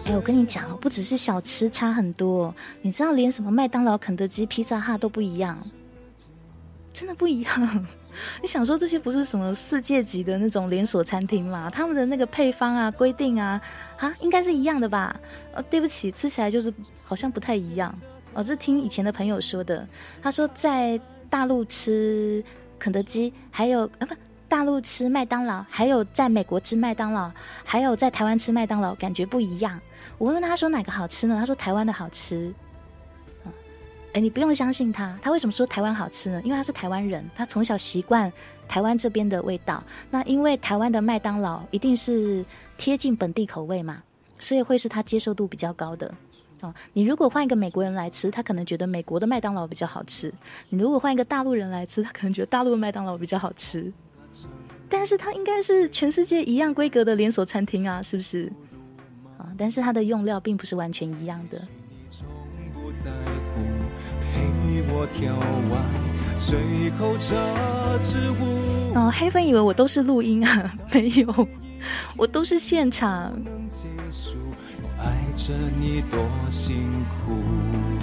[0.06, 5.58] 哎，我跟你讲不只是小吃差很多，你知道连什么麦当劳、肯德基、披萨哈都不一样，
[6.92, 7.86] 真的不一样。
[8.40, 11.68] 你想说这些不是什么世界级的那种连锁餐厅吗？
[11.68, 13.60] 他们的那个配方啊、规定啊，
[13.98, 15.20] 啊，应该是一样的吧？
[15.52, 16.72] 呃，对不起，吃起来就是
[17.04, 17.92] 好像不太一样。
[18.34, 19.86] 我是听以前的朋友说的，
[20.22, 20.98] 他说在
[21.28, 22.42] 大陆吃
[22.78, 24.14] 肯德基，还有啊不，
[24.48, 27.30] 大陆吃麦当劳，还有在美国吃麦当劳，
[27.62, 29.78] 还有在台湾吃麦当劳，感觉不一样。
[30.18, 31.36] 我问他说哪个好吃呢？
[31.38, 32.52] 他说台湾的好吃。
[34.14, 36.40] 哎，你不用相信他，他为什么说台湾好吃呢？
[36.44, 38.30] 因为他是台湾人，他从小习惯
[38.68, 39.82] 台湾这边的味道。
[40.10, 42.44] 那因为台湾的麦当劳一定是
[42.76, 44.02] 贴近本地口味嘛，
[44.38, 46.14] 所以会是他接受度比较高的。
[46.62, 50.30] 哦，你如果换一个美国人来吃，他可能觉得美国的麦当劳比较好吃；
[50.70, 53.92] 你如果换一个大陆人来吃，他可能觉得大陆的麦当劳比较好吃。
[54.88, 58.52] 但是它应该是全世界一样规格的连锁餐厅啊，是不是？
[59.38, 61.58] 啊，但是它的用料并不是完全一样的。
[68.94, 71.48] 哦，黑粉以为我都是录音啊， 没有，
[72.16, 73.32] 我都是现场。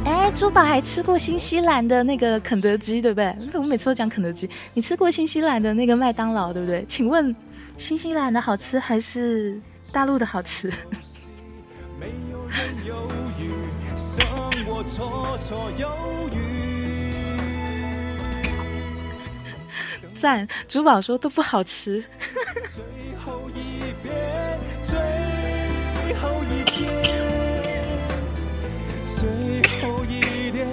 [0.05, 3.35] 哎，珠宝还吃过新西兰的那个肯德基，对不对？
[3.53, 6.85] 我每次都讲肯德基，你吃过新西兰的那个麦当劳，对不对？
[6.87, 7.35] 请问，
[7.77, 9.59] 新西兰的好吃还是
[9.91, 10.71] 大陆的好吃？
[20.13, 22.03] 赞，珠宝说都不好吃。
[29.19, 29.27] 最
[29.81, 30.65] 后一点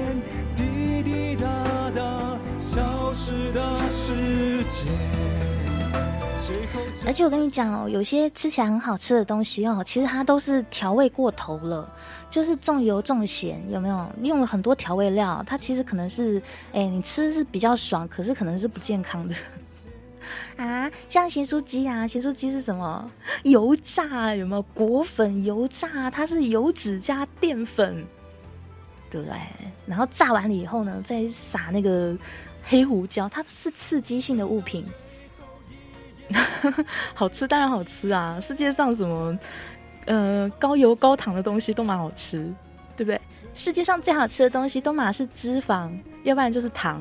[0.54, 4.86] 滴滴答答消失的时间
[7.04, 11.92] 而且我跟你讲哦，有些吃起来很好吃的东西哦，其实它都是调味过头了，
[12.30, 14.08] 就是重油重咸，有没有？
[14.22, 16.40] 用了很多调味料，它其实可能是，
[16.72, 19.34] 哎，你吃是比较爽，可是可能是不健康的
[20.56, 20.88] 啊。
[21.08, 23.10] 像咸酥鸡啊，咸酥鸡是什么？
[23.42, 24.62] 油炸有没有？
[24.72, 28.04] 果粉油炸，它是油脂加淀粉，
[29.10, 29.36] 对不对？
[29.86, 32.16] 然后炸完了以后呢，再撒那个。
[32.68, 34.84] 黑胡椒，它是刺激性的物品，
[37.14, 38.40] 好吃当然好吃啊！
[38.40, 39.38] 世界上什么
[40.06, 42.52] 呃高油高糖的东西都蛮好吃，
[42.96, 43.20] 对不对？
[43.54, 47.00] 世界上最好吃的东西都嘛是脂肪，要不然就是糖。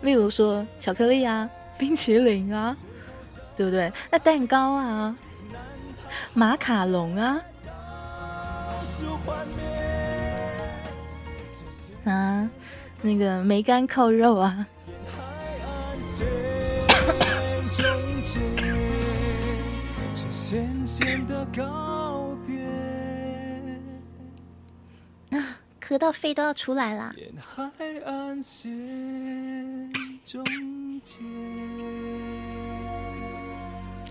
[0.00, 1.46] 例如说巧克力啊、
[1.76, 2.74] 冰淇淋啊，
[3.54, 3.92] 对不对？
[4.10, 5.14] 那蛋糕啊、
[6.32, 7.38] 马卡龙啊，
[12.10, 12.50] 啊，
[13.00, 14.66] 那个梅干扣肉啊。
[25.80, 27.12] 咳到肺都要出来啦！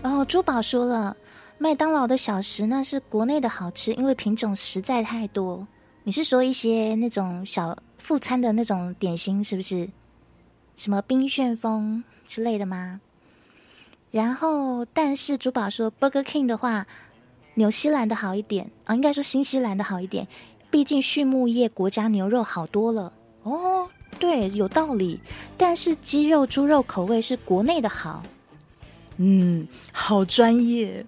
[0.02, 1.16] 哦，珠宝说了，
[1.56, 5.66] 麦当劳的小食那是国内的好吃，因为品种实在太多。
[6.02, 9.88] 你是说一些那种小副餐的那种点心，是不是？
[10.76, 13.00] 什么冰旋风之类的吗？
[14.10, 16.86] 然后，但是珠宝说，Burger King 的话，
[17.54, 20.26] 纽西兰的好一点啊，应该说新西兰的好一点，
[20.70, 23.12] 毕竟畜牧业国家牛肉好多了
[23.42, 23.88] 哦。
[24.18, 25.20] 对，有道理。
[25.56, 28.22] 但是鸡肉、猪肉口味是国内的好。
[29.18, 31.06] 嗯，好专业。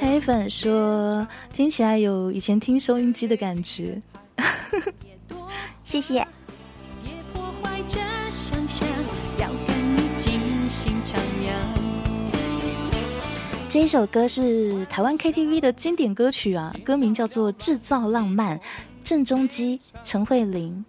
[0.00, 4.00] 黑粉说，听起来有以前听收音机的感觉。
[5.84, 6.26] 谢谢。
[13.68, 18.58] 这一首歌是台湾 KTV 的经典歌曲啊，歌名叫做《制造浪漫》，
[19.02, 20.84] 郑中基、陈慧琳。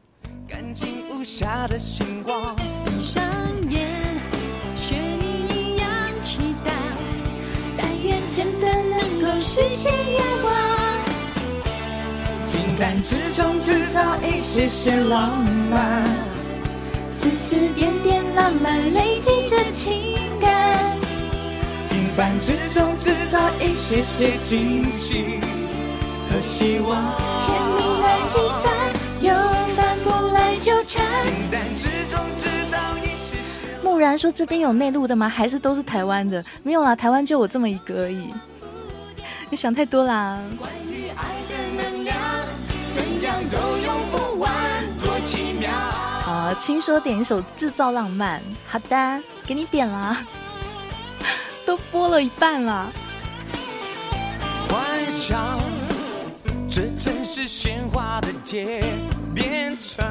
[0.48, 2.95] 闭上眼，
[8.36, 10.54] 真的能够实现愿望。
[12.52, 15.42] 平淡之中制造一些些浪
[15.72, 16.04] 漫，
[17.10, 20.98] 丝丝点点浪漫累积着情感。
[21.90, 25.40] 平凡之中制造一些些惊喜
[26.30, 27.16] 和希望。
[27.40, 27.48] 甜
[27.78, 28.74] 蜜难计算，
[29.22, 29.34] 又
[29.78, 31.02] 反不来纠缠。
[31.24, 32.65] 平淡之中制造
[33.96, 33.98] 些。
[33.98, 35.30] 木然说：“这边有内陆的吗？
[35.30, 36.44] 还是都是台湾的？
[36.64, 38.28] 没有啦，台湾就我这么一个而已。
[39.50, 42.18] 你想太多啦。”关于爱的能量。
[42.94, 44.52] 怎样都用不完，
[45.04, 45.70] 多奇妙！
[45.70, 48.40] 好，轻说点一首《制造浪漫》。
[48.68, 50.26] 好的，给你点啦，
[51.66, 52.92] 都播了一半了。
[54.70, 55.60] 幻想，
[56.70, 58.82] 这真是鲜花的街
[59.34, 60.06] 变成。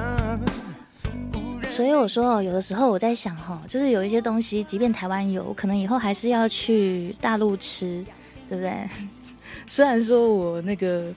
[1.74, 8.04] 所以我说，有的时候我在想，哈，就是有一些东西，即便台湾有，可能以后还是要去大陆吃，
[8.48, 8.88] 对不对？
[9.66, 11.12] 虽然说我那个。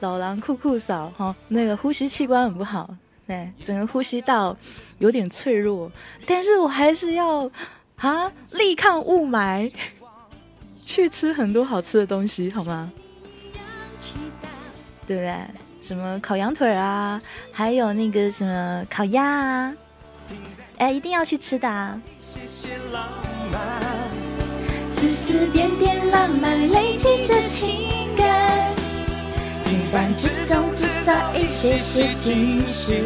[0.00, 2.94] 老狼酷酷嫂哈，那个呼吸器官很不好，
[3.26, 4.54] 对，整个呼吸道
[4.98, 5.90] 有点脆弱，
[6.26, 7.50] 但是我还是要
[7.96, 9.72] 啊，力抗雾霾，
[10.84, 12.92] 去吃很多好吃的东西，好吗？
[15.06, 15.34] 对不对？
[15.80, 17.18] 什么烤羊腿啊，
[17.50, 19.74] 还有那个什么烤鸭啊，
[20.78, 21.68] 哎，一定要去吃的。
[21.68, 22.00] 啊。
[24.82, 28.72] 丝丝点点浪漫累积着情感。
[29.64, 33.02] 平凡之中制造一些些惊喜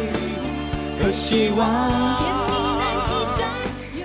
[1.01, 1.67] 和希望。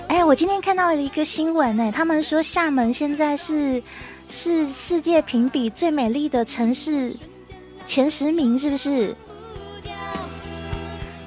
[0.08, 3.82] 哎，我今天看到了一个新闻呢，他们说厦门现在是
[4.28, 7.14] 是世界评比最美丽的城市
[7.86, 9.14] 前十名，是不是？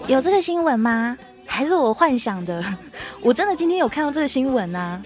[0.07, 1.17] 有这个新闻吗？
[1.47, 2.63] 还是我幻想的？
[3.21, 5.01] 我真的今天有看到这个新闻啊。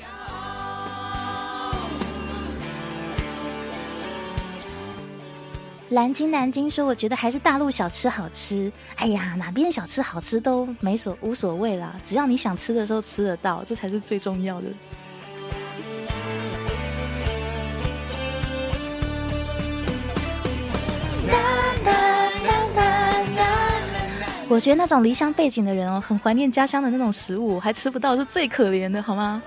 [5.87, 8.71] 南京，南京说：“我觉得还是大陆小吃好吃。
[8.95, 14.67] 哎呀，哪边小吃好吃都没所无所谓啦，只要你想吃的时候吃得到，这才是最重要的。”
[24.51, 29.41] 我觉得那种离乡背景的人哦，很怀念家乡的那种食物，还吃不到是最可怜的，好吗？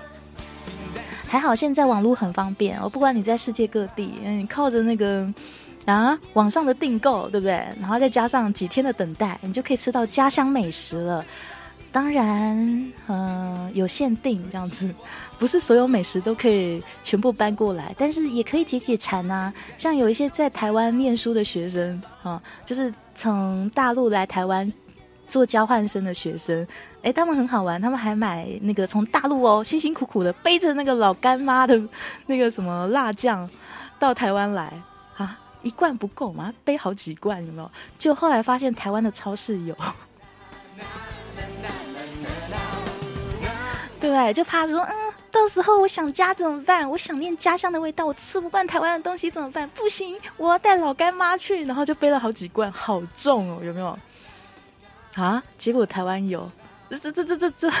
[1.27, 5.31] 还好现在网络很方便，哦不管你在世界各地，嗯，靠着那个。
[5.85, 7.63] 啊，网上的订购对不对？
[7.79, 11.23] 然后再加上几天的等待，你就可以吃到家乡美食了。
[11.91, 14.89] 当然，嗯，有限定这样子，
[15.37, 19.53] 不是所有美食都可以全部搬过来，但是也可以解解馋啊。
[19.77, 24.73] 像有一些在台湾念书的学生啊，就是从大陆来台湾
[25.27, 26.65] 做交换生的学生，
[27.01, 31.79] 哎，他们很好玩，他们还买那个从大陆哦，辛辛苦苦的背着那个老干妈的
[32.27, 33.47] 那个什么辣酱
[33.99, 34.71] 到台湾来
[35.17, 35.39] 啊。
[35.63, 37.71] 一罐不够嘛，背好几罐有没有？
[37.97, 39.75] 就后来发现台湾的超市有，
[43.99, 44.31] 对？
[44.31, 44.93] 就怕说，嗯，
[45.31, 46.87] 到时候我想家怎么办？
[46.87, 49.67] 我想念家乡的味道，我吃不惯台湾的东西怎么办？
[49.69, 53.97] 不行，我要带老干妈去，然后就背了好几罐，好重哦，有没有？
[55.15, 55.41] 啊！
[55.57, 56.51] 结果台湾有，
[56.89, 57.69] 这这这这这。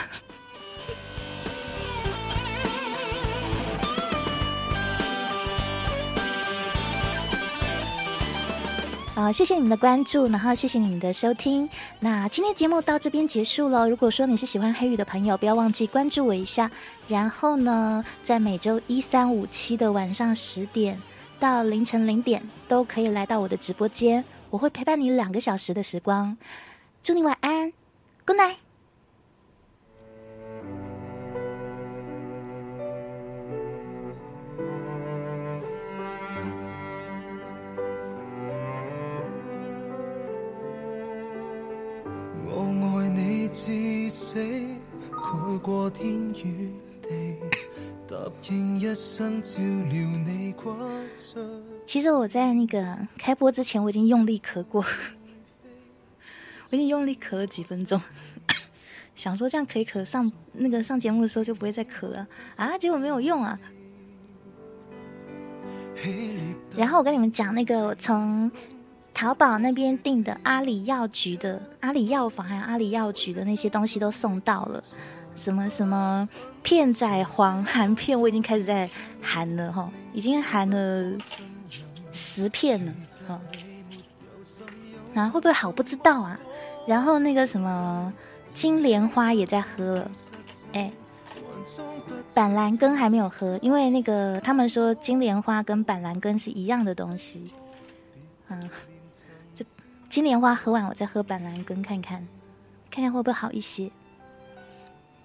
[9.15, 11.69] 啊，谢谢你们的关注，然后谢谢你们的收听。
[11.99, 13.89] 那今天节目到这边结束了。
[13.89, 16.69] 如果说你是喜欢黑雨的朋友，不要忘记关注我一下。
[17.07, 21.01] 然后呢，在每周一、三、五、七的晚上十点
[21.39, 26.35] 到凌晨零点，都可以来到我的直播间，我会陪伴你两个小时的时光。
[27.05, 27.71] 祝你晚安
[28.25, 28.55] ，Good night。
[42.43, 44.39] 我爱你至死，
[45.11, 46.09] 盖过天
[46.43, 46.71] 与
[47.03, 47.35] 地，
[48.07, 48.17] 答
[48.49, 50.71] 应一生照料你骨
[51.15, 51.37] 髓。
[51.85, 54.83] 其实我在那个开播之前，我已经用力咳过，
[56.77, 58.01] 我用力咳了几分钟，
[59.15, 63.59] 想说这样可以咳上那个上节目的时候就不会再咳了啊，结果没有用啊。
[66.75, 68.51] 然后我跟你们讲，那个从
[69.13, 74.83] 淘宝那边订的阿里药局的阿里药房还有阿里药局的那些东西都送到了，
[75.35, 76.27] 什么什么
[76.61, 78.89] 片仔癀含片，我已经开始在
[79.21, 81.17] 含了哈，已经含了
[82.11, 82.93] 十片了
[83.25, 83.39] 哈。
[85.13, 86.37] 那会不会好不知道啊？
[86.85, 88.13] 然后那个什么
[88.53, 90.11] 金莲花也在喝了，
[90.73, 90.91] 哎。
[92.33, 97.49] 板蓝根还没有喝，因为那个他们说金莲花跟板蓝根是一样的东西，
[98.49, 98.69] 嗯，
[99.55, 99.65] 这
[100.09, 102.27] 金莲花喝完，我再喝板蓝根看看，
[102.91, 103.89] 看看会不会好一些。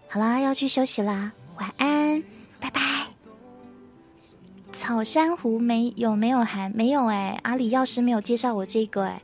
[0.09, 2.23] 好啦，要去休息啦，晚安，
[2.61, 2.81] 拜拜。
[4.73, 9.21] 草珊瑚没有没有含没有哎，阿里药师没有介绍我这个哎，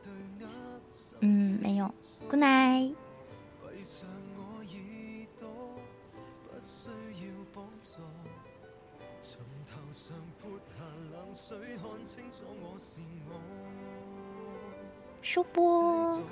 [1.21, 1.95] 嗯，没有
[2.29, 2.97] ，Good night。
[15.27, 16.23] 收播。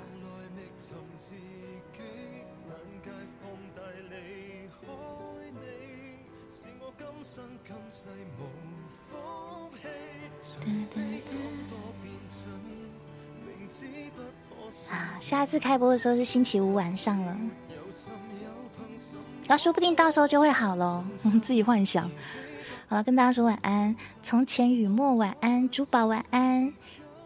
[14.89, 17.37] 啊，下次开播的时候是星期五晚上了，
[19.47, 21.05] 那说不定到时候就会好了，
[21.41, 22.09] 自己幻想。
[22.87, 23.95] 好了，跟大家说晚安。
[24.21, 26.73] 从前雨墨晚安，珠宝晚安。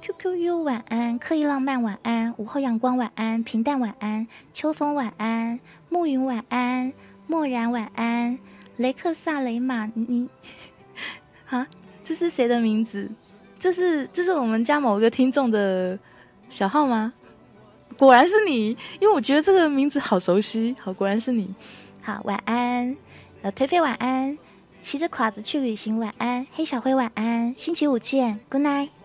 [0.01, 5.59] QQU 晚安，刻意浪漫晚安，午后阳光晚安，平淡晚安，秋风晚安，
[5.89, 6.93] 暮云晚安，
[7.27, 8.39] 漠然晚安，
[8.77, 10.29] 雷克萨雷马尼
[11.49, 11.67] 啊，
[12.01, 13.11] 这是谁的名字？
[13.59, 15.99] 这是这是我们家某个听众的
[16.47, 17.13] 小号吗？
[18.05, 18.69] 果然是你，
[19.01, 20.73] 因为我觉得这个名字好熟悉。
[20.79, 21.53] 好，果然是你。
[22.01, 22.95] 好，晚安，
[23.41, 24.37] 呃，颓废晚安，
[24.79, 28.98] 骑着垮子去旅行晚安，黑小灰晚安，星期五见，Good night。